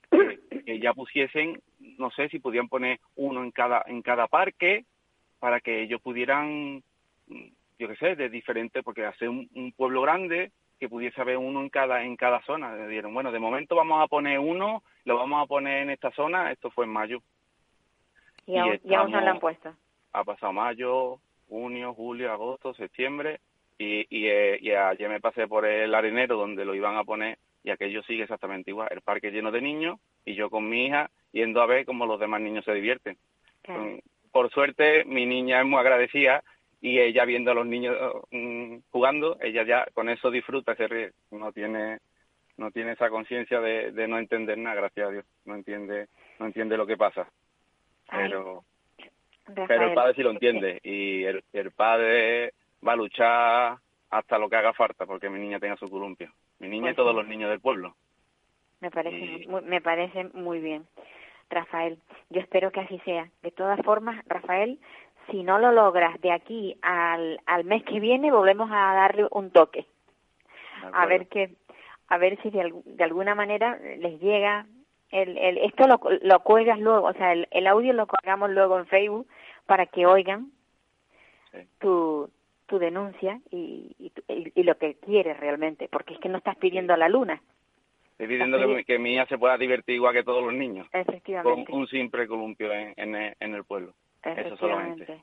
que, 0.65 0.79
ya 0.79 0.95
pusiesen, 0.95 1.61
no 1.99 2.11
sé 2.13 2.29
si 2.29 2.39
podían 2.39 2.69
poner 2.69 3.01
uno 3.17 3.43
en 3.43 3.51
cada 3.51 3.83
en 3.87 4.01
cada 4.01 4.29
parque 4.29 4.85
para 5.41 5.59
que 5.59 5.83
ellos 5.83 6.01
pudieran 6.01 6.85
yo 7.27 7.89
qué 7.89 7.97
sé, 7.97 8.15
de 8.15 8.29
diferente, 8.29 8.85
porque 8.85 9.05
hacer 9.05 9.29
un 9.29 9.75
pueblo 9.77 10.03
grande 10.03 10.53
que 10.79 10.89
pudiese 10.89 11.21
haber 11.21 11.37
uno 11.37 11.63
en 11.63 11.69
cada 11.69 12.05
en 12.05 12.17
cada 12.17 12.41
zona. 12.43 12.77
Le 12.77 12.87
dieron, 12.87 13.13
bueno, 13.13 13.33
de 13.33 13.41
momento 13.41 13.75
vamos 13.75 14.01
a 14.01 14.07
poner 14.07 14.39
uno, 14.39 14.85
lo 15.05 15.17
vamos 15.17 15.43
a 15.43 15.47
poner 15.47 15.83
en 15.83 15.91
esta 15.91 16.13
zona, 16.13 16.53
esto 16.53 16.71
fue 16.71 16.85
en 16.85 16.93
mayo. 16.93 17.23
Y, 18.47 18.57
aún, 18.57 18.79
no 19.11 19.21
lo 19.21 19.31
han 19.31 19.41
puesto. 19.41 19.75
Ha 20.13 20.23
pasado 20.23 20.53
mayo, 20.53 21.19
junio, 21.49 21.93
julio, 21.95 22.31
agosto, 22.31 22.73
septiembre, 22.75 23.41
y, 23.79 24.07
y, 24.11 24.29
eh, 24.29 24.59
y 24.61 24.71
ayer 24.71 25.09
me 25.09 25.21
pasé 25.21 25.49
por 25.49 25.67
el 25.67 25.93
arenero 25.93 26.37
donde 26.37 26.65
lo 26.65 26.75
iban 26.75 26.97
a 26.97 27.03
poner, 27.03 27.39
y 27.65 27.71
aquello 27.71 28.03
sigue 28.03 28.25
exactamente 28.25 28.71
igual, 28.71 28.89
el 28.93 29.01
parque 29.01 29.31
lleno 29.31 29.51
de 29.51 29.63
niños, 29.63 29.99
y 30.25 30.35
yo 30.35 30.51
con 30.51 30.69
mi 30.69 30.87
hija 30.87 31.11
yendo 31.33 31.63
a 31.63 31.67
ver 31.67 31.85
cómo 31.85 32.07
los 32.07 32.21
demás 32.21 32.41
niños 32.41 32.65
se 32.65 32.75
divierten. 32.75 33.17
Mm, 33.67 33.99
por 34.31 34.51
suerte, 34.51 35.05
mi 35.05 35.27
niña 35.27 35.61
es 35.61 35.67
muy 35.67 35.79
agradecida 35.79 36.45
y 36.81 37.01
ella 37.01 37.25
viendo 37.25 37.51
a 37.51 37.55
los 37.55 37.67
niños 37.67 37.97
mm, 38.31 38.77
jugando, 38.91 39.39
ella 39.41 39.65
ya 39.65 39.87
con 39.95 40.11
eso 40.11 40.31
disfruta, 40.31 40.77
se 40.77 40.87
ríe, 40.87 41.13
no 41.31 41.51
tiene 41.53 41.99
no 42.57 42.71
tiene 42.71 42.93
esa 42.93 43.11
conciencia 43.11 43.61
de, 43.61 43.91
de, 43.91 44.07
no 44.07 44.17
entender 44.17 44.57
nada, 44.59 44.77
gracias 44.77 45.09
a 45.09 45.11
Dios, 45.11 45.25
no 45.47 45.55
entiende 45.55 46.09
no 46.39 46.47
entiende 46.47 46.77
lo 46.77 46.87
que 46.87 46.97
pasa, 46.97 47.27
pero 48.11 48.65
pero 49.67 49.89
el 49.89 49.95
padre 49.95 50.15
sí 50.15 50.23
lo 50.23 50.31
entiende 50.31 50.81
y 50.83 51.25
el, 51.25 51.43
el 51.53 51.71
padre 51.73 52.53
va 52.87 52.93
a 52.93 52.97
luchar 52.97 53.79
hasta 54.11 54.39
lo 54.39 54.49
que 54.49 54.57
haga 54.57 54.73
falta 54.75 55.07
porque 55.07 55.31
mi 55.31 55.41
niña 55.41 55.59
tenga 55.59 55.77
su 55.77 55.89
columpio, 55.89 56.31
mi 56.59 56.69
niña 56.69 56.91
y 56.91 56.95
pues 56.95 56.97
todos 56.97 57.15
los 57.15 57.27
niños 57.27 57.51
del 57.51 57.61
pueblo. 57.61 57.95
Me 58.81 58.91
parece 58.91 59.47
me 59.49 59.81
parece 59.81 60.25
muy 60.35 60.61
bien. 60.61 60.87
Rafael. 61.51 61.99
Yo 62.31 62.41
espero 62.41 62.71
que 62.71 62.81
así 62.81 62.99
sea. 63.01 63.29
De 63.43 63.51
todas 63.51 63.81
formas, 63.83 64.25
Rafael, 64.27 64.79
si 65.31 65.43
no 65.43 65.59
lo 65.59 65.73
logras 65.73 66.21
de 66.21 66.33
aquí 66.33 66.77
al, 66.83 67.41
al 67.47 67.65
mes 67.65 67.85
que 67.85 68.01
viene, 68.01 68.33
volvemos 68.33 68.71
a 68.71 68.95
darle 68.95 69.27
un 69.31 69.51
toque. 69.51 69.87
A 70.93 71.07
ver 71.07 71.29
que, 71.29 71.55
a 72.09 72.19
ver 72.19 72.41
si 72.43 72.51
de, 72.51 72.73
de 72.85 73.05
alguna 73.05 73.35
manera 73.35 73.79
les 73.79 74.21
llega 74.21 74.67
el, 75.11 75.39
el, 75.39 75.59
esto 75.59 75.87
lo, 75.87 76.01
lo 76.23 76.41
cuelgas 76.41 76.79
luego, 76.79 77.07
o 77.07 77.13
sea, 77.15 77.33
el, 77.33 77.49
el 77.53 77.67
audio 77.67 77.93
lo 77.93 78.07
colgamos 78.07 78.51
luego 78.51 78.79
en 78.79 78.87
Facebook 78.87 79.27
para 79.65 79.87
que 79.87 80.05
oigan 80.05 80.51
tu, 81.79 82.29
tu 82.67 82.79
denuncia 82.79 83.41
y, 83.51 83.95
y, 83.99 84.13
y, 84.29 84.63
lo 84.63 84.77
que 84.77 84.95
quieres 84.95 85.39
realmente, 85.39 85.89
porque 85.89 86.15
es 86.15 86.21
que 86.21 86.29
no 86.29 86.39
estás 86.39 86.57
pidiendo 86.57 86.95
a 86.95 86.97
la 86.97 87.09
luna. 87.09 87.43
Estoy 88.13 88.29
pidiendo 88.29 88.59
que, 88.59 88.85
que, 88.85 88.99
mi 88.99 89.15
hija 89.15 89.27
se 89.27 89.39
pueda 89.39 89.59
divertir 89.59 89.97
igual 89.97 90.15
que 90.15 90.23
todos 90.23 90.43
los 90.43 90.55
niños. 90.55 90.87
Efectivamente. 90.93 91.71
Con 91.71 91.81
un 91.81 91.89
simple 91.89 92.27
columpio 92.27 92.73
en, 92.73 92.95
en, 92.97 93.35
en 93.39 93.55
el 93.55 93.65
pueblo. 93.65 93.93
Eso 94.23 94.57
solamente. 94.57 95.21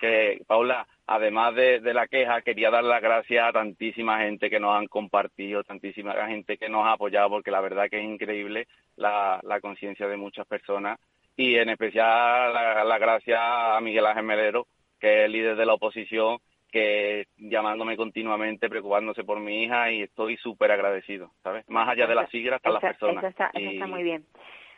Que, 0.00 0.42
Paula, 0.46 0.86
además 1.06 1.54
de, 1.54 1.80
de, 1.80 1.92
la 1.92 2.06
queja, 2.06 2.42
quería 2.42 2.70
dar 2.70 2.84
las 2.84 3.02
gracias 3.02 3.48
a 3.48 3.52
tantísima 3.52 4.20
gente 4.20 4.48
que 4.48 4.60
nos 4.60 4.76
han 4.76 4.86
compartido, 4.86 5.64
tantísima 5.64 6.14
gente 6.26 6.56
que 6.56 6.68
nos 6.68 6.86
ha 6.86 6.92
apoyado, 6.92 7.28
porque 7.30 7.50
la 7.50 7.60
verdad 7.60 7.88
que 7.90 7.98
es 7.98 8.04
increíble 8.04 8.66
la, 8.96 9.40
la 9.42 9.60
conciencia 9.60 10.06
de 10.06 10.16
muchas 10.16 10.46
personas. 10.46 10.98
Y 11.36 11.56
en 11.56 11.70
especial 11.70 12.52
la, 12.52 12.84
la 12.84 12.98
gracias 12.98 13.38
a 13.40 13.80
Miguel 13.80 14.06
Ángel 14.06 14.24
Melero, 14.24 14.66
que 15.00 15.20
es 15.20 15.24
el 15.26 15.32
líder 15.32 15.56
de 15.56 15.66
la 15.66 15.74
oposición, 15.74 16.38
que 16.70 17.26
llamándome 17.36 17.96
continuamente, 17.96 18.68
preocupándose 18.68 19.24
por 19.24 19.40
mi 19.40 19.64
hija 19.64 19.90
y 19.90 20.02
estoy 20.02 20.36
súper 20.36 20.72
agradecido, 20.72 21.30
¿sabes? 21.42 21.68
Más 21.68 21.88
allá 21.88 22.06
de 22.06 22.14
las 22.14 22.30
siglas, 22.30 22.56
hasta 22.56 22.70
las 22.70 22.80
personas. 22.80 23.18
Eso 23.18 23.28
está, 23.28 23.50
eso 23.54 23.70
está 23.70 23.86
muy 23.86 24.02
bien. 24.02 24.24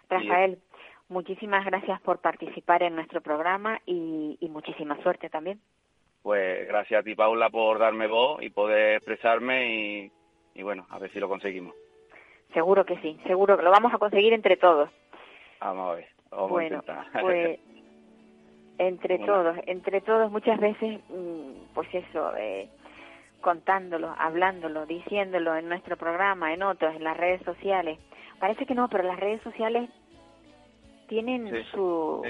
Rafael, 0.09 0.59
Muchísimas 1.13 1.67
gracias 1.67 2.01
por 2.01 2.21
participar 2.21 2.83
en 2.83 2.95
nuestro 2.95 3.21
programa 3.21 3.79
y, 3.85 4.39
muchísima 4.49 4.97
suerte 5.03 5.29
también. 5.29 5.61
Pues 6.23 6.67
gracias 6.67 7.01
a 7.01 7.03
ti, 7.03 7.15
Paula, 7.15 7.51
por 7.51 7.79
darme 7.79 8.07
voz 8.07 8.43
y 8.43 8.49
poder 8.49 8.97
expresarme 8.97 10.11
y, 10.55 10.63
bueno, 10.63 10.87
a 10.89 10.99
ver 10.99 11.13
si 11.13 11.21
lo 11.21 11.29
conseguimos. 11.29 11.75
Seguro 12.55 12.87
que 12.87 12.97
sí, 13.01 13.21
seguro 13.27 13.59
que 13.59 13.63
lo 13.63 13.71
vamos 13.71 13.93
a 13.93 13.99
conseguir 13.99 14.33
entre 14.33 14.57
todos. 14.57 14.89
Vamos 15.61 15.91
a 15.91 15.95
ver, 15.97 16.09
vamos 16.31 16.51
bueno, 16.51 16.83
Pues 17.21 17.61
entre 18.89 19.19
todos, 19.19 19.57
entre 19.67 20.01
todos 20.01 20.31
muchas 20.31 20.59
veces, 20.59 21.01
mm, 21.09 21.75
pues 21.75 21.89
eso, 21.95 22.33
eh, 22.37 22.69
contándolo, 23.41 24.15
hablándolo, 24.19 24.87
diciéndolo 24.87 25.57
en 25.57 25.69
nuestro 25.69 25.97
programa, 25.97 26.53
en 26.53 26.63
otros, 26.63 26.95
en 26.95 27.05
las 27.05 27.17
redes 27.17 27.43
sociales. 27.43 27.99
Parece 28.39 28.67
que 28.67 28.75
no, 28.75 28.89
pero 28.89 29.05
las 29.05 29.19
redes 29.19 29.43
sociales 29.43 29.89
tienen 31.09 31.51
su... 31.73 32.23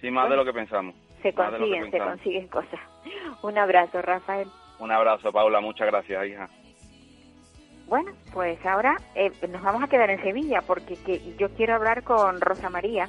Sí, 0.00 0.10
más 0.10 0.30
de 0.30 0.36
lo 0.36 0.44
que 0.44 0.52
pensamos. 0.52 0.94
Se 1.22 1.32
consiguen, 1.32 1.90
se 1.90 1.98
consiguen 1.98 2.48
cosas. 2.48 2.80
Un 3.42 3.58
abrazo, 3.58 4.00
Rafael. 4.00 4.48
Un 4.78 4.90
abrazo, 4.90 5.30
Paula. 5.32 5.60
Muchas 5.60 5.86
gracias, 5.86 6.26
hija. 6.26 6.48
Bueno, 7.86 8.12
pues 8.32 8.64
ahora 8.64 8.96
eh, 9.16 9.32
nos 9.48 9.62
vamos 9.62 9.82
a 9.82 9.88
quedar 9.88 10.10
en 10.10 10.22
Sevilla 10.22 10.62
porque 10.64 10.94
que 10.94 11.34
yo 11.36 11.50
quiero 11.56 11.74
hablar 11.74 12.04
con 12.04 12.40
Rosa 12.40 12.70
María. 12.70 13.08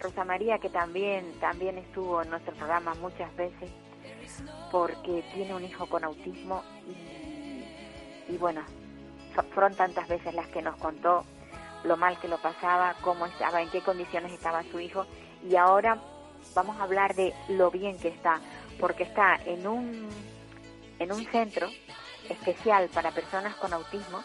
Rosa 0.00 0.24
María 0.24 0.58
que 0.58 0.68
también 0.68 1.32
también 1.40 1.78
estuvo 1.78 2.22
en 2.22 2.30
nuestro 2.30 2.54
programa 2.54 2.94
muchas 2.94 3.34
veces 3.36 3.70
porque 4.70 5.24
tiene 5.34 5.54
un 5.54 5.64
hijo 5.64 5.86
con 5.86 6.04
autismo 6.04 6.62
y, 6.86 8.32
y 8.32 8.36
bueno, 8.38 8.62
fueron 9.52 9.74
tantas 9.74 10.08
veces 10.08 10.34
las 10.34 10.48
que 10.48 10.62
nos 10.62 10.76
contó 10.76 11.24
lo 11.84 11.96
mal 11.96 12.18
que 12.18 12.28
lo 12.28 12.38
pasaba, 12.38 12.94
cómo 13.00 13.26
estaba, 13.26 13.62
en 13.62 13.70
qué 13.70 13.80
condiciones 13.80 14.32
estaba 14.32 14.62
su 14.64 14.80
hijo. 14.80 15.06
Y 15.48 15.56
ahora 15.56 15.98
vamos 16.54 16.78
a 16.78 16.84
hablar 16.84 17.14
de 17.14 17.32
lo 17.48 17.70
bien 17.70 17.98
que 17.98 18.08
está, 18.08 18.40
porque 18.80 19.04
está 19.04 19.36
en 19.44 19.66
un, 19.66 20.08
en 20.98 21.12
un 21.12 21.24
centro 21.26 21.68
especial 22.28 22.88
para 22.92 23.12
personas 23.12 23.54
con 23.56 23.72
autismo 23.72 24.22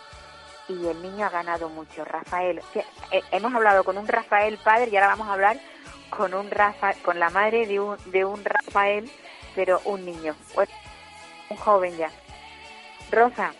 y 0.72 0.88
el 0.88 1.02
niño 1.02 1.26
ha 1.26 1.30
ganado 1.30 1.70
mucho. 1.70 2.06
Rafael, 2.06 2.62
eh, 3.12 3.22
hemos 3.32 3.54
hablado 3.54 3.84
con 3.84 3.98
un 3.98 4.08
Rafael 4.08 4.58
padre 4.64 4.90
y 4.92 4.96
ahora 4.96 5.10
vamos 5.10 5.28
a 5.28 5.34
hablar 5.34 5.58
con 6.10 6.34
un 6.34 6.52
Rafa, 6.52 6.94
con 7.04 7.20
la 7.20 7.30
madre 7.30 7.66
de 7.66 7.80
un, 7.80 7.98
de 8.08 8.26
un 8.26 8.44
Rafael, 8.44 9.10
pero 9.56 9.80
un 9.86 10.06
niño, 10.06 10.36
un 11.50 11.58
joven 11.58 11.98
ya. 11.98 12.10
Rosa. 13.12 13.54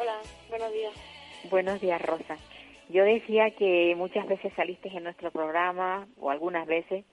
Hola, 0.00 0.18
buenos 0.48 0.72
días. 0.72 0.92
Buenos 1.50 1.80
días, 1.80 2.00
Rosa. 2.02 2.36
Yo 2.88 3.04
decía 3.04 3.50
que 3.52 3.94
muchas 3.96 4.26
veces 4.26 4.52
saliste 4.54 4.88
en 4.88 5.04
nuestro 5.04 5.30
programa, 5.30 6.06
o 6.20 6.30
algunas 6.30 6.66
veces, 6.66 7.04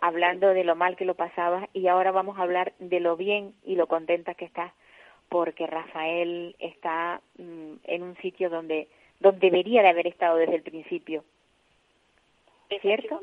hablando 0.00 0.48
de 0.48 0.64
lo 0.64 0.74
mal 0.74 0.96
que 0.96 1.04
lo 1.04 1.14
pasabas, 1.14 1.68
y 1.72 1.86
ahora 1.86 2.10
vamos 2.10 2.38
a 2.38 2.42
hablar 2.42 2.72
de 2.78 3.00
lo 3.00 3.16
bien 3.16 3.54
y 3.64 3.76
lo 3.76 3.86
contenta 3.86 4.34
que 4.34 4.44
estás, 4.44 4.72
porque 5.30 5.66
Rafael 5.66 6.54
está 6.58 7.22
mm, 7.38 7.74
en 7.84 8.02
un 8.02 8.16
sitio 8.16 8.50
donde, 8.50 8.88
donde 9.20 9.38
debería 9.40 9.80
de 9.80 9.88
haber 9.88 10.08
estado 10.08 10.36
desde 10.36 10.56
el 10.56 10.62
principio. 10.62 11.24
¿Cierto? 12.82 13.20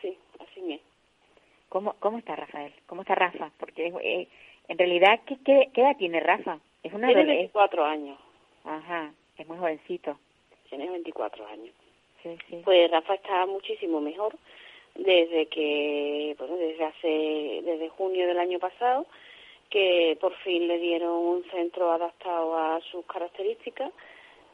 sí, 0.00 0.16
así 0.38 0.72
es. 0.72 0.80
¿Cómo, 1.68 1.94
¿Cómo 2.00 2.18
está 2.18 2.34
Rafael? 2.34 2.72
¿Cómo 2.86 3.02
está 3.02 3.14
Rafa? 3.14 3.50
Porque 3.58 3.92
eh, 4.02 4.28
en 4.68 4.78
realidad, 4.78 5.20
¿qué, 5.26 5.36
¿qué, 5.44 5.80
edad 5.80 5.96
tiene 5.96 6.20
Rafa? 6.20 6.58
Es 6.82 6.92
una 6.92 7.08
tiene 7.08 7.24
24 7.24 7.84
años. 7.84 8.18
Ajá, 8.64 9.12
es 9.36 9.46
muy 9.46 9.58
jovencito. 9.58 10.18
Tiene 10.68 10.88
24 10.88 11.46
años. 11.46 11.74
Sí, 12.22 12.36
sí. 12.48 12.62
Pues 12.64 12.90
Rafa 12.90 13.14
está 13.14 13.46
muchísimo 13.46 14.00
mejor 14.00 14.36
desde 14.94 15.46
que, 15.46 16.34
bueno, 16.38 16.56
desde 16.56 16.84
hace, 16.84 17.62
desde 17.64 17.88
junio 17.90 18.26
del 18.26 18.38
año 18.38 18.58
pasado, 18.58 19.06
que 19.70 20.18
por 20.20 20.34
fin 20.38 20.66
le 20.66 20.78
dieron 20.78 21.12
un 21.12 21.44
centro 21.50 21.92
adaptado 21.92 22.56
a 22.58 22.80
sus 22.90 23.06
características, 23.06 23.92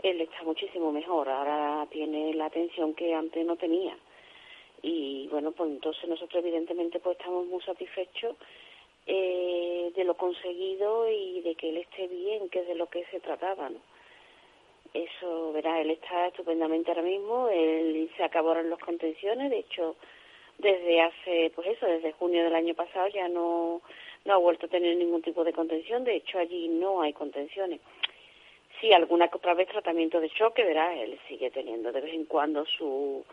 él 0.02 0.20
está 0.20 0.42
muchísimo 0.44 0.92
mejor, 0.92 1.28
ahora 1.28 1.86
tiene 1.90 2.34
la 2.34 2.46
atención 2.46 2.94
que 2.94 3.14
antes 3.14 3.44
no 3.44 3.56
tenía. 3.56 3.96
Y 4.82 5.26
bueno, 5.28 5.52
pues 5.52 5.70
entonces 5.70 6.08
nosotros 6.08 6.44
evidentemente 6.44 7.00
pues 7.00 7.18
estamos 7.18 7.46
muy 7.46 7.62
satisfechos 7.62 8.36
eh, 9.06 9.90
de 9.94 10.04
lo 10.04 10.14
conseguido 10.14 11.08
y 11.10 11.40
de 11.40 11.54
que 11.54 11.70
él 11.70 11.78
esté 11.78 12.06
bien, 12.08 12.48
que 12.50 12.60
es 12.60 12.68
de 12.68 12.74
lo 12.74 12.88
que 12.88 13.04
se 13.06 13.20
trataba, 13.20 13.70
¿no? 13.70 13.80
Eso, 14.92 15.52
verá, 15.52 15.80
él 15.80 15.90
está 15.90 16.28
estupendamente 16.28 16.90
ahora 16.90 17.02
mismo, 17.02 17.48
él 17.48 18.10
se 18.16 18.22
acabaron 18.22 18.70
las 18.70 18.78
contenciones, 18.78 19.50
de 19.50 19.58
hecho, 19.58 19.96
desde 20.58 21.00
hace, 21.02 21.52
pues 21.54 21.68
eso, 21.68 21.86
desde 21.86 22.12
junio 22.12 22.44
del 22.44 22.54
año 22.54 22.74
pasado 22.74 23.08
ya 23.08 23.28
no, 23.28 23.82
no 24.26 24.34
ha 24.34 24.38
vuelto 24.38 24.66
a 24.66 24.68
tener 24.68 24.96
ningún 24.96 25.22
tipo 25.22 25.44
de 25.44 25.52
contención, 25.52 26.04
de 26.04 26.16
hecho 26.16 26.38
allí 26.38 26.68
no 26.68 27.02
hay 27.02 27.12
contenciones. 27.12 27.80
Sí, 28.80 28.92
alguna 28.92 29.30
otra 29.32 29.54
vez 29.54 29.68
tratamiento 29.68 30.20
de 30.20 30.28
choque, 30.30 30.64
verá, 30.64 30.94
él 30.94 31.18
sigue 31.28 31.50
teniendo 31.50 31.92
de 31.92 32.00
vez 32.00 32.12
en 32.12 32.26
cuando 32.26 32.66
su, 32.66 33.24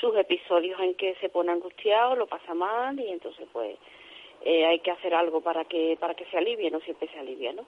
sus 0.00 0.16
episodios 0.16 0.78
en 0.80 0.94
que 0.94 1.14
se 1.16 1.28
pone 1.28 1.50
angustiado, 1.50 2.14
lo 2.14 2.26
pasa 2.26 2.54
mal 2.54 2.98
y 3.00 3.08
entonces 3.08 3.48
pues 3.52 3.76
eh, 4.44 4.64
hay 4.64 4.78
que 4.80 4.92
hacer 4.92 5.14
algo 5.14 5.40
para 5.40 5.64
que 5.64 5.96
para 5.98 6.14
que 6.14 6.26
se 6.26 6.36
alivie, 6.36 6.70
no 6.70 6.80
siempre 6.80 7.08
se 7.08 7.18
alivia, 7.18 7.52
¿no? 7.52 7.66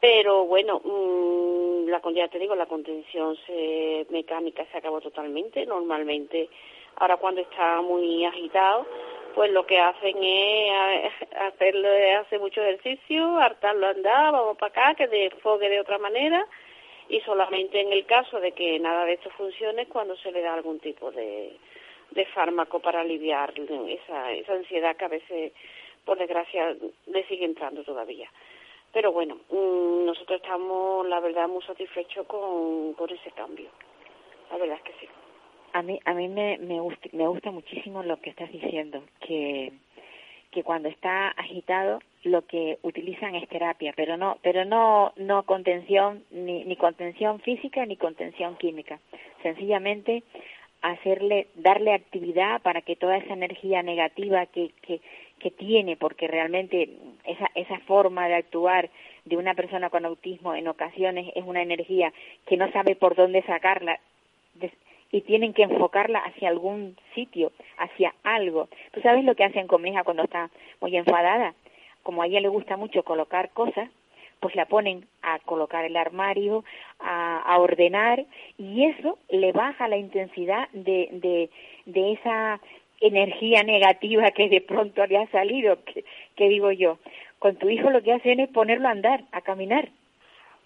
Pero 0.00 0.44
bueno, 0.44 0.80
mmm, 0.84 1.88
la, 1.88 2.00
ya 2.12 2.28
te 2.28 2.38
digo, 2.38 2.54
la 2.54 2.66
contención 2.66 3.36
se, 3.46 4.06
mecánica 4.10 4.64
se 4.70 4.78
acabó 4.78 5.00
totalmente. 5.00 5.64
Normalmente, 5.64 6.48
ahora 6.96 7.16
cuando 7.16 7.40
está 7.40 7.80
muy 7.80 8.24
agitado, 8.24 8.86
pues 9.36 9.52
lo 9.52 9.66
que 9.66 9.78
hacen 9.78 10.16
es 10.22 11.12
hacerle, 11.36 12.14
hace 12.14 12.38
mucho 12.38 12.62
ejercicio, 12.62 13.36
hartarlo 13.36 13.86
andar, 13.86 14.32
vamos 14.32 14.56
para 14.56 14.70
acá, 14.70 14.94
que 14.94 15.06
desfogue 15.06 15.68
de 15.68 15.78
otra 15.78 15.98
manera. 15.98 16.46
Y 17.10 17.20
solamente 17.20 17.78
en 17.78 17.92
el 17.92 18.06
caso 18.06 18.40
de 18.40 18.52
que 18.52 18.78
nada 18.80 19.04
de 19.04 19.12
esto 19.12 19.28
funcione 19.36 19.86
cuando 19.86 20.16
se 20.16 20.32
le 20.32 20.40
da 20.40 20.54
algún 20.54 20.80
tipo 20.80 21.12
de, 21.12 21.54
de 22.12 22.26
fármaco 22.26 22.80
para 22.80 23.02
aliviar 23.02 23.52
esa, 23.88 24.32
esa 24.32 24.52
ansiedad 24.54 24.96
que 24.96 25.04
a 25.04 25.08
veces, 25.08 25.52
por 26.06 26.16
desgracia, 26.16 26.74
le 27.06 27.26
sigue 27.26 27.44
entrando 27.44 27.84
todavía. 27.84 28.32
Pero 28.90 29.12
bueno, 29.12 29.36
mm, 29.50 30.06
nosotros 30.06 30.40
estamos, 30.40 31.06
la 31.08 31.20
verdad, 31.20 31.46
muy 31.46 31.62
satisfechos 31.62 32.26
con, 32.26 32.94
con 32.94 33.10
ese 33.10 33.30
cambio. 33.32 33.68
La 34.50 34.56
verdad 34.56 34.78
es 34.78 34.82
que 34.82 34.98
sí. 34.98 35.08
A 35.76 35.82
mí, 35.82 36.00
a 36.06 36.14
mí 36.14 36.26
me, 36.28 36.56
me, 36.56 36.80
gusta, 36.80 37.06
me 37.12 37.28
gusta 37.28 37.50
muchísimo 37.50 38.02
lo 38.02 38.18
que 38.22 38.30
estás 38.30 38.50
diciendo, 38.50 39.02
que, 39.20 39.72
que 40.50 40.62
cuando 40.62 40.88
está 40.88 41.28
agitado 41.28 41.98
lo 42.22 42.46
que 42.46 42.78
utilizan 42.80 43.34
es 43.34 43.46
terapia, 43.50 43.92
pero 43.94 44.16
no, 44.16 44.38
pero 44.40 44.64
no, 44.64 45.12
no 45.16 45.42
contención, 45.42 46.24
ni, 46.30 46.64
ni 46.64 46.76
contención 46.76 47.40
física 47.40 47.84
ni 47.84 47.98
contención 47.98 48.56
química. 48.56 49.00
Sencillamente 49.42 50.22
hacerle, 50.80 51.48
darle 51.56 51.92
actividad 51.92 52.62
para 52.62 52.80
que 52.80 52.96
toda 52.96 53.18
esa 53.18 53.34
energía 53.34 53.82
negativa 53.82 54.46
que, 54.46 54.70
que, 54.80 55.02
que 55.38 55.50
tiene, 55.50 55.98
porque 55.98 56.26
realmente 56.26 56.88
esa, 57.24 57.50
esa 57.54 57.80
forma 57.80 58.28
de 58.28 58.36
actuar 58.36 58.88
de 59.26 59.36
una 59.36 59.52
persona 59.52 59.90
con 59.90 60.06
autismo 60.06 60.54
en 60.54 60.68
ocasiones 60.68 61.30
es 61.34 61.44
una 61.44 61.60
energía 61.60 62.14
que 62.46 62.56
no 62.56 62.72
sabe 62.72 62.96
por 62.96 63.14
dónde 63.14 63.42
sacarla 63.42 64.00
y 65.10 65.22
tienen 65.22 65.52
que 65.52 65.62
enfocarla 65.62 66.20
hacia 66.20 66.48
algún 66.48 66.96
sitio, 67.14 67.52
hacia 67.78 68.14
algo. 68.24 68.68
¿Tú 68.92 69.00
sabes 69.00 69.24
lo 69.24 69.34
que 69.34 69.44
hacen 69.44 69.66
con 69.66 69.82
mi 69.82 69.90
hija 69.90 70.04
cuando 70.04 70.24
está 70.24 70.50
muy 70.80 70.96
enfadada? 70.96 71.54
Como 72.02 72.22
a 72.22 72.26
ella 72.26 72.40
le 72.40 72.48
gusta 72.48 72.76
mucho 72.76 73.02
colocar 73.02 73.50
cosas, 73.50 73.88
pues 74.40 74.54
la 74.54 74.66
ponen 74.66 75.06
a 75.22 75.38
colocar 75.40 75.84
el 75.84 75.96
armario, 75.96 76.64
a, 77.00 77.56
ordenar, 77.58 78.24
y 78.58 78.84
eso 78.84 79.18
le 79.30 79.52
baja 79.52 79.88
la 79.88 79.96
intensidad 79.96 80.68
de, 80.72 81.08
de, 81.12 81.50
de 81.86 82.12
esa 82.12 82.60
energía 83.00 83.62
negativa 83.62 84.30
que 84.30 84.48
de 84.48 84.60
pronto 84.60 85.06
le 85.06 85.18
ha 85.18 85.26
salido, 85.28 85.78
que, 86.36 86.48
digo 86.48 86.70
yo, 86.72 86.98
con 87.38 87.56
tu 87.56 87.68
hijo 87.68 87.90
lo 87.90 88.02
que 88.02 88.12
hacen 88.12 88.40
es 88.40 88.48
ponerlo 88.48 88.88
a 88.88 88.92
andar, 88.92 89.24
a 89.32 89.40
caminar. 89.40 89.88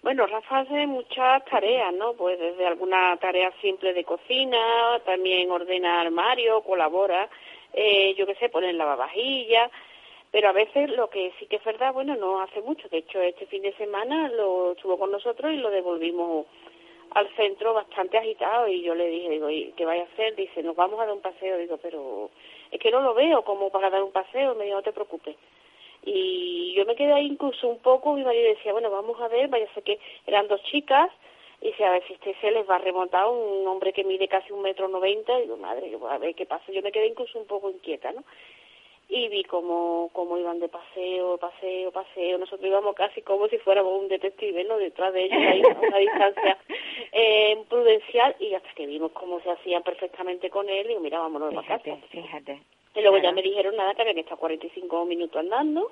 Bueno, 0.03 0.25
Rafa 0.25 0.61
hace 0.61 0.87
muchas 0.87 1.45
tareas, 1.45 1.93
¿no? 1.93 2.13
Pues 2.13 2.39
desde 2.39 2.65
alguna 2.65 3.15
tarea 3.17 3.53
simple 3.61 3.93
de 3.93 4.03
cocina, 4.03 4.99
también 5.05 5.51
ordena 5.51 6.01
armario, 6.01 6.61
colabora, 6.61 7.29
eh, 7.71 8.15
yo 8.15 8.25
qué 8.25 8.33
sé, 8.35 8.49
pone 8.49 8.73
lavavajillas, 8.73 9.69
pero 10.31 10.49
a 10.49 10.53
veces 10.53 10.89
lo 10.89 11.07
que 11.11 11.31
sí 11.37 11.45
que 11.45 11.57
es 11.57 11.63
verdad, 11.63 11.93
bueno, 11.93 12.15
no 12.15 12.41
hace 12.41 12.61
mucho. 12.61 12.89
De 12.89 12.97
hecho, 12.97 13.21
este 13.21 13.45
fin 13.45 13.61
de 13.61 13.73
semana 13.73 14.29
lo 14.29 14.71
estuvo 14.71 14.97
con 14.97 15.11
nosotros 15.11 15.51
y 15.53 15.57
lo 15.57 15.69
devolvimos 15.69 16.47
al 17.11 17.29
centro 17.35 17.75
bastante 17.75 18.17
agitado 18.17 18.67
y 18.67 18.81
yo 18.81 18.95
le 18.95 19.07
dije, 19.07 19.29
digo, 19.29 19.49
¿qué 19.77 19.85
vaya 19.85 20.01
a 20.03 20.13
hacer? 20.13 20.35
Dice, 20.35 20.63
nos 20.63 20.75
vamos 20.75 20.99
a 20.99 21.05
dar 21.05 21.13
un 21.13 21.21
paseo. 21.21 21.57
Digo, 21.59 21.77
pero 21.77 22.31
es 22.71 22.79
que 22.79 22.89
no 22.89 23.01
lo 23.01 23.13
veo 23.13 23.43
como 23.43 23.69
para 23.69 23.91
dar 23.91 24.01
un 24.01 24.11
paseo. 24.11 24.55
Me 24.55 24.63
dijo, 24.65 24.77
no 24.77 24.83
te 24.83 24.93
preocupes. 24.93 25.35
Y 26.03 26.73
yo 26.75 26.85
me 26.85 26.95
quedé 26.95 27.13
ahí 27.13 27.27
incluso 27.27 27.67
un 27.67 27.79
poco, 27.79 28.13
mi 28.13 28.23
marido 28.23 28.49
decía, 28.49 28.73
bueno, 28.73 28.89
vamos 28.89 29.19
a 29.21 29.27
ver, 29.27 29.47
vaya 29.49 29.65
a 29.65 29.73
ser 29.73 29.83
que 29.83 29.99
eran 30.25 30.47
dos 30.47 30.61
chicas, 30.63 31.09
y 31.61 31.67
dice, 31.67 31.85
a 31.85 31.91
ver 31.91 32.03
si 32.07 32.13
este 32.13 32.35
se 32.41 32.51
les 32.51 32.67
va 32.67 32.75
a 32.75 32.79
remontar 32.79 33.27
un 33.27 33.67
hombre 33.67 33.93
que 33.93 34.03
mide 34.03 34.27
casi 34.27 34.51
un 34.51 34.63
metro 34.63 34.87
noventa, 34.87 35.37
y 35.37 35.43
digo, 35.43 35.57
madre, 35.57 35.95
a 36.09 36.17
ver 36.17 36.33
qué 36.33 36.45
pasa. 36.45 36.71
Yo 36.71 36.81
me 36.81 36.91
quedé 36.91 37.07
incluso 37.07 37.37
un 37.37 37.45
poco 37.45 37.69
inquieta, 37.69 38.11
¿no? 38.11 38.23
y 39.11 39.27
vi 39.27 39.43
cómo, 39.43 40.09
cómo 40.13 40.37
iban 40.37 40.59
de 40.61 40.69
paseo, 40.69 41.37
paseo, 41.37 41.91
paseo. 41.91 42.37
Nosotros 42.37 42.65
íbamos 42.65 42.95
casi 42.95 43.21
como 43.21 43.49
si 43.49 43.57
fuéramos 43.57 44.01
un 44.01 44.07
detective, 44.07 44.63
¿no? 44.63 44.77
Detrás 44.77 45.11
de 45.11 45.25
ellos, 45.25 45.37
ahí 45.37 45.61
a 45.63 45.79
una 45.79 45.97
distancia 45.97 46.57
eh, 47.11 47.61
prudencial, 47.69 48.37
y 48.39 48.53
hasta 48.53 48.71
que 48.73 48.85
vimos 48.85 49.11
cómo 49.11 49.41
se 49.41 49.51
hacían 49.51 49.83
perfectamente 49.83 50.49
con 50.49 50.69
él, 50.69 50.85
y 50.85 50.89
digo, 50.89 51.01
mira, 51.01 51.19
vámonos 51.19 51.53
casa. 51.65 51.97
Fíjate. 52.09 52.61
Y 52.95 53.01
luego 53.01 53.17
ya 53.17 53.31
me 53.31 53.41
dijeron 53.41 53.75
nada, 53.75 53.93
que 53.93 54.01
habían 54.01 54.17
estado 54.17 54.37
45 54.37 55.05
minutos 55.05 55.39
andando, 55.39 55.91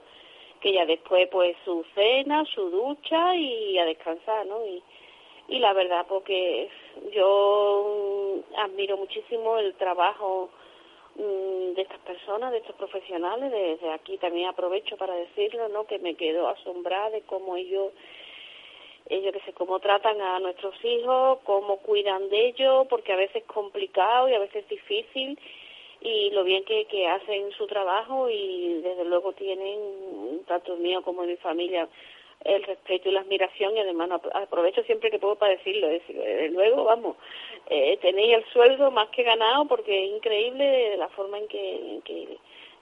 que 0.60 0.74
ya 0.74 0.86
después, 0.86 1.28
pues, 1.30 1.56
su 1.64 1.86
cena, 1.96 2.44
su 2.46 2.70
ducha 2.70 3.36
y 3.36 3.78
a 3.78 3.86
descansar, 3.86 4.46
¿no? 4.46 4.66
Y, 4.66 4.84
y 5.48 5.60
la 5.60 5.74
verdad, 5.74 6.06
porque 6.08 6.70
yo 7.14 8.40
admiro 8.58 8.98
muchísimo 8.98 9.58
el 9.58 9.74
trabajo 9.76 10.50
Mm, 11.20 11.74
de 11.74 11.82
estas 11.82 12.00
personas, 12.00 12.52
de 12.54 12.60
estos 12.60 12.78
profesionales, 12.78 13.52
desde 13.52 13.92
aquí 13.92 14.18
también 14.20 14.48
aprovecho 14.48 14.96
para 14.96 15.14
decirlo, 15.16 15.68
¿no? 15.68 15.86
Que 15.86 16.00
me 16.00 16.16
quedo 16.16 16.48
asombrada 16.48 17.10
de 17.10 17.24
cómo 17.24 17.58
ellos, 17.58 17.92
ellos 19.10 19.34
que 19.34 19.42
sé, 19.42 19.52
cómo 19.52 19.80
tratan 19.80 20.22
a 20.22 20.40
nuestros 20.40 20.74
hijos, 20.86 21.40
cómo 21.44 21.80
cuidan 21.80 22.30
de 22.30 22.48
ellos, 22.48 22.88
porque 22.88 23.12
a 23.12 23.18
veces 23.18 23.38
es 23.38 23.44
complicado 23.46 24.30
y 24.30 24.34
a 24.34 24.40
veces 24.40 24.64
es 24.64 24.70
difícil, 24.70 25.38
y 26.02 26.30
lo 26.32 26.44
bien 26.44 26.64
que, 26.64 26.86
que 26.86 27.08
hacen 27.08 27.52
su 27.52 27.68
trabajo 27.68 28.30
y 28.30 28.82
desde 28.82 29.06
luego 29.06 29.34
tienen, 29.34 30.42
tanto 30.48 30.76
mío 30.78 31.02
como 31.02 31.24
mi 31.24 31.36
familia, 31.38 31.88
el 32.46 32.64
respeto 32.64 33.10
y 33.10 33.12
la 33.12 33.22
admiración 33.22 33.76
y 33.76 33.82
además 33.82 34.10
aprovecho 34.34 34.82
siempre 34.84 35.12
que 35.12 35.20
puedo 35.20 35.36
para 35.36 35.56
decirlo, 35.56 35.88
desde 35.90 36.50
luego, 36.50 36.86
vamos, 36.86 37.18
eh, 37.70 37.98
tenéis 38.02 38.36
el 38.36 38.46
sueldo 38.46 38.92
más 38.92 39.10
que 39.10 39.24
ganado 39.24 39.66
porque 39.66 40.06
es 40.06 40.12
increíble 40.12 40.96
la 40.96 41.10
forma 41.10 41.38
en 41.38 41.48
que, 41.48 42.00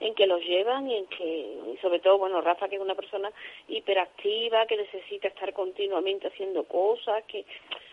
en 0.00 0.14
que 0.14 0.26
los 0.26 0.40
llevan 0.42 0.88
y 0.88 0.96
en 0.96 1.06
que, 1.06 1.58
y 1.74 1.76
sobre 1.82 1.98
todo, 1.98 2.18
bueno, 2.18 2.40
Rafa 2.40 2.68
que 2.68 2.76
es 2.76 2.80
una 2.80 2.94
persona 2.94 3.32
hiperactiva, 3.66 4.66
que 4.66 4.76
necesita 4.76 5.26
estar 5.28 5.52
continuamente 5.52 6.28
haciendo 6.28 6.62
cosas, 6.64 7.24
que, 7.24 7.44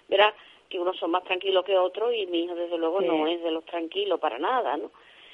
verá, 0.07 0.33
que 0.69 0.79
unos 0.79 0.97
son 0.97 1.11
más 1.11 1.23
tranquilos 1.23 1.65
que 1.65 1.77
otros 1.77 2.13
y 2.13 2.27
mi 2.27 2.43
hijo 2.43 2.53
desde 2.53 2.77
luego 2.77 3.01
no 3.01 3.25
es 3.27 3.41
de 3.41 3.51
los 3.51 3.65
tranquilos 3.65 4.19
para 4.19 4.37
nada, 4.37 4.77
¿no? 4.77 4.91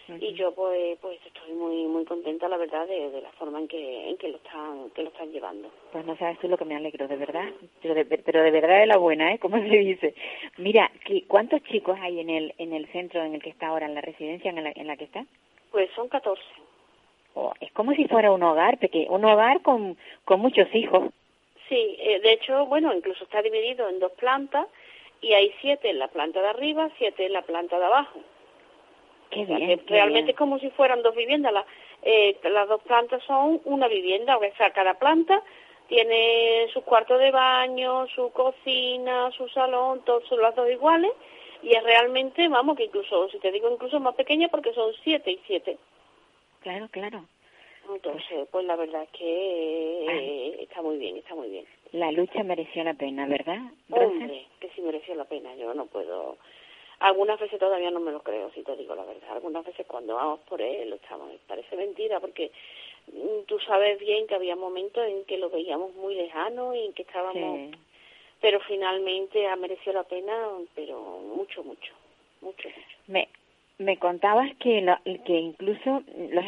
Y 0.08 0.34
yo 0.34 0.54
pues 0.54 0.98
pues 1.00 1.20
estoy 1.26 1.54
muy 1.54 1.86
muy 1.86 2.04
contenta 2.06 2.50
la 2.50 2.58
verdad 2.58 2.88
de, 2.88 3.22
la 3.22 3.32
forma 3.34 3.60
en 3.60 3.68
que 3.68 4.10
en 4.10 4.18
que 4.18 4.30
lo 4.30 4.38
están 4.38 4.90
que 4.92 5.04
lo 5.04 5.10
están 5.10 5.32
llevando. 5.32 5.70
Pues 5.92 6.06
no 6.06 6.18
sabes 6.18 6.40
tú 6.40 6.48
lo 6.48 6.58
que 6.58 6.66
me 6.66 6.76
alegro, 6.76 7.08
de 7.08 7.16
verdad, 7.16 7.50
pero 7.82 7.94
de, 7.94 8.06
pero 8.06 8.44
de 8.44 8.52
verdad 8.52 8.80
de 8.80 8.88
la 8.88 8.98
buena, 8.98 9.34
¿eh? 9.34 9.40
Como 9.40 9.58
se 9.58 9.64
dice. 9.64 10.16
Mira, 10.58 10.92
¿cuántos 11.28 11.64
chicos 11.64 11.98
hay 12.02 12.20
en 12.20 12.30
el 12.30 12.54
en 12.58 12.74
el 12.74 12.88
centro 12.92 13.24
en 13.24 13.36
el 13.36 13.42
que 13.42 13.50
está 13.50 13.68
ahora, 13.68 13.86
en 13.86 13.96
la 13.96 14.02
residencia 14.02 14.50
en 14.50 14.64
la, 14.64 14.72
en 14.76 14.88
la 14.88 14.98
que 14.98 15.06
está? 15.06 15.26
Pues 15.72 15.90
son 15.96 16.10
14. 16.10 16.42
Oh, 17.34 17.54
es 17.62 17.72
como 17.72 17.94
si 17.94 18.08
fuera 18.08 18.32
un 18.32 18.44
hogar 18.44 18.78
pequeño, 18.78 19.12
un 19.12 19.24
hogar 19.24 19.62
con, 19.62 19.98
con 20.26 20.42
muchos 20.42 20.68
hijos. 20.76 21.12
Sí, 21.70 21.96
eh, 22.00 22.20
de 22.20 22.34
hecho, 22.34 22.66
bueno, 22.66 22.94
incluso 22.94 23.24
está 23.24 23.42
dividido 23.42 23.88
en 23.88 24.00
dos 24.00 24.12
plantas 24.14 24.68
y 25.22 25.34
hay 25.34 25.54
siete 25.62 25.90
en 25.90 26.00
la 26.00 26.10
planta 26.10 26.42
de 26.42 26.50
arriba, 26.50 26.90
siete 26.98 27.26
en 27.26 27.34
la 27.34 27.44
planta 27.44 27.80
de 27.80 27.86
abajo. 27.86 28.20
Qué 29.32 29.46
bien, 29.46 29.82
realmente 29.88 30.32
es 30.32 30.38
como 30.38 30.60
si 30.60 30.70
fueran 30.72 31.02
dos 31.02 31.16
viviendas. 31.16 31.54
eh, 32.04 32.38
las 32.44 32.68
dos 32.68 32.82
plantas 32.84 33.24
son 33.24 33.62
una 33.66 33.88
vivienda, 33.88 34.38
o 34.38 34.42
sea, 34.58 34.72
cada 34.72 34.96
planta 34.96 35.42
tiene 35.88 36.68
su 36.74 36.84
cuarto 36.84 37.18
de 37.18 37.32
baño, 37.32 38.08
su 38.08 38.32
cocina, 38.32 39.32
su 39.32 39.48
salón, 39.50 40.02
todos 40.06 40.26
son 40.28 40.42
las 40.42 40.56
dos 40.56 40.70
iguales 40.70 41.12
y 41.64 41.76
es 41.76 41.84
realmente, 41.84 42.48
vamos, 42.48 42.78
que 42.78 42.86
incluso, 42.86 43.30
si 43.30 43.40
te 43.40 43.52
digo 43.52 43.70
incluso 43.70 44.00
más 44.00 44.16
pequeña 44.16 44.48
porque 44.48 44.74
son 44.74 44.94
siete 45.04 45.32
y 45.32 45.40
siete. 45.46 45.78
Claro, 46.62 46.88
claro. 46.92 47.26
Entonces, 47.94 48.48
pues 48.52 48.66
la 48.66 48.76
verdad 48.76 49.04
es 49.04 49.10
que 49.10 50.06
eh, 50.08 50.64
está 50.64 50.82
muy 50.82 50.98
bien, 50.98 51.18
está 51.18 51.36
muy 51.36 51.50
bien. 51.50 51.66
La 51.92 52.12
lucha 52.12 52.44
mereció 52.44 52.84
la 52.84 52.94
pena, 52.94 53.28
¿verdad? 53.28 53.60
Hombre, 53.90 54.46
que 54.60 54.70
sí 54.70 54.82
mereció 54.82 55.16
la 55.16 55.26
pena, 55.26 55.54
yo 55.56 55.74
no 55.74 55.88
puedo... 55.88 56.38
Algunas 57.02 57.40
veces 57.40 57.60
todavía 57.60 57.90
no 57.90 58.00
me 58.00 58.12
lo 58.12 58.22
creo, 58.22 58.52
si 58.52 58.62
te 58.62 58.76
digo 58.76 58.94
la 58.94 59.04
verdad. 59.04 59.32
Algunas 59.32 59.66
veces 59.66 59.88
cuando 59.88 60.16
vamos 60.16 60.40
por 60.42 60.62
él, 60.62 60.94
estamos, 60.94 61.32
parece 61.48 61.76
mentira, 61.76 62.20
porque 62.20 62.52
mm, 63.08 63.46
tú 63.48 63.60
sabes 63.60 64.00
bien 64.00 64.28
que 64.28 64.36
había 64.36 64.56
momentos 64.56 65.04
en 65.08 65.26
que 65.26 65.40
lo 65.40 65.50
veíamos 65.50 65.96
muy 65.96 66.14
lejano 66.14 66.76
y 66.76 66.86
en 66.86 66.94
que 66.94 67.02
estábamos... 67.02 67.72
Pero 68.40 68.60
finalmente 68.62 69.48
ha 69.48 69.56
merecido 69.56 69.94
la 69.94 70.04
pena, 70.04 70.34
pero 70.74 71.00
mucho, 71.36 71.64
mucho, 71.64 71.94
mucho, 72.42 72.70
mucho. 72.70 72.90
Me, 73.06 73.28
me 73.78 73.98
contabas 73.98 74.56
que 74.58 74.82
lo, 74.82 74.98
que 75.26 75.40
incluso 75.40 76.04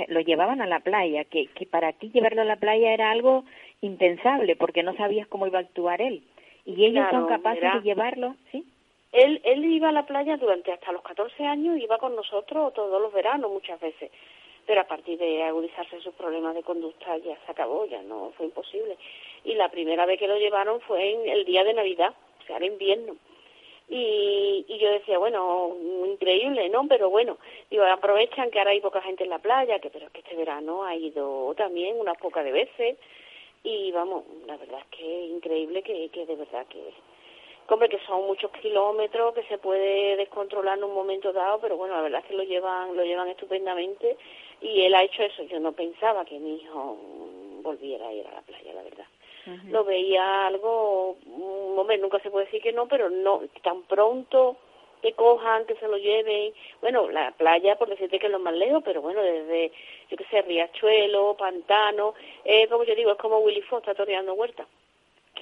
lo, 0.07 0.19
llevaban 0.21 0.61
a 0.61 0.67
la 0.67 0.79
playa, 0.79 1.23
que, 1.23 1.47
que 1.47 1.65
para 1.65 1.93
ti 1.93 2.09
llevarlo 2.11 2.41
a 2.41 2.45
la 2.45 2.55
playa 2.55 2.93
era 2.93 3.11
algo 3.11 3.43
impensable 3.81 4.55
porque 4.55 4.81
no 4.81 4.95
sabías 4.95 5.27
cómo 5.27 5.45
iba 5.45 5.59
a 5.59 5.63
actuar 5.63 6.01
él. 6.01 6.23
Y 6.65 6.85
ellos 6.85 7.05
son 7.11 7.27
capaces 7.27 7.73
de 7.73 7.81
llevarlo, 7.81 8.35
¿sí? 8.51 8.65
Él, 9.13 9.41
él 9.43 9.63
iba 9.65 9.89
a 9.89 9.91
la 9.91 10.07
playa 10.07 10.37
durante 10.37 10.71
hasta 10.71 10.91
los 10.91 11.03
14 11.03 11.45
años, 11.45 11.77
iba 11.77 11.99
con 11.99 12.15
nosotros 12.15 12.73
todos 12.73 12.99
los 12.99 13.13
veranos 13.13 13.51
muchas 13.51 13.79
veces, 13.79 14.09
pero 14.65 14.81
a 14.81 14.87
partir 14.87 15.19
de 15.19 15.43
agudizarse 15.43 16.01
sus 16.01 16.15
problemas 16.15 16.55
de 16.55 16.63
conducta 16.63 17.15
ya 17.17 17.37
se 17.45 17.51
acabó, 17.51 17.85
ya 17.85 18.01
no 18.01 18.31
fue 18.35 18.47
imposible. 18.47 18.97
Y 19.45 19.53
la 19.53 19.69
primera 19.69 20.07
vez 20.07 20.17
que 20.17 20.27
lo 20.27 20.37
llevaron 20.37 20.81
fue 20.81 21.11
en 21.11 21.29
el 21.29 21.45
día 21.45 21.63
de 21.63 21.75
Navidad, 21.75 22.15
o 22.41 22.45
sea, 22.47 22.57
era 22.57 22.65
invierno. 22.65 23.15
Y, 23.87 24.65
y 24.67 24.77
yo 24.79 24.89
decía, 24.89 25.19
bueno, 25.19 25.75
increíble, 26.07 26.67
¿no? 26.69 26.87
Pero 26.87 27.11
bueno, 27.11 27.37
digo, 27.69 27.83
aprovechan 27.83 28.49
que 28.49 28.57
ahora 28.57 28.71
hay 28.71 28.81
poca 28.81 29.01
gente 29.01 29.25
en 29.25 29.29
la 29.29 29.37
playa, 29.37 29.77
que 29.77 29.91
pero 29.91 30.09
que 30.09 30.21
este 30.21 30.35
verano 30.35 30.85
ha 30.85 30.95
ido 30.95 31.53
también 31.55 31.99
unas 31.99 32.17
pocas 32.17 32.43
de 32.43 32.51
veces. 32.51 32.97
Y 33.63 33.91
vamos, 33.91 34.23
la 34.47 34.57
verdad 34.57 34.79
es 34.79 34.97
que 34.97 35.25
es 35.25 35.29
increíble 35.29 35.83
que, 35.83 36.09
que 36.09 36.25
de 36.25 36.35
verdad 36.35 36.65
que 36.67 36.79
Hombre, 37.67 37.89
que 37.89 37.99
son 38.05 38.27
muchos 38.27 38.51
kilómetros, 38.51 39.33
que 39.33 39.43
se 39.43 39.57
puede 39.57 40.15
descontrolar 40.15 40.77
en 40.77 40.83
un 40.83 40.93
momento 40.93 41.33
dado, 41.33 41.59
pero 41.59 41.75
bueno, 41.75 41.95
la 41.95 42.03
verdad 42.03 42.21
es 42.21 42.27
que 42.27 42.35
lo 42.35 42.43
llevan, 42.43 42.95
lo 42.95 43.03
llevan 43.03 43.29
estupendamente 43.29 44.15
y 44.61 44.81
él 44.81 44.93
ha 44.93 45.03
hecho 45.03 45.23
eso. 45.23 45.41
Yo 45.43 45.59
no 45.59 45.71
pensaba 45.71 46.23
que 46.23 46.37
mi 46.37 46.57
hijo 46.57 46.97
volviera 47.63 48.07
a 48.07 48.13
ir 48.13 48.27
a 48.27 48.33
la 48.33 48.41
playa, 48.41 48.73
la 48.73 48.83
verdad. 48.83 49.05
Lo 49.71 49.83
veía 49.83 50.47
algo, 50.47 51.17
mm, 51.25 51.79
hombre, 51.79 51.97
nunca 51.97 52.19
se 52.19 52.29
puede 52.29 52.45
decir 52.45 52.61
que 52.61 52.71
no, 52.71 52.87
pero 52.87 53.09
no 53.09 53.41
tan 53.61 53.81
pronto 53.83 54.55
que 55.01 55.13
cojan, 55.13 55.65
que 55.65 55.75
se 55.75 55.87
lo 55.87 55.97
lleven. 55.97 56.53
Bueno, 56.79 57.09
la 57.09 57.31
playa, 57.31 57.75
por 57.75 57.89
decirte 57.89 58.19
que 58.19 58.27
es 58.27 58.31
lo 58.31 58.39
más 58.39 58.53
lejos, 58.53 58.83
pero 58.85 59.01
bueno, 59.01 59.21
desde, 59.21 59.71
yo 60.09 60.15
qué 60.15 60.25
sé, 60.25 60.43
Riachuelo, 60.43 61.35
Pantano, 61.37 62.13
eh, 62.45 62.67
como 62.69 62.83
yo 62.83 62.95
digo, 62.95 63.11
es 63.11 63.17
como 63.17 63.39
Willy 63.39 63.61
Fox 63.63 63.81
está 63.81 63.95
toreando 63.95 64.33
huerta 64.33 64.65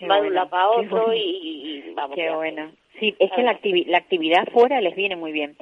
va 0.08 0.22
de 0.22 0.28
un 0.28 0.36
lado 0.36 0.50
para 0.50 0.70
otro 0.70 1.14
y, 1.14 1.92
vamos. 1.96 2.16
Qué 2.16 2.30
bueno. 2.32 2.72
Sí, 3.00 3.16
es 3.18 3.32
que 3.32 3.42
la, 3.42 3.60
la 3.88 3.98
actividad 3.98 4.48
fuera 4.52 4.80
les 4.82 4.96
viene 4.96 5.16
muy 5.16 5.32
bien. 5.32 5.56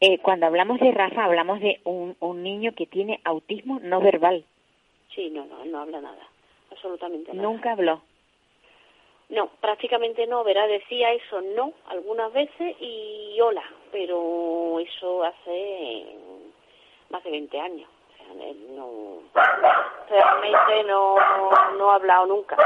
Eh, 0.00 0.18
cuando 0.18 0.46
hablamos 0.46 0.80
de 0.80 0.92
Rafa, 0.92 1.24
hablamos 1.24 1.60
de 1.60 1.80
un, 1.84 2.16
un 2.20 2.42
niño 2.42 2.72
que 2.74 2.86
tiene 2.86 3.20
autismo 3.24 3.80
no 3.82 4.00
verbal. 4.00 4.44
Sí, 5.14 5.30
no, 5.30 5.44
no, 5.46 5.64
no 5.64 5.78
habla 5.80 6.00
nada, 6.00 6.28
absolutamente 6.70 7.32
nada. 7.32 7.48
¿Nunca 7.48 7.72
habló? 7.72 8.02
No, 9.30 9.48
prácticamente 9.60 10.26
no, 10.26 10.44
verá, 10.44 10.66
decía 10.66 11.12
eso 11.12 11.40
no 11.40 11.72
algunas 11.86 12.32
veces 12.32 12.76
y 12.80 13.38
hola, 13.40 13.64
pero 13.90 14.78
eso 14.80 15.24
hace 15.24 16.04
más 17.10 17.24
de 17.24 17.30
20 17.30 17.60
años. 17.60 17.88
No, 18.74 19.20
realmente 20.08 20.84
no, 20.88 21.16
no 21.78 21.90
ha 21.90 21.94
hablado 21.94 22.26
nunca. 22.26 22.56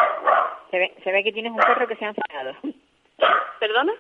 Se 0.70 0.78
ve, 0.78 0.94
se 1.02 1.12
ve 1.12 1.22
que 1.24 1.32
tienes 1.32 1.52
un 1.52 1.58
perro 1.58 1.86
que 1.86 1.96
se 1.96 2.04
ha 2.04 2.08
enfadado. 2.08 2.56
¿Perdona? 3.58 3.92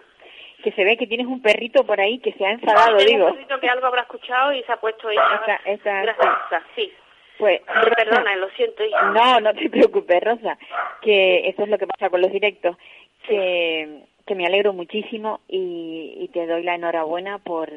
Que 0.62 0.72
se 0.72 0.84
ve 0.84 0.96
que 0.96 1.06
tienes 1.06 1.26
un 1.26 1.40
perrito 1.40 1.84
por 1.84 2.00
ahí 2.00 2.18
que 2.18 2.32
se 2.32 2.44
ha 2.44 2.50
enfadado, 2.52 2.98
digo. 2.98 3.26
Un 3.26 3.34
perrito 3.34 3.60
que 3.60 3.68
algo 3.68 3.86
habrá 3.86 4.02
escuchado 4.02 4.52
y 4.52 4.62
se 4.64 4.72
ha 4.72 4.76
puesto 4.76 5.08
ahí. 5.08 5.16
Esa, 5.64 6.04
esa, 6.04 6.62
sí. 6.74 6.92
Pues, 7.38 7.60
Perdona, 7.96 8.34
lo 8.36 8.48
siento. 8.50 8.82
No, 9.14 9.40
no 9.40 9.54
te 9.54 9.70
preocupes, 9.70 10.22
Rosa, 10.22 10.58
que 11.00 11.48
eso 11.48 11.62
es 11.62 11.68
lo 11.68 11.78
que 11.78 11.86
pasa 11.86 12.10
con 12.10 12.20
los 12.20 12.32
directos, 12.32 12.76
que, 13.22 14.02
que 14.26 14.34
me 14.34 14.46
alegro 14.46 14.72
muchísimo 14.72 15.40
y, 15.46 16.16
y 16.18 16.28
te 16.28 16.46
doy 16.46 16.64
la 16.64 16.74
enhorabuena 16.74 17.38
por, 17.38 17.70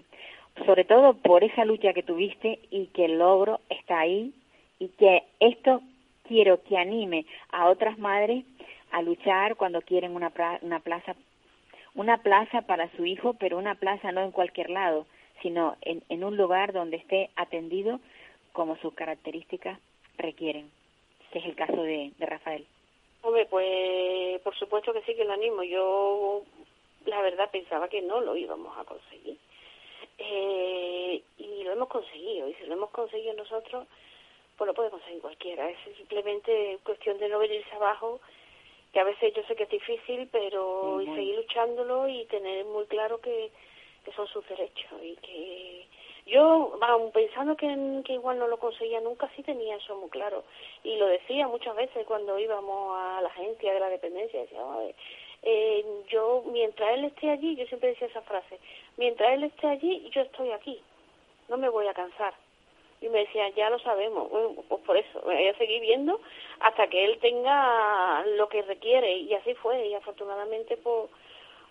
sobre 0.66 0.84
todo 0.84 1.14
por 1.14 1.44
esa 1.44 1.66
lucha 1.66 1.94
que 1.94 2.04
tuviste 2.04 2.60
y 2.70 2.88
que 2.88 3.06
el 3.06 3.20
logro 3.20 3.60
está 3.70 4.00
ahí 4.00 4.34
y 4.80 4.90
que 4.90 5.24
esto 5.40 5.82
quiero 6.28 6.62
que 6.64 6.78
anime 6.78 7.26
a 7.52 7.70
otras 7.70 7.98
madres 7.98 8.46
a 8.92 9.02
luchar 9.02 9.56
cuando 9.56 9.82
quieren 9.82 10.16
una, 10.16 10.32
una 10.62 10.80
plaza 10.80 11.16
una 11.94 12.20
plaza 12.20 12.62
para 12.62 12.90
su 12.96 13.06
hijo, 13.06 13.34
pero 13.34 13.58
una 13.58 13.76
plaza 13.76 14.14
no 14.14 14.22
en 14.22 14.32
cualquier 14.32 14.70
lado, 14.70 15.06
sino 15.42 15.76
en, 15.82 16.04
en 16.08 16.24
un 16.24 16.38
lugar 16.38 16.72
donde 16.72 16.98
esté 16.98 17.30
atendido 17.36 18.00
como 18.54 18.78
sus 18.78 18.94
características 18.94 19.78
requieren, 20.18 20.70
que 21.32 21.40
es 21.40 21.46
el 21.46 21.56
caso 21.56 21.84
de, 21.84 22.12
de 22.18 22.26
Rafael. 22.26 22.66
Hombre, 23.24 23.46
pues 23.46 24.42
por 24.42 24.56
supuesto 24.56 24.94
que 24.94 25.02
sí 25.02 25.16
que 25.16 25.26
lo 25.26 25.34
animo. 25.34 25.64
Yo 25.64 26.44
la 27.06 27.22
verdad 27.22 27.50
pensaba 27.52 27.88
que 27.88 28.02
no 28.02 28.22
lo 28.22 28.36
íbamos 28.36 28.78
a 28.78 28.84
conseguir. 28.84 29.38
Eh, 30.24 31.24
y 31.38 31.64
lo 31.64 31.72
hemos 31.74 31.90
conseguido. 31.90 32.48
Y 32.48 32.54
si 32.56 32.66
lo 32.66 32.74
hemos 32.74 32.92
conseguido 32.92 33.34
nosotros, 33.34 33.88
pues 34.58 34.68
lo 34.68 34.74
puede 34.74 34.92
conseguir 34.92 35.22
cualquiera. 35.22 35.70
Es 35.70 35.78
simplemente 35.98 36.80
cuestión 36.84 37.18
de 37.18 37.30
no 37.30 37.40
venirse 37.40 37.74
abajo 37.76 38.20
que 38.94 39.00
a 39.00 39.04
veces 39.04 39.34
yo 39.34 39.44
sé 39.44 39.56
que 39.56 39.64
es 39.64 39.70
difícil, 39.70 40.28
pero 40.32 41.02
y 41.02 41.06
seguir 41.06 41.36
luchándolo 41.38 42.08
y 42.08 42.26
tener 42.26 42.66
muy 42.66 42.86
claro 42.86 43.22
que, 43.22 43.50
que 44.04 44.12
son 44.12 44.28
sus 44.28 44.48
derechos 44.50 45.02
y 45.02 45.16
que 45.16 45.86
yo, 46.26 46.78
vamos, 46.80 47.12
pensando 47.12 47.56
que, 47.56 47.68
que 48.06 48.14
igual 48.14 48.38
no 48.38 48.48
lo 48.48 48.58
conseguía 48.60 49.02
nunca, 49.02 49.30
sí 49.36 49.44
tenía 49.44 49.78
eso 49.78 49.96
muy 49.98 50.10
claro. 50.10 50.44
Y 50.84 50.98
lo 50.98 51.08
decía 51.08 51.48
muchas 51.48 51.76
veces 51.76 52.06
cuando 52.06 52.38
íbamos 52.38 52.96
a 52.98 53.22
la 53.22 53.30
agencia 53.30 53.74
de 53.74 53.80
la 53.80 53.90
dependencia, 53.90 54.42
decía, 54.42 54.62
eh, 55.44 55.86
yo, 56.10 56.44
mientras 56.52 56.94
él 56.94 57.06
esté 57.06 57.32
allí, 57.32 57.56
yo 57.56 57.66
siempre 57.66 57.90
decía 57.90 58.08
esa 58.08 58.22
frase, 58.22 58.60
mientras 58.98 59.34
él 59.34 59.44
esté 59.46 59.68
allí, 59.68 60.10
yo 60.12 60.22
estoy 60.22 60.52
aquí, 60.52 60.82
no 61.50 61.58
me 61.58 61.70
voy 61.70 61.88
a 61.88 61.94
cansar 61.94 62.34
y 63.02 63.10
me 63.10 63.20
decían, 63.20 63.52
ya 63.56 63.70
lo 63.70 63.80
sabemos, 63.80 64.30
pues 64.70 64.82
por 64.84 64.96
eso, 64.96 65.22
voy 65.22 65.48
a 65.48 65.58
seguir 65.58 65.82
viendo 65.82 66.22
hasta 66.60 66.88
que 66.88 67.04
él 67.04 67.18
tenga 67.20 68.24
lo 68.38 68.48
que 68.48 68.62
requiere 68.62 69.18
y 69.18 69.34
así 69.34 69.56
fue 69.56 69.88
y 69.88 69.96
afortunadamente 69.96 70.78
pues, 70.78 71.10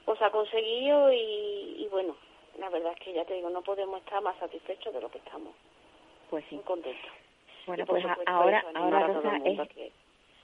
pues 0.05 0.21
ha 0.23 0.31
conseguido 0.31 1.13
y, 1.13 1.87
bueno, 1.93 2.17
la 2.59 2.69
verdad 2.69 2.93
es 2.93 3.01
que 3.01 3.13
ya 3.13 3.25
te 3.25 3.35
digo, 3.35 3.49
no 3.49 3.63
podemos 3.63 4.01
estar 4.01 4.21
más 4.23 4.37
satisfechos 4.39 4.93
de 4.93 5.01
lo 5.01 5.09
que 5.09 5.19
estamos. 5.19 5.55
Pues 6.31 6.45
sí. 6.51 6.61
Contentos. 6.65 7.11
Bueno, 7.67 7.87
pues 7.87 8.05
ahora, 8.27 8.65
ahora 8.75 9.07
Rosa, 9.07 9.37
es, 9.45 9.93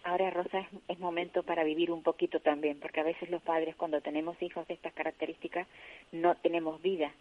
ahora 0.06 0.30
Rosa 0.30 0.60
es, 0.60 0.68
es 0.88 0.98
momento 0.98 1.42
para 1.42 1.64
vivir 1.64 1.90
un 1.90 2.02
poquito 2.02 2.40
también, 2.40 2.80
porque 2.80 3.00
a 3.00 3.04
veces 3.04 3.30
los 3.30 3.42
padres 3.42 3.76
cuando 3.76 4.00
tenemos 4.00 4.40
hijos 4.42 4.66
de 4.68 4.74
estas 4.74 4.92
características 4.94 5.66
no 6.12 6.36
tenemos 6.36 6.80
vida. 6.82 7.12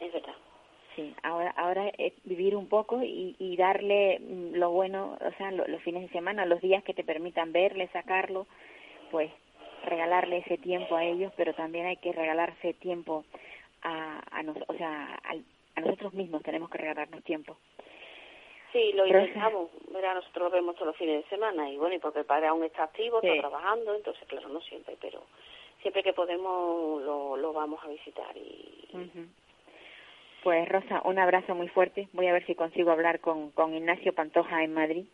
Es 0.00 0.12
verdad 0.12 0.34
Sí, 0.96 1.14
ahora, 1.22 1.50
ahora 1.56 1.88
es 1.96 2.12
vivir 2.24 2.56
un 2.56 2.68
poco 2.68 3.02
y, 3.04 3.36
y 3.38 3.56
darle 3.56 4.18
mm, 4.18 4.54
lo 4.56 4.70
bueno, 4.72 5.16
o 5.20 5.32
sea, 5.38 5.52
lo- 5.52 5.66
los 5.68 5.80
fines 5.82 6.02
de 6.02 6.08
semana, 6.08 6.44
los 6.44 6.60
días 6.60 6.82
que 6.82 6.94
te 6.94 7.04
permitan 7.04 7.52
verle, 7.52 7.88
sacarlo, 7.92 8.48
pues 9.12 9.30
regalarle 9.84 10.38
ese 10.38 10.58
tiempo 10.58 10.96
a 10.96 11.04
ellos, 11.04 11.32
pero 11.36 11.54
también 11.54 11.86
hay 11.86 11.98
que 11.98 12.12
regalarse 12.12 12.74
tiempo 12.74 13.24
a, 13.82 14.22
a, 14.32 14.42
nos- 14.42 14.56
o 14.66 14.74
sea, 14.74 15.14
al- 15.22 15.44
a 15.76 15.80
nosotros 15.82 16.14
mismos 16.14 16.42
tenemos 16.42 16.68
que 16.68 16.78
regalarnos 16.78 17.22
tiempo. 17.22 17.56
Sí, 18.72 18.92
lo 18.92 19.06
intentamos. 19.06 19.70
Verá, 19.92 20.14
nosotros 20.14 20.44
lo 20.44 20.50
vemos 20.50 20.74
todos 20.74 20.88
los 20.88 20.96
fines 20.96 21.22
de 21.24 21.28
semana 21.30 21.70
y 21.70 21.76
bueno, 21.78 21.94
y 21.94 21.98
porque 21.98 22.20
el 22.20 22.26
padre 22.26 22.48
aún 22.48 22.64
está 22.64 22.84
activo, 22.84 23.20
Sí. 23.20 23.28
está 23.28 23.40
trabajando, 23.48 23.94
entonces 23.94 24.26
claro, 24.28 24.48
no 24.50 24.60
siempre, 24.60 24.96
pero 25.00 25.22
siempre 25.80 26.02
que 26.02 26.12
podemos 26.12 27.02
lo, 27.02 27.36
lo 27.36 27.52
vamos 27.52 27.80
a 27.82 27.88
visitar 27.88 28.36
y. 28.36 28.88
Pues 30.42 30.68
Rosa, 30.68 31.02
un 31.04 31.18
abrazo 31.18 31.54
muy 31.54 31.68
fuerte. 31.68 32.08
Voy 32.12 32.26
a 32.28 32.32
ver 32.32 32.46
si 32.46 32.54
consigo 32.54 32.90
hablar 32.92 33.20
con, 33.20 33.50
con 33.50 33.74
Ignacio 33.74 34.12
Pantoja 34.14 34.62
en 34.62 34.72
Madrid. 34.74 35.04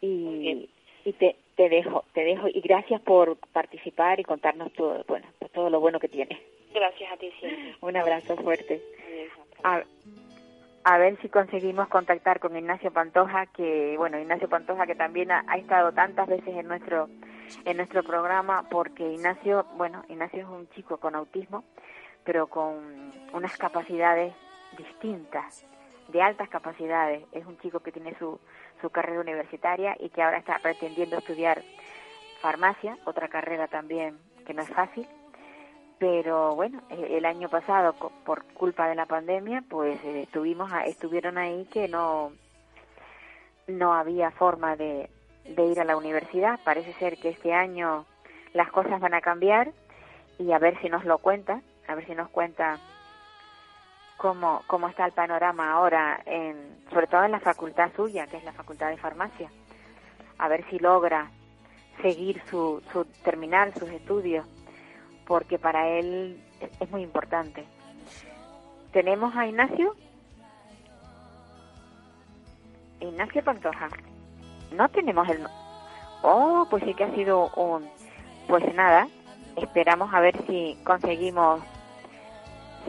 Y, 0.00 0.68
y 1.04 1.12
te, 1.14 1.36
te 1.56 1.68
dejo, 1.68 2.04
te 2.14 2.24
dejo 2.24 2.48
y 2.48 2.60
gracias 2.60 3.00
por 3.02 3.36
participar 3.52 4.20
y 4.20 4.24
contarnos 4.24 4.72
todo, 4.74 5.04
bueno, 5.08 5.26
pues 5.38 5.50
todo 5.52 5.68
lo 5.70 5.80
bueno 5.80 5.98
que 5.98 6.08
tienes. 6.08 6.38
gracias 6.72 7.12
a 7.12 7.16
ti 7.16 7.30
siempre. 7.40 7.74
Un 7.80 7.96
abrazo 7.96 8.36
fuerte. 8.36 8.80
Adiós, 9.62 9.86
A, 10.84 10.98
ver 10.98 11.20
si 11.20 11.28
conseguimos 11.28 11.88
contactar 11.88 12.40
con 12.40 12.56
Ignacio 12.56 12.90
Pantoja, 12.92 13.46
que 13.46 13.96
bueno, 13.96 14.18
Ignacio 14.18 14.48
Pantoja 14.48 14.86
que 14.86 14.94
también 14.94 15.30
ha 15.30 15.56
estado 15.56 15.92
tantas 15.92 16.26
veces 16.28 16.56
en 16.56 16.66
nuestro 16.68 17.08
en 17.64 17.76
nuestro 17.76 18.02
programa, 18.02 18.68
porque 18.70 19.12
Ignacio, 19.12 19.66
bueno, 19.76 20.04
Ignacio 20.08 20.40
es 20.40 20.46
un 20.46 20.68
chico 20.70 20.98
con 20.98 21.14
autismo, 21.14 21.64
pero 22.24 22.46
con 22.46 23.12
unas 23.32 23.56
capacidades 23.56 24.32
distintas, 24.76 25.66
de 26.08 26.22
altas 26.22 26.48
capacidades. 26.48 27.24
Es 27.32 27.44
un 27.46 27.58
chico 27.58 27.80
que 27.80 27.92
tiene 27.92 28.14
su, 28.18 28.38
su 28.80 28.90
carrera 28.90 29.20
universitaria 29.20 29.96
y 29.98 30.10
que 30.10 30.22
ahora 30.22 30.38
está 30.38 30.58
pretendiendo 30.60 31.18
estudiar 31.18 31.62
farmacia, 32.40 32.96
otra 33.04 33.28
carrera 33.28 33.68
también 33.68 34.18
que 34.46 34.54
no 34.54 34.62
es 34.62 34.70
fácil 34.70 35.06
pero 36.00 36.56
bueno 36.56 36.82
eh, 36.88 37.18
el 37.18 37.26
año 37.26 37.48
pasado 37.48 37.94
por 38.24 38.42
culpa 38.54 38.88
de 38.88 38.96
la 38.96 39.04
pandemia 39.06 39.62
pues 39.68 40.02
eh, 40.02 40.22
estuvimos 40.22 40.72
estuvieron 40.86 41.36
ahí 41.38 41.66
que 41.66 41.86
no 41.86 42.32
no 43.68 43.94
había 43.94 44.32
forma 44.32 44.74
de, 44.74 45.10
de 45.44 45.64
ir 45.66 45.78
a 45.78 45.84
la 45.84 45.96
universidad. 45.96 46.58
Parece 46.64 46.92
ser 46.94 47.18
que 47.18 47.28
este 47.28 47.52
año 47.52 48.06
las 48.52 48.68
cosas 48.72 48.98
van 48.98 49.14
a 49.14 49.20
cambiar 49.20 49.70
y 50.38 50.50
a 50.50 50.58
ver 50.58 50.80
si 50.80 50.88
nos 50.88 51.04
lo 51.04 51.18
cuenta 51.18 51.60
a 51.86 51.94
ver 51.94 52.06
si 52.06 52.14
nos 52.14 52.30
cuenta 52.30 52.78
cómo 54.16 54.62
cómo 54.66 54.88
está 54.88 55.04
el 55.04 55.12
panorama 55.12 55.70
ahora 55.70 56.20
en 56.24 56.80
sobre 56.90 57.08
todo 57.08 57.24
en 57.24 57.32
la 57.32 57.40
facultad 57.40 57.92
suya 57.94 58.26
que 58.26 58.38
es 58.38 58.44
la 58.44 58.52
facultad 58.52 58.88
de 58.88 58.96
farmacia. 58.96 59.50
A 60.38 60.48
ver 60.48 60.64
si 60.70 60.78
logra 60.78 61.30
seguir 62.00 62.42
su, 62.48 62.82
su 62.90 63.04
terminar 63.22 63.72
sus 63.78 63.90
estudios 63.90 64.46
porque 65.30 65.60
para 65.60 65.88
él 65.88 66.42
es, 66.80 66.90
muy 66.90 67.02
importante. 67.02 67.64
¿Tenemos 68.92 69.32
a 69.36 69.46
Ignacio? 69.46 69.94
Ignacio 72.98 73.44
Pantoja. 73.44 73.90
No 74.72 74.88
tenemos 74.88 75.28
el... 75.28 75.46
Oh, 76.24 76.66
pues 76.68 76.82
sí 76.82 76.94
que 76.94 77.04
ha 77.04 77.14
sido 77.14 77.48
un... 77.50 77.88
Pues 78.48 78.74
nada, 78.74 79.06
esperamos 79.54 80.12
a 80.12 80.18
ver 80.18 80.34
si 80.48 80.76
conseguimos... 80.82 81.62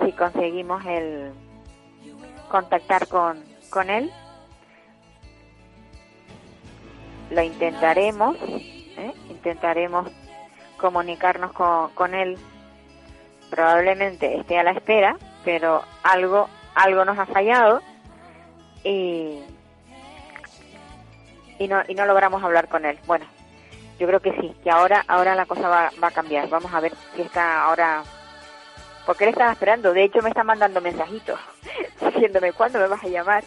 Si 0.03 0.11
conseguimos 0.13 0.83
el... 0.87 1.33
Contactar 2.49 3.07
con, 3.07 3.37
con 3.69 3.91
él. 3.91 4.11
Lo 7.29 7.43
intentaremos. 7.43 8.35
¿eh? 8.41 9.13
Intentaremos 9.29 10.09
comunicarnos 10.81 11.53
con, 11.53 11.91
con 11.91 12.13
él. 12.13 12.37
Probablemente 13.49 14.37
esté 14.37 14.57
a 14.57 14.63
la 14.63 14.71
espera 14.71 15.17
pero 15.43 15.83
algo 16.03 16.49
algo 16.75 17.05
nos 17.05 17.17
ha 17.17 17.25
fallado 17.25 17.81
y 18.83 19.39
y 21.59 21.67
no 21.67 21.81
y 21.87 21.93
no 21.95 22.05
logramos 22.05 22.43
hablar 22.43 22.67
con 22.67 22.85
él. 22.85 22.99
Bueno 23.05 23.25
yo 23.99 24.07
creo 24.07 24.19
que 24.19 24.33
sí 24.39 24.55
que 24.63 24.71
ahora 24.71 25.03
ahora 25.07 25.35
la 25.35 25.45
cosa 25.45 25.67
va, 25.67 25.91
va 26.01 26.07
a 26.07 26.11
cambiar. 26.11 26.49
Vamos 26.49 26.73
a 26.73 26.79
ver 26.79 26.93
si 27.15 27.21
está 27.21 27.63
ahora 27.63 28.03
porque 29.05 29.25
él 29.25 29.31
estaba 29.31 29.51
esperando. 29.51 29.93
De 29.93 30.03
hecho 30.03 30.21
me 30.21 30.29
está 30.29 30.43
mandando 30.43 30.81
mensajitos 30.81 31.39
diciéndome 32.01 32.53
cuándo 32.53 32.79
me 32.79 32.87
vas 32.87 33.03
a 33.03 33.07
llamar 33.07 33.43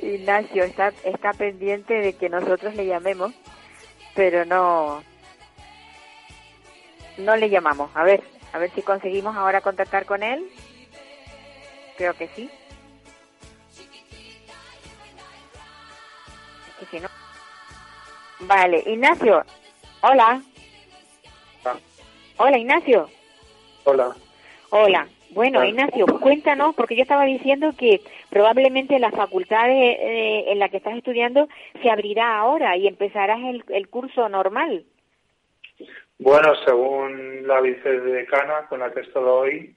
Ignacio 0.00 0.64
está 0.64 0.92
está 1.04 1.32
pendiente 1.32 1.94
de 1.94 2.14
que 2.14 2.28
nosotros 2.28 2.74
le 2.74 2.86
llamemos 2.86 3.32
pero 4.14 4.44
no 4.44 5.02
no 7.18 7.36
le 7.36 7.50
llamamos. 7.50 7.90
A 7.94 8.04
ver, 8.04 8.22
a 8.52 8.58
ver 8.58 8.70
si 8.72 8.82
conseguimos 8.82 9.36
ahora 9.36 9.60
contactar 9.60 10.04
con 10.06 10.22
él. 10.22 10.44
Creo 11.96 12.14
que 12.14 12.28
sí. 12.28 12.50
Es 16.80 16.88
que 16.88 16.96
si 16.98 17.02
no. 17.02 17.08
Vale, 18.40 18.82
Ignacio. 18.86 19.44
Hola. 20.02 20.42
Hola, 22.38 22.58
Ignacio. 22.58 23.08
Hola. 23.84 24.16
Hola. 24.70 25.06
Bueno, 25.30 25.60
Hola. 25.60 25.68
Ignacio, 25.68 26.06
cuéntanos, 26.20 26.74
porque 26.74 26.96
yo 26.96 27.02
estaba 27.02 27.24
diciendo 27.24 27.72
que 27.78 28.00
probablemente 28.30 28.98
la 28.98 29.10
facultad 29.10 29.66
de- 29.66 30.50
en 30.52 30.58
la 30.58 30.68
que 30.68 30.76
estás 30.78 30.94
estudiando 30.96 31.48
se 31.82 31.90
abrirá 31.90 32.38
ahora 32.38 32.76
y 32.76 32.86
empezarás 32.86 33.38
el, 33.40 33.64
el 33.68 33.88
curso 33.88 34.28
normal. 34.28 34.84
Bueno, 36.22 36.54
según 36.64 37.46
la 37.46 37.60
vicedecana 37.60 38.66
con 38.68 38.78
la 38.80 38.92
que 38.92 39.00
he 39.00 39.02
estado 39.02 39.34
hoy, 39.34 39.76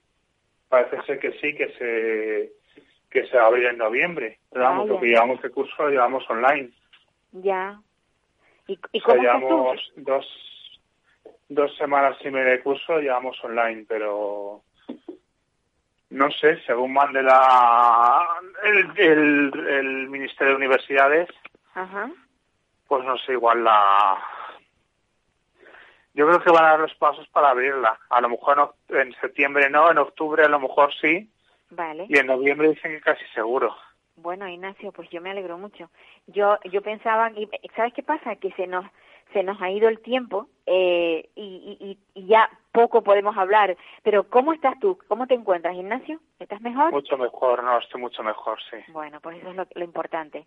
parece 0.70 1.02
ser 1.04 1.20
que 1.20 1.32
sí, 1.40 1.56
que 1.56 1.70
se 1.78 2.52
que 3.10 3.26
se 3.28 3.38
va 3.38 3.44
a 3.44 3.48
abrir 3.48 3.66
en 3.68 3.78
noviembre. 3.78 4.40
Pero 4.52 4.66
vamos, 4.66 4.84
Vaya. 4.84 4.94
lo 4.94 5.00
que 5.00 5.08
llevamos 5.08 5.42
de 5.42 5.50
curso 5.50 5.74
lo 5.84 5.90
llevamos 5.90 6.30
online. 6.30 6.70
Ya. 7.32 7.80
¿Y, 8.68 8.78
y 8.92 9.00
O 9.00 9.06
sea, 9.06 9.16
cómo 9.16 9.16
estás 9.16 9.16
tú? 9.16 9.22
llevamos 9.22 9.92
dos, 9.96 10.82
dos 11.50 11.78
semanas 11.78 12.18
y 12.26 12.30
media 12.32 12.52
de 12.52 12.62
curso 12.62 12.94
lo 12.94 13.00
llevamos 13.02 13.42
online, 13.44 13.86
pero 13.88 14.62
no 16.10 16.32
sé, 16.32 16.62
según 16.66 16.94
mande 16.94 17.24
la 17.24 18.26
el, 18.64 18.92
el, 19.00 19.68
el 19.68 20.08
Ministerio 20.10 20.52
de 20.52 20.58
Universidades, 20.58 21.30
Ajá. 21.74 22.10
pues 22.88 23.04
no 23.06 23.18
sé, 23.18 23.32
igual 23.34 23.64
la... 23.64 24.18
Yo 26.16 26.26
creo 26.26 26.42
que 26.42 26.52
van 26.52 26.66
a 26.66 26.70
dar 26.72 26.80
los 26.80 26.96
pasos 26.96 27.28
para 27.28 27.50
abrirla. 27.50 28.00
A 28.10 28.22
lo 28.22 28.30
mejor 28.30 28.74
en, 28.90 29.14
septiembre 29.20 29.70
no, 29.70 29.92
en 29.92 29.98
octubre 29.98 30.44
a 30.44 30.50
lo 30.50 30.60
mejor 30.60 30.94
sí, 31.02 31.30
Vale. 31.70 32.06
y 32.10 32.18
en 32.18 32.28
noviembre 32.28 32.70
dicen 32.70 32.92
que 32.94 33.02
casi 33.02 33.24
seguro. 33.34 33.76
Bueno, 34.16 34.48
Ignacio, 34.48 34.94
pues 34.94 35.10
yo 35.10 35.20
me 35.22 35.30
alegro 35.32 35.58
mucho. 35.58 35.90
Yo 36.28 36.58
yo 36.72 36.82
pensaba, 36.82 37.32
¿sabes 37.76 37.94
qué 37.94 38.02
pasa? 38.02 38.38
Que 38.38 38.52
se 38.54 38.66
nos 38.66 38.86
se 39.34 39.44
nos 39.44 39.62
ha 39.62 39.70
ido 39.70 39.90
el 39.90 40.00
tiempo 40.00 40.48
eh, 40.66 41.30
y, 41.36 41.78
y, 41.82 41.98
y 42.14 42.28
ya 42.28 42.50
poco 42.72 43.04
podemos 43.04 43.36
hablar. 43.38 43.76
Pero 44.04 44.30
¿cómo 44.30 44.54
estás 44.54 44.80
tú? 44.80 44.98
¿Cómo 45.10 45.28
te 45.28 45.34
encuentras, 45.34 45.76
Ignacio? 45.76 46.22
¿Estás 46.40 46.62
mejor? 46.62 46.94
Mucho 46.94 47.18
mejor, 47.18 47.62
no, 47.62 47.78
estoy 47.80 48.00
mucho 48.00 48.24
mejor, 48.24 48.58
sí. 48.72 48.78
Bueno, 48.94 49.20
pues 49.20 49.38
eso 49.40 49.50
es 49.50 49.56
lo, 49.58 49.68
lo 49.74 49.84
importante. 49.84 50.46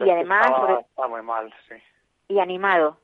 Y 0.00 0.10
además, 0.10 0.46
Estaba, 0.46 0.80
estaba 0.80 1.08
muy 1.08 1.22
mal, 1.22 1.52
sí. 1.68 1.74
y 2.28 2.38
animado, 2.40 2.98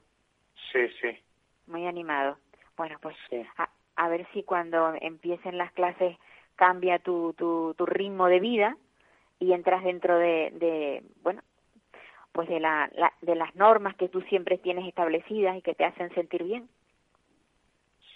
Sí, 0.72 0.88
sí, 1.00 1.18
muy 1.66 1.86
animado. 1.86 2.38
Bueno, 2.76 2.98
pues 3.00 3.16
sí. 3.30 3.44
a, 3.58 3.68
a 3.96 4.08
ver 4.08 4.26
si 4.32 4.42
cuando 4.42 4.94
empiecen 5.00 5.58
las 5.58 5.72
clases 5.72 6.16
cambia 6.56 6.98
tu, 6.98 7.32
tu, 7.34 7.74
tu 7.76 7.86
ritmo 7.86 8.26
de 8.26 8.40
vida 8.40 8.76
y 9.38 9.52
entras 9.52 9.84
dentro 9.84 10.18
de, 10.18 10.50
de 10.54 11.04
bueno, 11.22 11.42
pues 12.32 12.48
de, 12.48 12.60
la, 12.60 12.90
la- 12.94 13.12
de 13.22 13.34
las 13.36 13.54
normas 13.54 13.96
que 13.96 14.08
tú 14.08 14.20
siempre 14.22 14.58
tienes 14.58 14.86
establecidas 14.88 15.56
y 15.56 15.62
que 15.62 15.74
te 15.74 15.84
hacen 15.84 16.12
sentir 16.14 16.44
bien. 16.44 16.68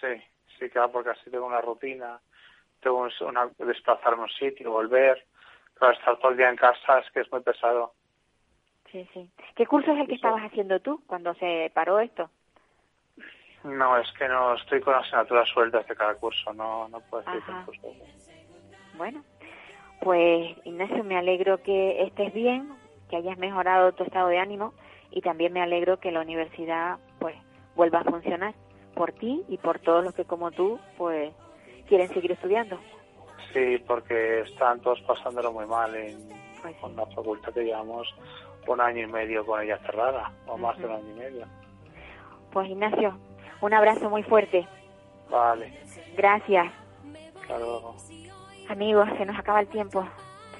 Sí, 0.01 0.21
sí, 0.57 0.69
claro, 0.69 0.91
porque 0.91 1.09
así 1.11 1.29
tengo 1.29 1.45
una 1.45 1.61
rutina, 1.61 2.21
tengo 2.81 2.99
un- 2.99 3.11
una, 3.27 3.49
desplazarme 3.57 4.21
a 4.21 4.23
un 4.25 4.29
sitio, 4.29 4.71
volver, 4.71 5.25
claro, 5.75 5.93
estar 5.93 6.17
todo 6.19 6.31
el 6.31 6.37
día 6.37 6.49
en 6.49 6.55
casa 6.55 6.99
es 6.99 7.11
que 7.11 7.21
es 7.21 7.31
muy 7.31 7.41
pesado. 7.41 7.93
Sí, 8.91 9.07
sí. 9.13 9.29
¿Qué 9.55 9.67
curso 9.67 9.91
es 9.93 9.99
el 9.99 10.07
que 10.07 10.15
estabas 10.15 10.43
haciendo 10.43 10.79
tú 10.81 11.03
cuando 11.07 11.33
se 11.35 11.71
paró 11.75 11.99
esto? 11.99 12.29
No, 13.63 13.97
es 13.97 14.09
que 14.13 14.27
no 14.27 14.55
estoy 14.55 14.79
con 14.81 14.95
asignaturas 14.95 15.49
sueltas 15.49 15.85
de 15.87 15.95
cada 15.95 16.15
curso, 16.15 16.53
no, 16.53 16.87
no 16.89 16.99
puedo 17.01 17.23
decir 17.23 17.41
Ajá. 17.49 17.65
curso. 17.65 17.87
Bueno, 18.97 19.23
pues 20.01 20.55
Ignacio, 20.63 21.03
me 21.03 21.17
alegro 21.17 21.61
que 21.61 22.03
estés 22.03 22.33
bien, 22.33 22.71
que 23.09 23.17
hayas 23.17 23.37
mejorado 23.37 23.91
tu 23.93 24.03
estado 24.03 24.29
de 24.29 24.39
ánimo 24.39 24.73
y 25.11 25.21
también 25.21 25.51
me 25.51 25.61
alegro 25.61 25.99
que 25.99 26.11
la 26.11 26.21
universidad 26.21 26.99
pues 27.19 27.35
vuelva 27.75 27.99
a 27.99 28.03
funcionar 28.03 28.53
por 28.95 29.11
ti 29.13 29.43
y 29.47 29.57
por 29.57 29.79
todos 29.79 30.03
los 30.03 30.13
que 30.13 30.25
como 30.25 30.51
tú 30.51 30.79
pues 30.97 31.33
quieren 31.87 32.07
seguir 32.09 32.31
estudiando. 32.31 32.79
Sí, 33.53 33.77
porque 33.87 34.41
están 34.41 34.79
todos 34.81 35.01
pasándolo 35.01 35.51
muy 35.51 35.65
mal 35.65 35.93
en, 35.95 36.29
Pues 36.61 36.75
con 36.77 36.95
la 36.95 37.05
facultad 37.07 37.53
que 37.53 37.63
llevamos 37.63 38.07
un 38.67 38.79
año 38.79 39.03
y 39.03 39.07
medio 39.07 39.45
con 39.45 39.61
ella 39.61 39.79
cerrada, 39.79 40.31
o 40.45 40.57
más 40.57 40.77
de 40.77 40.85
un 40.85 40.91
año 40.91 41.09
y 41.09 41.19
medio. 41.19 41.45
Pues 42.51 42.69
Ignacio, 42.69 43.17
un 43.61 43.73
abrazo 43.73 44.09
muy 44.09 44.23
fuerte. 44.23 44.67
Vale, 45.29 45.71
Gracias. 46.15 46.67
hasta 47.41 47.57
luego. 47.59 47.95
Amigos, 48.69 49.09
se 49.17 49.25
nos 49.25 49.37
acaba 49.37 49.61
el 49.61 49.67
tiempo. 49.67 50.07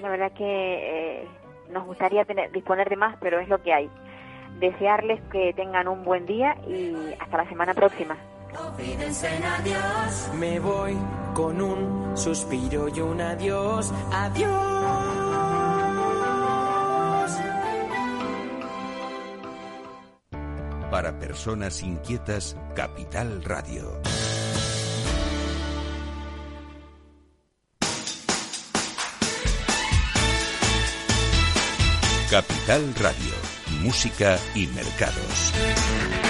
La 0.00 0.08
verdad 0.08 0.32
que 0.32 1.22
eh, 1.22 1.28
nos 1.70 1.84
gustaría 1.86 2.24
tener, 2.24 2.50
disponer 2.52 2.88
de 2.88 2.96
más, 2.96 3.16
pero 3.20 3.38
es 3.40 3.48
lo 3.48 3.62
que 3.62 3.72
hay. 3.72 3.90
Desearles 4.58 5.20
que 5.30 5.52
tengan 5.54 5.88
un 5.88 6.04
buen 6.04 6.26
día 6.26 6.56
y 6.66 6.94
hasta 7.20 7.36
la 7.38 7.48
semana 7.48 7.74
próxima. 7.74 8.16
Me 10.38 10.58
voy 10.58 10.96
con 11.34 11.62
un 11.62 12.16
suspiro 12.16 12.88
y 12.88 13.00
un 13.00 13.20
adiós, 13.20 13.92
adiós. 14.12 15.19
Para 20.90 21.16
personas 21.20 21.84
inquietas, 21.84 22.56
Capital 22.74 23.44
Radio. 23.44 24.00
Capital 32.28 32.94
Radio, 32.96 33.34
música 33.82 34.36
y 34.56 34.66
mercados. 34.68 36.29